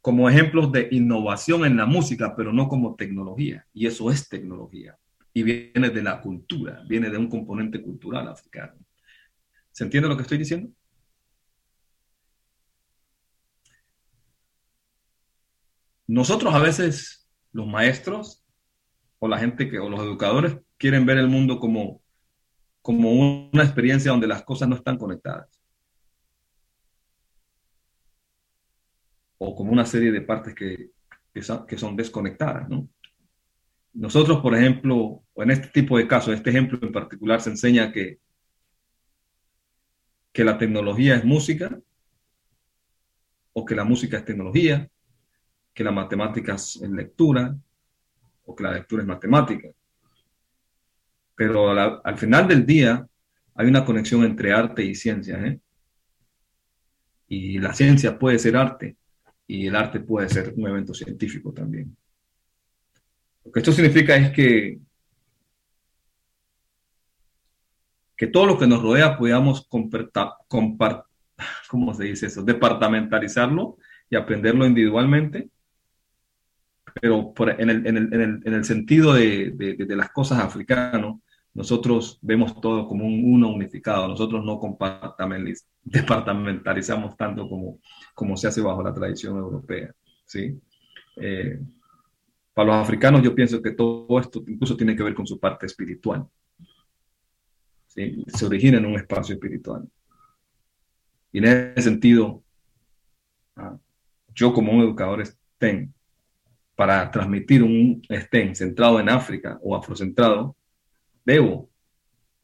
como 0.00 0.28
ejemplos 0.28 0.72
de 0.72 0.88
innovación 0.90 1.64
en 1.64 1.76
la 1.76 1.86
música, 1.86 2.34
pero 2.36 2.52
no 2.52 2.68
como 2.68 2.96
tecnología. 2.96 3.66
Y 3.72 3.86
eso 3.86 4.10
es 4.10 4.28
tecnología. 4.28 4.98
Y 5.32 5.42
viene 5.42 5.90
de 5.90 6.02
la 6.02 6.20
cultura, 6.20 6.82
viene 6.88 7.10
de 7.10 7.18
un 7.18 7.28
componente 7.28 7.80
cultural 7.80 8.28
africano. 8.28 8.74
¿Se 9.70 9.84
entiende 9.84 10.08
lo 10.08 10.16
que 10.16 10.22
estoy 10.22 10.38
diciendo? 10.38 10.70
Nosotros 16.06 16.52
a 16.54 16.58
veces, 16.58 17.28
los 17.52 17.66
maestros 17.66 18.41
o 19.24 19.28
la 19.28 19.38
gente 19.38 19.70
que, 19.70 19.78
o 19.78 19.88
los 19.88 20.00
educadores, 20.00 20.58
quieren 20.76 21.06
ver 21.06 21.16
el 21.16 21.28
mundo 21.28 21.60
como, 21.60 22.02
como 22.82 23.12
una 23.52 23.62
experiencia 23.62 24.10
donde 24.10 24.26
las 24.26 24.42
cosas 24.42 24.68
no 24.68 24.74
están 24.74 24.98
conectadas. 24.98 25.48
O 29.38 29.54
como 29.54 29.70
una 29.70 29.86
serie 29.86 30.10
de 30.10 30.22
partes 30.22 30.56
que, 30.56 30.90
que 31.32 31.78
son, 31.78 31.94
desconectadas, 31.94 32.68
¿no? 32.68 32.88
Nosotros, 33.92 34.40
por 34.40 34.56
ejemplo, 34.56 35.22
en 35.36 35.52
este 35.52 35.68
tipo 35.68 35.96
de 35.98 36.08
casos, 36.08 36.34
este 36.34 36.50
ejemplo 36.50 36.80
en 36.82 36.90
particular, 36.90 37.40
se 37.40 37.50
enseña 37.50 37.92
que, 37.92 38.18
que 40.32 40.42
la 40.42 40.58
tecnología 40.58 41.14
es 41.14 41.24
música, 41.24 41.78
o 43.52 43.64
que 43.64 43.76
la 43.76 43.84
música 43.84 44.16
es 44.16 44.24
tecnología, 44.24 44.90
que 45.72 45.84
la 45.84 45.92
matemática 45.92 46.56
es 46.56 46.80
lectura, 46.80 47.56
o 48.44 48.54
que 48.54 48.64
la 48.64 48.72
lectura 48.72 49.02
es 49.02 49.08
matemática. 49.08 49.68
Pero 51.34 51.70
al 51.70 52.18
final 52.18 52.46
del 52.48 52.64
día 52.66 53.06
hay 53.54 53.66
una 53.66 53.84
conexión 53.84 54.24
entre 54.24 54.52
arte 54.52 54.84
y 54.84 54.94
ciencia. 54.94 55.38
¿eh? 55.44 55.60
Y 57.28 57.58
la 57.58 57.72
ciencia 57.72 58.18
puede 58.18 58.38
ser 58.38 58.56
arte 58.56 58.96
y 59.46 59.66
el 59.66 59.76
arte 59.76 60.00
puede 60.00 60.28
ser 60.28 60.52
un 60.56 60.68
evento 60.68 60.94
científico 60.94 61.52
también. 61.52 61.96
Lo 63.44 63.50
que 63.50 63.60
esto 63.60 63.72
significa 63.72 64.14
es 64.16 64.30
que, 64.30 64.78
que 68.16 68.26
todo 68.28 68.46
lo 68.46 68.58
que 68.58 68.66
nos 68.66 68.82
rodea 68.82 69.18
podamos 69.18 69.66
comparta- 69.68 70.36
compar- 70.48 71.04
¿cómo 71.68 71.92
se 71.94 72.04
dice 72.04 72.26
eso? 72.26 72.42
Departamentalizarlo 72.42 73.78
y 74.08 74.16
aprenderlo 74.16 74.66
individualmente 74.66 75.48
pero 77.00 77.32
por- 77.32 77.50
en, 77.60 77.70
el, 77.70 77.86
en, 77.86 77.96
el, 77.96 78.14
en, 78.14 78.20
el, 78.20 78.40
en 78.44 78.54
el 78.54 78.64
sentido 78.64 79.14
de, 79.14 79.50
de, 79.52 79.74
de 79.74 79.96
las 79.96 80.10
cosas 80.10 80.38
africanas, 80.40 81.14
nosotros 81.54 82.18
vemos 82.22 82.60
todo 82.60 82.88
como 82.88 83.04
un 83.04 83.34
uno 83.34 83.50
unificado, 83.50 84.08
nosotros 84.08 84.42
no 84.44 84.58
departamentalizamos 85.84 87.16
tanto 87.16 87.48
como, 87.48 87.78
como 88.14 88.36
se 88.36 88.48
hace 88.48 88.62
bajo 88.62 88.82
la 88.82 88.94
tradición 88.94 89.36
europea. 89.36 89.94
¿sí? 90.24 90.58
Eh, 91.16 91.60
para 92.54 92.68
los 92.68 92.76
africanos 92.76 93.22
yo 93.22 93.34
pienso 93.34 93.60
que 93.60 93.72
todo 93.72 94.18
esto 94.18 94.42
incluso 94.46 94.76
tiene 94.76 94.96
que 94.96 95.02
ver 95.02 95.14
con 95.14 95.26
su 95.26 95.38
parte 95.38 95.66
espiritual. 95.66 96.26
¿sí? 97.86 98.24
Se 98.28 98.46
origina 98.46 98.78
en 98.78 98.86
un 98.86 98.94
espacio 98.94 99.34
espiritual. 99.34 99.86
Y 101.32 101.38
en 101.38 101.44
ese 101.44 101.82
sentido, 101.82 102.42
ah, 103.56 103.76
yo 104.34 104.52
como 104.54 104.72
un 104.72 104.80
educador 104.82 105.24
STEM, 105.26 105.92
para 106.74 107.10
transmitir 107.10 107.62
un 107.62 108.02
STEM 108.08 108.54
centrado 108.54 108.98
en 109.00 109.08
África 109.08 109.58
o 109.62 109.76
afrocentrado, 109.76 110.56
debo 111.24 111.68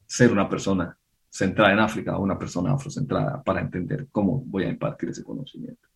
ser 0.05 0.31
una 0.31 0.47
persona 0.47 0.97
centrada 1.29 1.73
en 1.73 1.79
África 1.79 2.17
o 2.17 2.23
una 2.23 2.37
persona 2.37 2.73
afrocentrada 2.73 3.43
para 3.43 3.61
entender 3.61 4.07
cómo 4.11 4.41
voy 4.45 4.63
a 4.63 4.69
impartir 4.69 5.09
ese 5.09 5.23
conocimiento. 5.23 5.87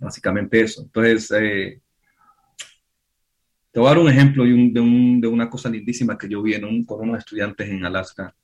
Básicamente 0.00 0.60
eso. 0.60 0.82
Entonces, 0.82 1.30
eh, 1.32 1.80
te 3.70 3.78
voy 3.80 3.86
a 3.86 3.90
dar 3.90 3.98
un 3.98 4.08
ejemplo 4.08 4.44
de, 4.44 4.52
un- 4.52 4.72
de 4.72 4.80
un- 4.80 5.20
de 5.20 5.28
una 5.28 5.48
cosa 5.48 5.68
lindísima 5.70 6.18
que 6.18 6.28
yo 6.28 6.42
vi 6.42 6.54
en 6.54 6.64
un- 6.64 6.84
con 6.84 7.00
unos 7.08 7.18
estudiantes 7.18 7.68
en 7.68 7.84
Alaska 7.84 8.34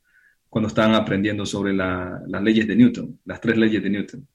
cuando 0.48 0.68
estaban 0.68 0.94
aprendiendo 0.94 1.44
sobre 1.44 1.72
la- 1.74 2.22
las 2.26 2.42
leyes 2.42 2.66
de 2.66 2.76
Newton, 2.76 3.18
las 3.24 3.40
tres 3.40 3.56
leyes 3.56 3.82
de 3.82 3.90
Newton. 3.90 4.28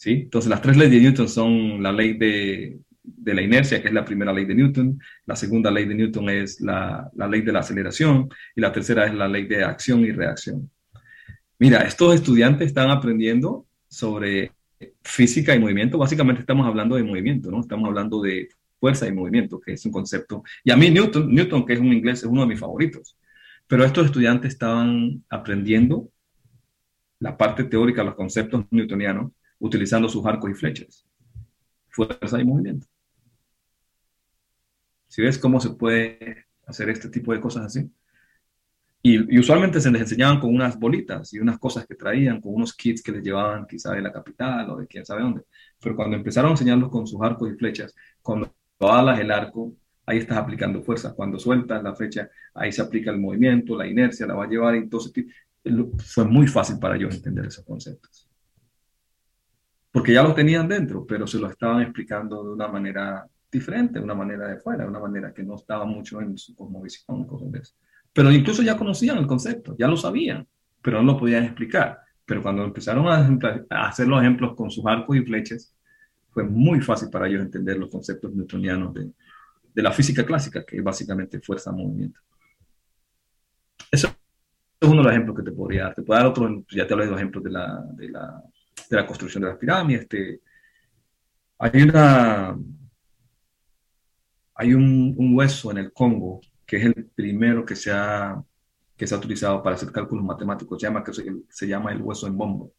¿Sí? 0.00 0.12
Entonces, 0.12 0.48
las 0.48 0.62
tres 0.62 0.78
leyes 0.78 0.94
de 0.94 1.00
Newton 1.00 1.28
son 1.28 1.82
la 1.82 1.92
ley 1.92 2.14
de, 2.14 2.78
de 3.02 3.34
la 3.34 3.42
inercia, 3.42 3.82
que 3.82 3.88
es 3.88 3.94
la 3.94 4.04
primera 4.04 4.32
ley 4.32 4.46
de 4.46 4.54
Newton, 4.54 4.98
la 5.26 5.36
segunda 5.36 5.70
ley 5.70 5.84
de 5.84 5.94
Newton 5.94 6.30
es 6.30 6.58
la, 6.62 7.10
la 7.14 7.28
ley 7.28 7.42
de 7.42 7.52
la 7.52 7.58
aceleración 7.58 8.30
y 8.56 8.62
la 8.62 8.72
tercera 8.72 9.06
es 9.06 9.14
la 9.14 9.28
ley 9.28 9.46
de 9.46 9.62
acción 9.62 10.00
y 10.00 10.10
reacción. 10.10 10.70
Mira, 11.58 11.82
estos 11.82 12.14
estudiantes 12.14 12.68
están 12.68 12.90
aprendiendo 12.90 13.66
sobre 13.88 14.52
física 15.02 15.54
y 15.54 15.60
movimiento. 15.60 15.98
Básicamente 15.98 16.40
estamos 16.40 16.66
hablando 16.66 16.96
de 16.96 17.02
movimiento, 17.02 17.50
¿no? 17.50 17.60
Estamos 17.60 17.86
hablando 17.86 18.22
de 18.22 18.48
fuerza 18.78 19.06
y 19.06 19.12
movimiento, 19.12 19.60
que 19.60 19.74
es 19.74 19.84
un 19.84 19.92
concepto. 19.92 20.42
Y 20.64 20.70
a 20.70 20.76
mí 20.76 20.88
Newton, 20.88 21.30
Newton, 21.30 21.66
que 21.66 21.74
es 21.74 21.80
un 21.80 21.92
inglés, 21.92 22.20
es 22.20 22.24
uno 22.24 22.40
de 22.40 22.46
mis 22.46 22.58
favoritos. 22.58 23.18
Pero 23.66 23.84
estos 23.84 24.06
estudiantes 24.06 24.54
estaban 24.54 25.22
aprendiendo 25.28 26.08
la 27.18 27.36
parte 27.36 27.64
teórica, 27.64 28.02
los 28.02 28.14
conceptos 28.14 28.64
newtonianos, 28.70 29.32
utilizando 29.60 30.08
sus 30.08 30.26
arcos 30.26 30.50
y 30.50 30.54
flechas. 30.54 31.06
Fuerza 31.88 32.40
y 32.40 32.44
movimiento. 32.44 32.86
Si 35.06 35.22
ves 35.22 35.38
cómo 35.38 35.60
se 35.60 35.70
puede 35.70 36.46
hacer 36.66 36.88
este 36.88 37.08
tipo 37.08 37.32
de 37.32 37.40
cosas 37.40 37.66
así. 37.66 37.90
Y, 39.02 39.34
y 39.34 39.38
usualmente 39.38 39.80
se 39.80 39.90
les 39.90 40.02
enseñaban 40.02 40.40
con 40.40 40.54
unas 40.54 40.78
bolitas 40.78 41.32
y 41.32 41.38
unas 41.38 41.58
cosas 41.58 41.86
que 41.86 41.94
traían, 41.94 42.40
con 42.40 42.54
unos 42.54 42.74
kits 42.74 43.02
que 43.02 43.12
les 43.12 43.22
llevaban 43.22 43.66
quizá 43.66 43.92
de 43.92 44.02
la 44.02 44.12
capital 44.12 44.70
o 44.70 44.76
de 44.76 44.86
quién 44.86 45.06
sabe 45.06 45.22
dónde. 45.22 45.42
Pero 45.80 45.96
cuando 45.96 46.16
empezaron 46.16 46.50
a 46.50 46.52
enseñarlos 46.52 46.90
con 46.90 47.06
sus 47.06 47.20
arcos 47.22 47.50
y 47.50 47.56
flechas, 47.56 47.94
cuando 48.22 48.54
alas 48.80 49.18
el 49.20 49.30
arco, 49.30 49.74
ahí 50.06 50.18
estás 50.18 50.38
aplicando 50.38 50.82
fuerza. 50.82 51.14
Cuando 51.14 51.38
sueltas 51.38 51.82
la 51.82 51.94
flecha, 51.94 52.30
ahí 52.54 52.72
se 52.72 52.82
aplica 52.82 53.10
el 53.10 53.18
movimiento, 53.18 53.76
la 53.76 53.86
inercia, 53.86 54.26
la 54.26 54.34
va 54.34 54.44
a 54.44 54.48
llevar 54.48 54.76
y 54.76 54.88
todo 54.88 55.00
ese 55.00 55.12
tipo. 55.12 55.32
Fue 55.98 56.24
muy 56.24 56.46
fácil 56.46 56.78
para 56.78 56.96
ellos 56.96 57.14
entender 57.14 57.46
esos 57.46 57.64
conceptos. 57.64 58.29
Porque 59.92 60.12
ya 60.12 60.22
los 60.22 60.34
tenían 60.34 60.68
dentro, 60.68 61.04
pero 61.06 61.26
se 61.26 61.38
lo 61.38 61.48
estaban 61.48 61.82
explicando 61.82 62.44
de 62.44 62.52
una 62.52 62.68
manera 62.68 63.26
diferente, 63.50 63.98
de 63.98 64.04
una 64.04 64.14
manera 64.14 64.46
de 64.48 64.58
fuera, 64.58 64.84
de 64.84 64.90
una 64.90 65.00
manera 65.00 65.32
que 65.34 65.42
no 65.42 65.56
estaba 65.56 65.84
mucho 65.84 66.20
en 66.20 66.38
su 66.38 66.54
cosmovisión, 66.54 67.26
cosas 67.26 67.50
de 67.52 67.58
eso. 67.58 67.74
Pero 68.12 68.30
incluso 68.30 68.62
ya 68.62 68.76
conocían 68.76 69.18
el 69.18 69.26
concepto, 69.26 69.76
ya 69.78 69.88
lo 69.88 69.96
sabían, 69.96 70.46
pero 70.82 71.02
no 71.02 71.12
lo 71.12 71.18
podían 71.18 71.44
explicar. 71.44 71.98
pero 72.24 72.42
cuando 72.42 72.62
empezaron 72.64 73.08
a, 73.08 73.28
a 73.70 73.88
hacer 73.88 74.06
los 74.06 74.20
ejemplos 74.20 74.54
con 74.54 74.70
sus 74.70 74.84
arcos 74.86 75.16
y 75.16 75.22
flechas, 75.24 75.74
fue 76.30 76.44
muy 76.44 76.80
fácil 76.80 77.10
para 77.10 77.26
ellos 77.28 77.42
entender 77.42 77.76
los 77.78 77.90
conceptos 77.90 78.32
newtonianos 78.32 78.94
de, 78.94 79.10
de 79.74 79.82
la 79.82 79.92
física 79.92 80.24
clásica, 80.24 80.64
que 80.64 80.76
es 80.76 80.84
básicamente 80.84 81.40
fuerza-movimiento. 81.40 82.20
Eso 83.90 84.08
es 84.80 84.88
uno 84.88 84.98
de 84.98 85.04
los 85.04 85.12
ejemplos 85.12 85.36
que 85.36 85.42
te 85.42 85.52
podría 85.52 85.84
dar. 85.84 85.94
Te 85.94 86.02
puedo 86.02 86.18
dar 86.18 86.28
otro, 86.28 86.64
ya 86.70 86.86
te 86.86 86.92
hablé 86.94 87.06
de 87.06 87.10
los 87.10 87.20
ejemplos 87.20 87.44
de 87.44 87.50
la, 87.50 87.84
de 87.92 88.08
la, 88.08 88.42
de 88.90 88.96
la 88.96 89.06
construcción 89.06 89.42
de 89.42 89.48
las 89.48 89.58
pirámides. 89.58 90.02
Este, 90.02 90.40
hay 91.58 91.82
una, 91.82 92.58
hay 94.54 94.74
un, 94.74 95.14
un, 95.16 95.36
hueso 95.36 95.70
en 95.70 95.78
el 95.78 95.92
Congo 95.92 96.40
que 96.66 96.76
es 96.76 96.84
el 96.84 97.06
primero 97.14 97.64
que 97.64 97.76
se 97.76 97.92
ha, 97.92 98.42
que 98.96 99.06
se 99.06 99.14
ha 99.14 99.18
utilizado 99.18 99.62
para 99.62 99.76
hacer 99.76 99.90
cálculos 99.92 100.24
matemáticos, 100.24 100.80
se 100.80 100.86
llama, 100.86 101.04
que 101.04 101.12
se, 101.12 101.24
se 101.48 101.66
llama 101.66 101.92
el 101.92 102.02
hueso 102.02 102.26
en 102.26 102.36
bombo. 102.36 102.72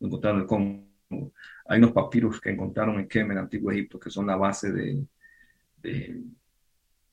Lo 0.00 0.06
encontraron 0.06 0.38
en 0.38 0.42
el 0.42 0.48
Congo. 0.48 1.32
Hay 1.66 1.78
unos 1.78 1.92
papiros 1.92 2.40
que 2.40 2.50
encontraron 2.50 2.98
en 2.98 3.08
Kemen, 3.08 3.38
Antiguo 3.38 3.70
Egipto, 3.70 3.98
que 3.98 4.10
son 4.10 4.26
la 4.26 4.36
base 4.36 4.72
de, 4.72 5.06
de, 5.78 6.22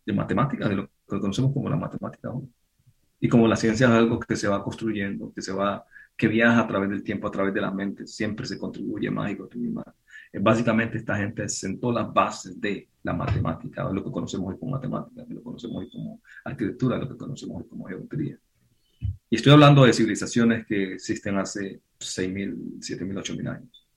de 0.06 0.14
matemáticas, 0.14 0.70
de 0.70 0.76
lo 0.76 0.88
que 0.88 1.20
conocemos 1.20 1.54
como 1.54 1.70
la 1.70 1.76
matemática. 1.76 2.32
Y 3.20 3.28
como 3.28 3.48
la 3.48 3.56
ciencia 3.56 3.88
es 3.88 3.92
algo 3.92 4.20
que 4.20 4.36
se 4.36 4.48
va 4.48 4.64
construyendo, 4.64 5.32
que 5.34 5.42
se 5.42 5.52
va, 5.52 5.86
que 6.20 6.28
viaja 6.28 6.60
a 6.60 6.68
través 6.68 6.90
del 6.90 7.02
tiempo, 7.02 7.30
a 7.30 7.32
través 7.32 7.54
de 7.54 7.62
la 7.62 7.72
mente, 7.72 8.06
siempre 8.06 8.46
se 8.46 8.60
contribuye 8.60 9.10
más 9.10 9.32
y 9.32 9.38
contribuye 9.38 9.72
más. 9.72 9.86
Básicamente 10.34 10.98
esta 10.98 11.16
gente 11.16 11.48
sentó 11.48 11.94
las 11.94 12.14
bases 12.14 12.60
de 12.60 12.90
la 13.04 13.14
matemática, 13.14 13.90
lo 13.90 14.04
que 14.04 14.12
conocemos 14.12 14.52
hoy 14.52 14.60
como 14.60 14.74
matemática, 14.74 15.22
lo 15.30 15.38
que 15.38 15.42
conocemos 15.42 15.78
hoy 15.78 15.90
como 15.90 16.22
arquitectura, 16.44 16.98
lo 16.98 17.08
que 17.08 17.16
conocemos 17.16 17.62
hoy 17.62 17.70
como 17.70 17.86
geometría. 17.86 18.38
Y 19.30 19.36
estoy 19.38 19.54
hablando 19.54 19.86
de 19.86 19.94
civilizaciones 19.94 20.66
que 20.66 20.96
existen 20.96 21.38
hace 21.38 21.80
6.000, 22.00 22.80
7.000, 22.80 23.14
8.000 23.14 23.50
años. 23.56 23.88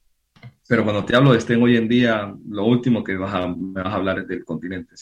Pero 0.69 0.85
cuando 0.85 1.05
te 1.05 1.17
hablo 1.17 1.33
de 1.33 1.39
estén 1.39 1.61
hoy 1.61 1.77
en 1.77 1.89
día, 1.89 2.33
lo 2.49 2.67
último 2.67 3.03
que 3.03 3.17
vas 3.17 3.35
a, 3.35 3.49
me 3.49 3.83
vas 3.83 3.93
a 3.93 3.97
hablar 3.97 4.21
es 4.21 4.29
del 4.29 4.45
continente. 4.45 4.95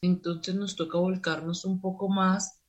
Entonces 0.00 0.54
nos 0.54 0.76
toca 0.76 0.96
volcarnos 0.96 1.64
un 1.64 1.80
poco 1.80 2.08
más 2.08 2.60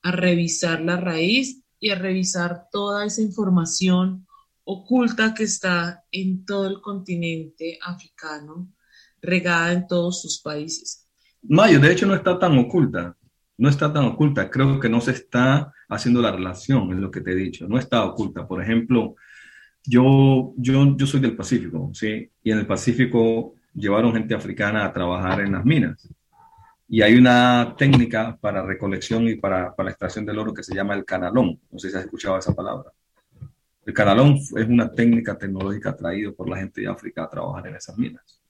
a 0.00 0.12
revisar 0.12 0.80
la 0.80 0.96
raíz 0.96 1.63
y 1.84 1.90
a 1.90 1.96
revisar 1.96 2.68
toda 2.72 3.04
esa 3.04 3.20
información 3.20 4.26
oculta 4.64 5.34
que 5.34 5.44
está 5.44 6.02
en 6.10 6.46
todo 6.46 6.66
el 6.66 6.80
continente 6.80 7.78
africano, 7.84 8.72
regada 9.20 9.70
en 9.70 9.86
todos 9.86 10.22
sus 10.22 10.40
países. 10.40 11.06
Mayo, 11.42 11.78
de 11.78 11.92
hecho 11.92 12.06
no 12.06 12.14
está 12.14 12.38
tan 12.38 12.56
oculta, 12.56 13.14
no 13.58 13.68
está 13.68 13.92
tan 13.92 14.06
oculta, 14.06 14.50
creo 14.50 14.80
que 14.80 14.88
no 14.88 15.02
se 15.02 15.10
está 15.10 15.74
haciendo 15.90 16.22
la 16.22 16.32
relación, 16.32 16.90
es 16.90 17.00
lo 17.00 17.10
que 17.10 17.20
te 17.20 17.32
he 17.32 17.34
dicho, 17.34 17.68
no 17.68 17.78
está 17.78 18.02
oculta. 18.02 18.48
Por 18.48 18.62
ejemplo, 18.62 19.16
yo, 19.84 20.54
yo, 20.56 20.96
yo 20.96 21.06
soy 21.06 21.20
del 21.20 21.36
Pacífico, 21.36 21.90
¿sí? 21.92 22.30
Y 22.42 22.50
en 22.50 22.60
el 22.60 22.66
Pacífico 22.66 23.56
llevaron 23.74 24.14
gente 24.14 24.34
africana 24.34 24.86
a 24.86 24.92
trabajar 24.94 25.42
en 25.42 25.52
las 25.52 25.66
minas. 25.66 26.08
Y 26.88 27.02
hay 27.02 27.14
una 27.14 27.74
técnica 27.78 28.36
para 28.40 28.62
recolección 28.62 29.26
y 29.28 29.36
para, 29.36 29.74
para 29.74 29.90
extracción 29.90 30.26
del 30.26 30.38
oro 30.38 30.52
que 30.52 30.62
se 30.62 30.74
llama 30.74 30.94
el 30.94 31.04
canalón. 31.04 31.60
No 31.70 31.78
sé 31.78 31.90
si 31.90 31.96
has 31.96 32.04
escuchado 32.04 32.38
esa 32.38 32.54
palabra. 32.54 32.90
El 33.86 33.92
canalón 33.92 34.36
es 34.36 34.66
una 34.66 34.90
técnica 34.90 35.36
tecnológica 35.36 35.94
traída 35.94 36.32
por 36.32 36.48
la 36.48 36.56
gente 36.56 36.80
de 36.80 36.88
África 36.88 37.24
a 37.24 37.30
trabajar 37.30 37.66
en 37.66 37.76
esas 37.76 37.96
minas. 37.98 38.40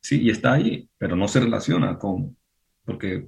Sí, 0.00 0.20
y 0.22 0.30
está 0.30 0.52
ahí, 0.52 0.88
pero 0.98 1.16
no 1.16 1.26
se 1.28 1.40
relaciona 1.40 1.98
con, 1.98 2.36
porque 2.84 3.26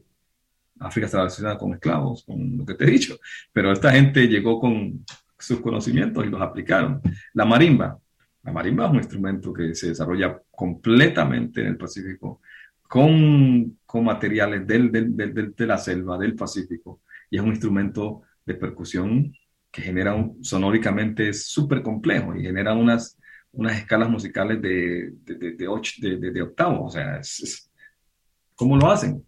África 0.78 1.06
está 1.06 1.18
relacionada 1.18 1.56
con 1.56 1.72
esclavos, 1.72 2.22
con 2.24 2.58
lo 2.58 2.66
que 2.66 2.74
te 2.74 2.84
he 2.84 2.90
dicho, 2.90 3.16
pero 3.50 3.72
esta 3.72 3.92
gente 3.92 4.28
llegó 4.28 4.60
con 4.60 5.04
sus 5.38 5.60
conocimientos 5.60 6.26
y 6.26 6.28
los 6.28 6.40
aplicaron. 6.42 7.00
La 7.32 7.46
marimba, 7.46 7.98
la 8.42 8.52
marimba 8.52 8.84
es 8.84 8.90
un 8.90 8.96
instrumento 8.98 9.52
que 9.54 9.74
se 9.74 9.88
desarrolla 9.88 10.38
completamente 10.50 11.62
en 11.62 11.68
el 11.68 11.76
Pacífico 11.78 12.42
con, 12.88 13.78
con 13.84 14.04
materiales 14.04 14.66
del, 14.66 14.90
del, 14.90 15.16
del, 15.16 15.54
de 15.54 15.66
la 15.66 15.78
selva, 15.78 16.18
del 16.18 16.34
Pacífico, 16.34 17.00
y 17.30 17.36
es 17.36 17.42
un 17.42 17.50
instrumento 17.50 18.22
de 18.44 18.54
percusión 18.54 19.32
que 19.70 19.82
genera 19.82 20.14
un, 20.14 20.42
sonóricamente 20.42 21.32
súper 21.32 21.82
complejo 21.82 22.34
y 22.34 22.42
genera 22.42 22.74
unas, 22.74 23.18
unas 23.52 23.76
escalas 23.76 24.08
musicales 24.08 24.60
de, 24.62 25.12
de, 25.22 25.34
de, 25.34 25.52
de, 25.52 25.68
ocho, 25.68 25.92
de, 26.00 26.16
de, 26.18 26.42
octavo. 26.42 26.86
O 26.86 26.90
sea, 26.90 27.18
es, 27.18 27.40
es, 27.40 27.70
¿cómo 28.54 28.76
lo 28.76 28.90
hacen? 28.90 29.22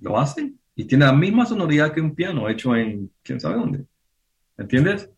Lo 0.00 0.18
hacen 0.18 0.58
y 0.74 0.84
tiene 0.84 1.06
la 1.06 1.12
misma 1.12 1.46
sonoridad 1.46 1.92
que 1.92 2.00
un 2.00 2.14
piano 2.14 2.48
hecho 2.48 2.76
en 2.76 3.10
quién 3.22 3.40
sabe 3.40 3.56
dónde. 3.56 3.86
¿Entiendes? 4.58 5.10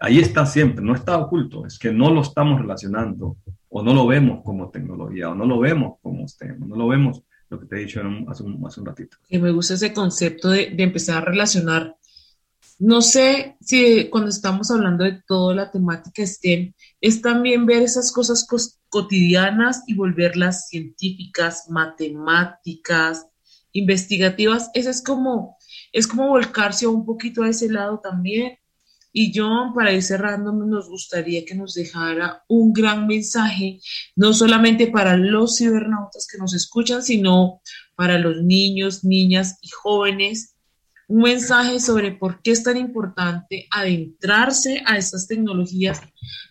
Ahí 0.00 0.18
está 0.18 0.44
siempre, 0.44 0.84
no 0.84 0.94
está 0.94 1.16
oculto, 1.18 1.66
es 1.66 1.78
que 1.78 1.92
no 1.92 2.10
lo 2.10 2.22
estamos 2.22 2.60
relacionando 2.60 3.36
o 3.76 3.82
no 3.82 3.92
lo 3.92 4.06
vemos 4.06 4.42
como 4.44 4.70
tecnología 4.70 5.30
o 5.30 5.34
no 5.34 5.46
lo 5.46 5.58
vemos 5.58 5.98
como 6.00 6.28
STEM, 6.28 6.68
no 6.68 6.76
lo 6.76 6.86
vemos 6.86 7.22
lo 7.50 7.58
que 7.58 7.66
te 7.66 7.76
he 7.76 7.80
dicho 7.80 8.00
un, 8.00 8.24
hace, 8.28 8.42
un, 8.44 8.64
hace, 8.64 8.80
un, 8.80 8.86
ratito. 8.86 9.16
Y 9.28 9.38
me 9.38 9.50
gusta 9.50 9.74
ese 9.74 9.92
concepto 9.92 10.50
de, 10.50 10.70
de 10.70 10.82
empezar 10.82 11.18
a 11.18 11.24
relacionar 11.26 11.96
no 12.78 13.02
sé 13.02 13.56
si 13.60 14.08
cuando 14.10 14.30
estamos 14.30 14.70
hablando 14.70 15.04
de 15.04 15.22
toda 15.26 15.54
la 15.54 15.70
temática 15.70 16.26
STEM, 16.26 16.74
es 17.00 17.22
también 17.22 17.66
ver 17.66 17.82
esas 17.82 18.12
cosas 18.12 18.46
cotidianas 18.88 19.84
y 19.86 19.94
volverlas 19.94 20.68
científicas, 20.68 21.70
matemáticas, 21.70 23.26
investigativas. 23.72 24.70
Eso 24.74 24.90
es 24.90 25.02
como, 25.02 25.56
es 25.92 26.06
como 26.06 26.28
volcarse 26.28 26.86
un 26.86 27.06
poquito 27.06 27.42
a 27.42 27.48
ese 27.48 27.70
lado 27.70 28.00
también. 28.00 28.58
Y 29.16 29.32
John, 29.32 29.72
para 29.74 29.92
ir 29.92 30.02
cerrando, 30.02 30.52
nos 30.52 30.88
gustaría 30.88 31.44
que 31.44 31.54
nos 31.54 31.74
dejara 31.74 32.42
un 32.48 32.72
gran 32.72 33.06
mensaje, 33.06 33.78
no 34.16 34.32
solamente 34.32 34.88
para 34.88 35.16
los 35.16 35.58
cibernautas 35.58 36.26
que 36.26 36.36
nos 36.36 36.52
escuchan, 36.52 37.00
sino 37.00 37.60
para 37.94 38.18
los 38.18 38.42
niños, 38.42 39.04
niñas 39.04 39.58
y 39.62 39.68
jóvenes 39.68 40.54
un 41.06 41.22
mensaje 41.22 41.80
sobre 41.80 42.12
por 42.12 42.40
qué 42.42 42.52
es 42.52 42.62
tan 42.62 42.76
importante 42.76 43.66
adentrarse 43.70 44.82
a 44.86 44.96
estas 44.96 45.26
tecnologías, 45.26 46.00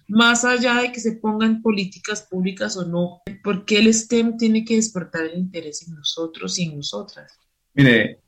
más 0.07 0.45
allá 0.45 0.76
de 0.82 0.91
que 0.91 0.99
se 0.99 1.14
pongan 1.14 1.61
políticas 1.61 2.22
públicas 2.22 2.78
o 2.78 2.86
no, 2.86 3.24
por 3.43 3.66
qué 3.66 3.80
el 3.80 3.93
STEM 3.93 4.38
tiene 4.38 4.64
que 4.64 4.76
despertar 4.76 5.26
el 5.26 5.39
interés 5.39 5.88
en 5.88 5.95
nosotros 5.95 6.57
y 6.59 6.64
en 6.64 6.78
nosotras. 6.78 7.32
Mire, 7.74 8.20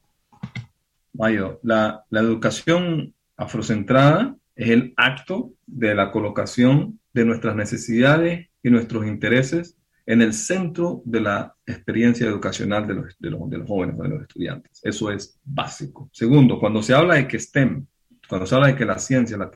Mayo, 1.14 1.60
la, 1.64 2.04
la 2.10 2.20
educación 2.20 3.14
afrocentrada 3.38 4.36
es 4.56 4.70
el 4.70 4.94
acto 4.98 5.54
de 5.66 5.96
la 5.96 6.12
colocación 6.12 7.00
de 7.14 7.26
nuestras 7.26 7.56
necesidades 7.56 8.48
y 8.64 8.70
nuestros 8.70 9.06
intereses 9.06 9.78
en 10.06 10.22
el 10.22 10.34
centro 10.34 11.02
de 11.06 11.22
la 11.22 11.56
experiencia 11.66 12.28
educacional 12.28 12.88
de 12.88 12.94
los, 12.94 13.16
de 13.20 13.30
los, 13.32 13.50
de 13.50 13.58
los 13.58 13.68
jóvenes, 13.68 13.98
de 13.98 14.10
los 14.10 14.22
estudiantes. 14.22 14.80
Eso 14.84 15.12
es 15.12 15.40
básico. 15.44 16.10
Segundo, 16.12 16.60
cuando 16.60 16.84
se 16.84 16.94
habla 16.94 17.16
de 17.16 17.28
que 17.28 17.40
STEM, 17.40 17.86
cuando 18.30 18.46
se 18.46 18.56
habla 18.56 18.68
de 18.68 18.76
que 18.76 18.86
la 18.86 19.00
ciencia, 19.00 19.38
la 19.38 19.52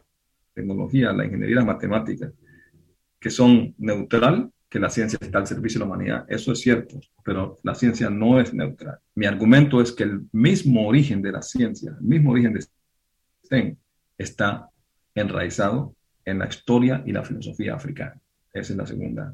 tecnología, 0.53 1.13
la 1.13 1.25
ingeniería, 1.25 1.57
las 1.57 1.65
matemáticas, 1.65 2.31
que 3.19 3.29
son 3.29 3.75
neutral, 3.77 4.51
que 4.69 4.79
la 4.79 4.89
ciencia 4.89 5.17
está 5.21 5.39
al 5.39 5.47
servicio 5.47 5.79
de 5.79 5.85
la 5.85 5.91
humanidad. 5.91 6.25
Eso 6.29 6.51
es 6.51 6.59
cierto, 6.59 6.99
pero 7.23 7.57
la 7.63 7.75
ciencia 7.75 8.09
no 8.09 8.39
es 8.39 8.53
neutral. 8.53 8.99
Mi 9.15 9.25
argumento 9.25 9.81
es 9.81 9.91
que 9.91 10.03
el 10.03 10.27
mismo 10.31 10.87
origen 10.87 11.21
de 11.21 11.31
la 11.31 11.41
ciencia, 11.41 11.95
el 11.99 12.05
mismo 12.05 12.31
origen 12.31 12.53
de 12.53 12.59
STEM, 13.49 13.75
está 14.17 14.69
enraizado 15.15 15.95
en 16.23 16.39
la 16.39 16.47
historia 16.47 17.01
y 17.05 17.11
la 17.11 17.23
filosofía 17.23 17.73
africana. 17.73 18.21
Esa 18.53 18.73
es 18.73 18.77
la 18.77 18.85
segunda 18.85 19.33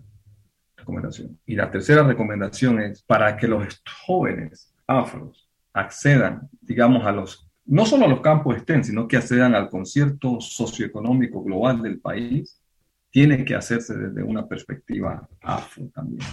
recomendación. 0.78 1.38
Y 1.46 1.56
la 1.56 1.70
tercera 1.70 2.04
recomendación 2.04 2.80
es 2.80 3.02
para 3.02 3.36
que 3.36 3.48
los 3.48 3.82
jóvenes 4.06 4.74
afros 4.88 5.50
accedan, 5.74 6.50
digamos, 6.62 7.06
a 7.06 7.12
los, 7.12 7.46
no 7.66 7.86
solo 7.86 8.06
a 8.06 8.08
los 8.08 8.22
campos 8.22 8.58
STEM, 8.60 8.84
sino 8.84 9.08
que 9.08 9.18
accedan 9.18 9.54
al 9.54 9.70
concierto 9.70 10.40
socioeconómico 10.40 11.44
global 11.44 11.82
del 11.82 12.00
país, 12.00 12.62
tiene 13.12 13.44
que 13.44 13.56
hacerse 13.56 13.98
desde 13.98 14.24
una 14.24 14.48
perspectiva 14.48 15.28
afro 15.42 15.88
también. 15.94 16.26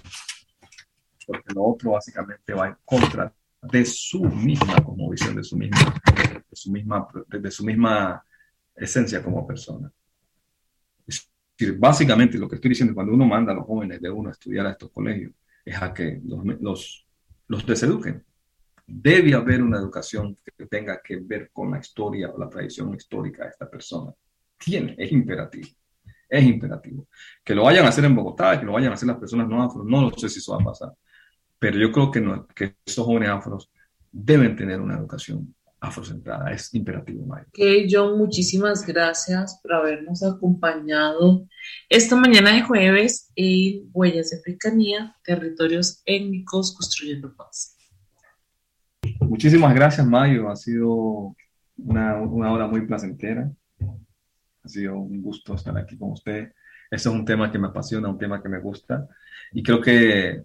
Porque 1.26 1.52
lo 1.54 1.64
otro 1.64 1.92
básicamente 1.92 2.52
va 2.54 2.68
en 2.68 2.76
contra 2.84 3.32
de 3.62 3.84
su 3.84 4.24
misma 4.24 4.76
visión, 5.10 5.36
de 5.36 5.44
su 5.44 5.56
misma, 5.56 5.94
de 6.50 6.56
su 6.56 6.70
misma, 6.70 7.08
de 7.28 7.50
su 7.50 7.64
misma 7.64 8.24
esencia 8.74 9.22
como 9.22 9.46
persona 9.46 9.90
básicamente 11.78 12.38
lo 12.38 12.48
que 12.48 12.56
estoy 12.56 12.70
diciendo, 12.70 12.94
cuando 12.94 13.12
uno 13.12 13.26
manda 13.26 13.52
a 13.52 13.54
los 13.54 13.66
jóvenes 13.66 14.00
de 14.00 14.10
uno 14.10 14.28
a 14.28 14.32
estudiar 14.32 14.66
a 14.66 14.72
estos 14.72 14.90
colegios, 14.90 15.32
es 15.64 15.80
a 15.80 15.92
que 15.92 16.20
los, 16.24 16.44
los, 16.60 17.06
los 17.48 17.66
deseduquen. 17.66 18.24
Debe 18.86 19.34
haber 19.34 19.62
una 19.62 19.78
educación 19.78 20.36
que 20.44 20.66
tenga 20.66 21.00
que 21.02 21.16
ver 21.16 21.50
con 21.52 21.70
la 21.70 21.78
historia 21.78 22.30
o 22.30 22.38
la 22.38 22.48
tradición 22.48 22.94
histórica 22.94 23.44
de 23.44 23.50
esta 23.50 23.70
persona. 23.70 24.12
Tiene, 24.58 24.96
es 24.98 25.12
imperativo. 25.12 25.68
Es 26.28 26.44
imperativo. 26.44 27.06
Que 27.44 27.54
lo 27.54 27.64
vayan 27.64 27.86
a 27.86 27.90
hacer 27.90 28.04
en 28.04 28.16
Bogotá, 28.16 28.58
que 28.58 28.66
lo 28.66 28.72
vayan 28.72 28.90
a 28.90 28.94
hacer 28.94 29.06
las 29.06 29.18
personas 29.18 29.48
no 29.48 29.62
afro, 29.62 29.84
no 29.84 30.02
lo 30.02 30.18
sé 30.18 30.28
si 30.28 30.38
eso 30.40 30.52
va 30.52 30.62
a 30.62 30.64
pasar. 30.64 30.92
Pero 31.62 31.78
yo 31.78 31.92
creo 31.92 32.10
que, 32.10 32.20
no, 32.20 32.44
que 32.48 32.74
esos 32.84 33.06
jóvenes 33.06 33.28
afros 33.28 33.70
deben 34.10 34.56
tener 34.56 34.80
una 34.80 34.98
educación 34.98 35.54
afrocentrada. 35.78 36.50
Es 36.50 36.74
imperativo, 36.74 37.24
Mayo. 37.24 37.46
Ok, 37.50 37.86
John, 37.88 38.18
muchísimas 38.18 38.84
gracias 38.84 39.60
por 39.62 39.74
habernos 39.74 40.24
acompañado 40.24 41.46
esta 41.88 42.16
mañana 42.16 42.52
de 42.52 42.62
jueves 42.62 43.30
en 43.36 43.88
Huellas 43.92 44.30
de 44.30 44.38
Africanía, 44.38 45.14
Territorios 45.22 46.02
Étnicos 46.04 46.74
Construyendo 46.74 47.32
Paz. 47.32 47.76
Muchísimas 49.20 49.72
gracias, 49.72 50.04
Mayo. 50.04 50.50
Ha 50.50 50.56
sido 50.56 51.36
una, 51.76 52.16
una 52.22 52.52
hora 52.52 52.66
muy 52.66 52.84
placentera. 52.88 53.52
Ha 54.64 54.68
sido 54.68 54.96
un 54.96 55.22
gusto 55.22 55.54
estar 55.54 55.78
aquí 55.78 55.96
con 55.96 56.10
usted. 56.10 56.52
Este 56.90 57.08
es 57.08 57.14
un 57.14 57.24
tema 57.24 57.52
que 57.52 57.58
me 57.60 57.68
apasiona, 57.68 58.08
un 58.08 58.18
tema 58.18 58.42
que 58.42 58.48
me 58.48 58.58
gusta. 58.58 59.06
Y 59.52 59.62
creo 59.62 59.80
que, 59.80 60.42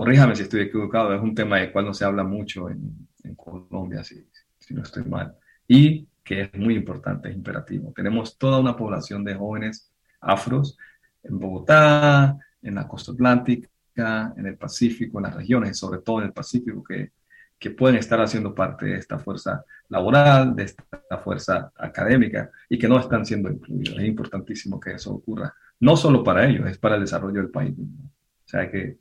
corríjame 0.00 0.34
si 0.34 0.44
estoy 0.44 0.62
equivocado, 0.62 1.14
es 1.14 1.20
un 1.20 1.34
tema 1.34 1.58
del 1.58 1.70
cual 1.72 1.84
no 1.84 1.92
se 1.92 2.06
habla 2.06 2.24
mucho 2.24 2.70
en, 2.70 3.06
en 3.22 3.34
Colombia, 3.34 4.02
si, 4.02 4.26
si 4.58 4.72
no 4.72 4.82
estoy 4.82 5.04
mal. 5.04 5.36
Y 5.68 6.08
que 6.24 6.40
es 6.40 6.54
muy 6.54 6.74
importante, 6.74 7.28
es 7.28 7.34
imperativo. 7.34 7.92
Tenemos 7.94 8.38
toda 8.38 8.60
una 8.60 8.74
población 8.74 9.22
de 9.24 9.34
jóvenes 9.34 9.92
afros 10.22 10.78
en 11.22 11.38
Bogotá, 11.38 12.38
en 12.62 12.76
la 12.76 12.88
costa 12.88 13.12
atlántica, 13.12 14.32
en 14.38 14.46
el 14.46 14.56
Pacífico, 14.56 15.18
en 15.18 15.24
las 15.24 15.34
regiones, 15.34 15.76
sobre 15.76 16.00
todo 16.00 16.20
en 16.20 16.28
el 16.28 16.32
Pacífico, 16.32 16.82
que, 16.82 17.12
que 17.58 17.70
pueden 17.70 17.96
estar 17.96 18.22
haciendo 18.22 18.54
parte 18.54 18.86
de 18.86 18.96
esta 18.96 19.18
fuerza 19.18 19.66
laboral, 19.90 20.56
de 20.56 20.62
esta 20.62 21.18
fuerza 21.22 21.72
académica 21.76 22.50
y 22.70 22.78
que 22.78 22.88
no 22.88 22.98
están 22.98 23.26
siendo 23.26 23.50
incluidos. 23.50 23.98
Es 23.98 24.06
importantísimo 24.06 24.80
que 24.80 24.92
eso 24.92 25.12
ocurra, 25.12 25.52
no 25.80 25.94
solo 25.94 26.24
para 26.24 26.48
ellos, 26.48 26.66
es 26.70 26.78
para 26.78 26.94
el 26.94 27.02
desarrollo 27.02 27.42
del 27.42 27.50
país. 27.50 27.74
O 27.78 28.48
sea 28.48 28.70
que 28.70 28.96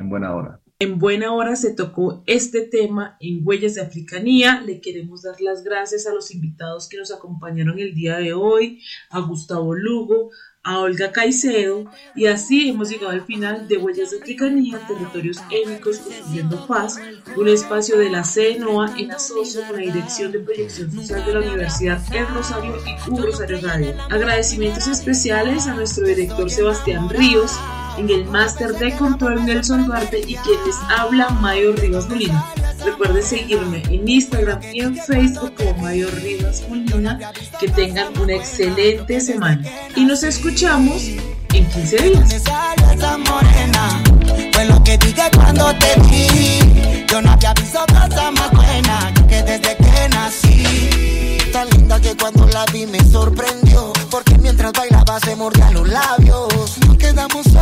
en 0.00 0.08
buena 0.08 0.34
hora. 0.34 0.60
En 0.78 0.98
buena 0.98 1.32
hora 1.32 1.56
se 1.56 1.74
tocó 1.74 2.22
este 2.26 2.62
tema 2.62 3.18
en 3.20 3.46
Huellas 3.46 3.74
de 3.74 3.82
Africanía. 3.82 4.62
Le 4.62 4.80
queremos 4.80 5.22
dar 5.22 5.38
las 5.40 5.62
gracias 5.62 6.06
a 6.06 6.14
los 6.14 6.34
invitados 6.34 6.88
que 6.88 6.96
nos 6.96 7.12
acompañaron 7.12 7.78
el 7.78 7.94
día 7.94 8.16
de 8.16 8.32
hoy, 8.32 8.80
a 9.10 9.20
Gustavo 9.20 9.74
Lugo, 9.74 10.30
a 10.62 10.78
Olga 10.80 11.10
Caicedo 11.10 11.90
y 12.14 12.26
así 12.26 12.68
hemos 12.68 12.90
llegado 12.90 13.10
al 13.10 13.22
final 13.22 13.66
de 13.66 13.78
Huellas 13.78 14.10
de 14.10 14.18
Africanía, 14.18 14.78
Territorios 14.86 15.38
Étnicos 15.50 15.98
Construyendo 15.98 16.66
Paz, 16.66 16.98
un 17.36 17.48
espacio 17.48 17.98
de 17.98 18.10
la 18.10 18.24
CNOA 18.24 18.94
en 18.98 19.10
asocio 19.10 19.62
con 19.66 19.76
la 19.76 19.82
Dirección 19.82 20.32
de 20.32 20.40
Proyección 20.40 20.92
Social 20.92 21.24
de 21.24 21.32
la 21.32 21.40
Universidad 21.40 22.02
El 22.14 22.26
Rosario 22.26 22.74
y 22.86 23.10
U 23.10 23.16
Rosario 23.22 23.60
Radio. 23.62 23.94
Agradecimientos 24.10 24.86
especiales 24.86 25.66
a 25.66 25.74
nuestro 25.74 26.06
director 26.06 26.50
Sebastián 26.50 27.08
Ríos, 27.08 27.52
en 28.00 28.08
el 28.08 28.24
máster 28.24 28.72
de 28.78 28.96
control 28.96 29.44
Nelson 29.44 29.84
Duarte 29.84 30.20
y 30.20 30.34
quien 30.36 30.58
les 30.64 30.76
habla 30.96 31.28
Mayo 31.28 31.72
Rivas 31.72 32.08
Molina. 32.08 32.46
Recuerden 32.82 33.22
seguirme 33.22 33.82
en 33.90 34.08
Instagram 34.08 34.58
y 34.72 34.80
en 34.80 34.96
Facebook 34.96 35.52
como 35.54 35.74
Mayor 35.82 36.14
Rivas 36.22 36.62
Molina. 36.68 37.18
Que 37.60 37.68
tengan 37.68 38.18
una 38.18 38.34
excelente 38.34 39.20
semana. 39.20 39.62
Y 39.96 40.04
nos 40.06 40.22
escuchamos 40.22 41.08
en 41.52 41.66
15 41.68 41.96
días. 41.98 42.42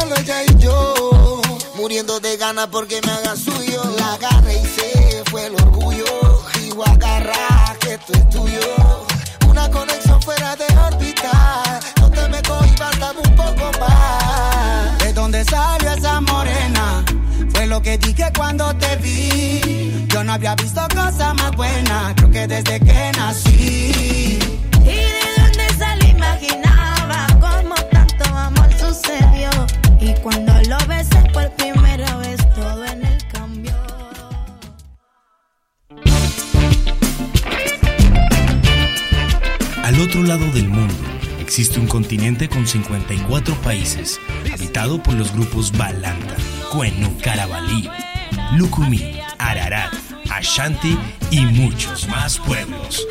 Solo 0.09 0.21
ella 0.21 0.43
y 0.45 0.59
yo. 0.59 1.41
Muriendo 1.77 2.21
de 2.21 2.37
ganas 2.37 2.69
porque 2.69 3.01
me 3.05 3.13
haga 3.13 3.37
suyo. 3.37 3.83
La 3.99 4.15
agarré 4.15 4.61
y 4.61 4.67
se 4.67 5.23
fue 5.31 5.47
el 5.47 5.55
orgullo. 5.55 6.43
Digo 6.61 6.85
agarra 6.87 7.77
que 7.81 7.95
esto 7.95 8.13
es 8.15 8.31
tuyo. 8.31 9.07
Una 9.49 9.71
conexión 9.71 10.21
fuera 10.23 10.57
de 10.57 10.67
órbita. 10.79 11.81
No 12.01 12.11
te 12.11 12.29
me 12.29 12.43
cohibas, 12.43 12.99
dame 12.99 13.21
un 13.25 13.37
poco 13.37 13.71
más. 13.81 14.99
¿De 14.99 15.13
dónde 15.13 15.45
salió 15.45 15.93
esa 15.93 16.21
morena? 16.21 17.05
Fue 17.53 17.67
lo 17.67 17.81
que 17.83 17.99
dije 17.99 18.31
cuando 18.37 18.75
te 18.77 18.97
vi. 18.97 20.07
Yo 20.09 20.25
no 20.25 20.33
había 20.33 20.55
visto 20.55 20.81
cosa 20.95 21.35
más 21.35 21.53
buena. 21.57 22.15
Creo 22.17 22.31
que 22.31 22.47
desde 22.47 22.81
que 22.81 23.13
existe 41.59 41.81
un 41.81 41.89
continente 41.89 42.49
con 42.49 42.69
54 42.69 43.53
países, 43.63 44.21
habitado 44.53 45.03
por 45.03 45.15
los 45.15 45.33
grupos 45.33 45.73
Balanta, 45.77 46.37
Cuenu, 46.71 47.19
Carabalí, 47.21 47.91
Lucumí, 48.57 49.19
Ararat, 49.39 49.93
Ashanti 50.31 50.97
y 51.33 51.41
muchos 51.41 52.07
más 52.07 52.39
pueblos. 52.39 53.05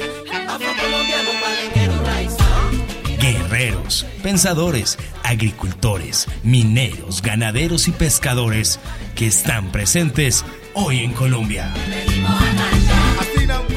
Guerreros, 3.19 4.05
pensadores, 4.23 4.97
agricultores, 5.23 6.27
mineros, 6.43 7.21
ganaderos 7.21 7.89
y 7.89 7.91
pescadores 7.91 8.79
que 9.15 9.27
están 9.27 9.73
presentes 9.73 10.45
hoy 10.73 10.99
en 10.99 11.11
Colombia. 11.11 11.73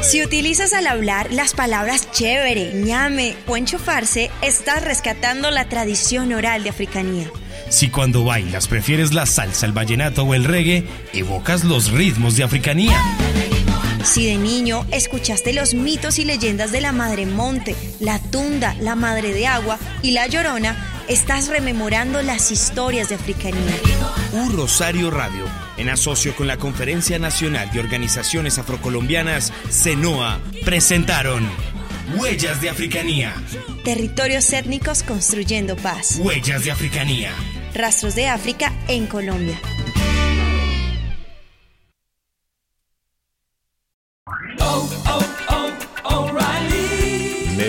Si 0.02 0.22
utilizas 0.22 0.72
al 0.72 0.86
hablar 0.86 1.32
las 1.32 1.52
palabras 1.52 2.10
chévere, 2.10 2.72
ñame 2.72 3.36
o 3.46 3.56
enchufarse, 3.56 4.30
estás 4.42 4.82
rescatando 4.82 5.50
la 5.50 5.68
tradición 5.68 6.32
oral 6.32 6.64
de 6.64 6.70
africanía. 6.70 7.30
Si 7.68 7.90
cuando 7.90 8.24
bailas 8.24 8.66
prefieres 8.66 9.12
la 9.12 9.26
salsa, 9.26 9.66
el 9.66 9.72
vallenato 9.72 10.24
o 10.24 10.34
el 10.34 10.44
reggae, 10.44 10.88
evocas 11.12 11.64
los 11.64 11.92
ritmos 11.92 12.36
de 12.36 12.44
africanía. 12.44 12.98
Si 14.02 14.26
de 14.26 14.36
niño 14.36 14.86
escuchaste 14.90 15.52
los 15.52 15.74
mitos 15.74 16.18
y 16.18 16.24
leyendas 16.24 16.72
de 16.72 16.80
la 16.80 16.92
Madre 16.92 17.26
Monte, 17.26 17.76
la 18.00 18.18
Tunda, 18.18 18.74
la 18.80 18.96
Madre 18.96 19.34
de 19.34 19.46
Agua 19.46 19.78
y 20.02 20.12
la 20.12 20.26
Llorona, 20.26 21.02
estás 21.08 21.48
rememorando 21.48 22.22
las 22.22 22.50
historias 22.50 23.10
de 23.10 23.16
africanía. 23.16 23.76
U 24.32 24.48
Rosario 24.50 25.10
Radio, 25.10 25.44
en 25.80 25.88
asocio 25.88 26.36
con 26.36 26.46
la 26.46 26.58
Conferencia 26.58 27.18
Nacional 27.18 27.70
de 27.72 27.80
Organizaciones 27.80 28.58
Afrocolombianas, 28.58 29.50
CENOA, 29.70 30.38
presentaron 30.64 31.48
Huellas 32.16 32.60
de 32.60 32.68
Africanía. 32.68 33.34
Territorios 33.82 34.52
étnicos 34.52 35.02
construyendo 35.02 35.76
paz. 35.76 36.18
Huellas 36.20 36.64
de 36.64 36.70
Africanía. 36.70 37.30
Rastros 37.74 38.14
de 38.14 38.28
África 38.28 38.74
en 38.88 39.06
Colombia. 39.06 39.58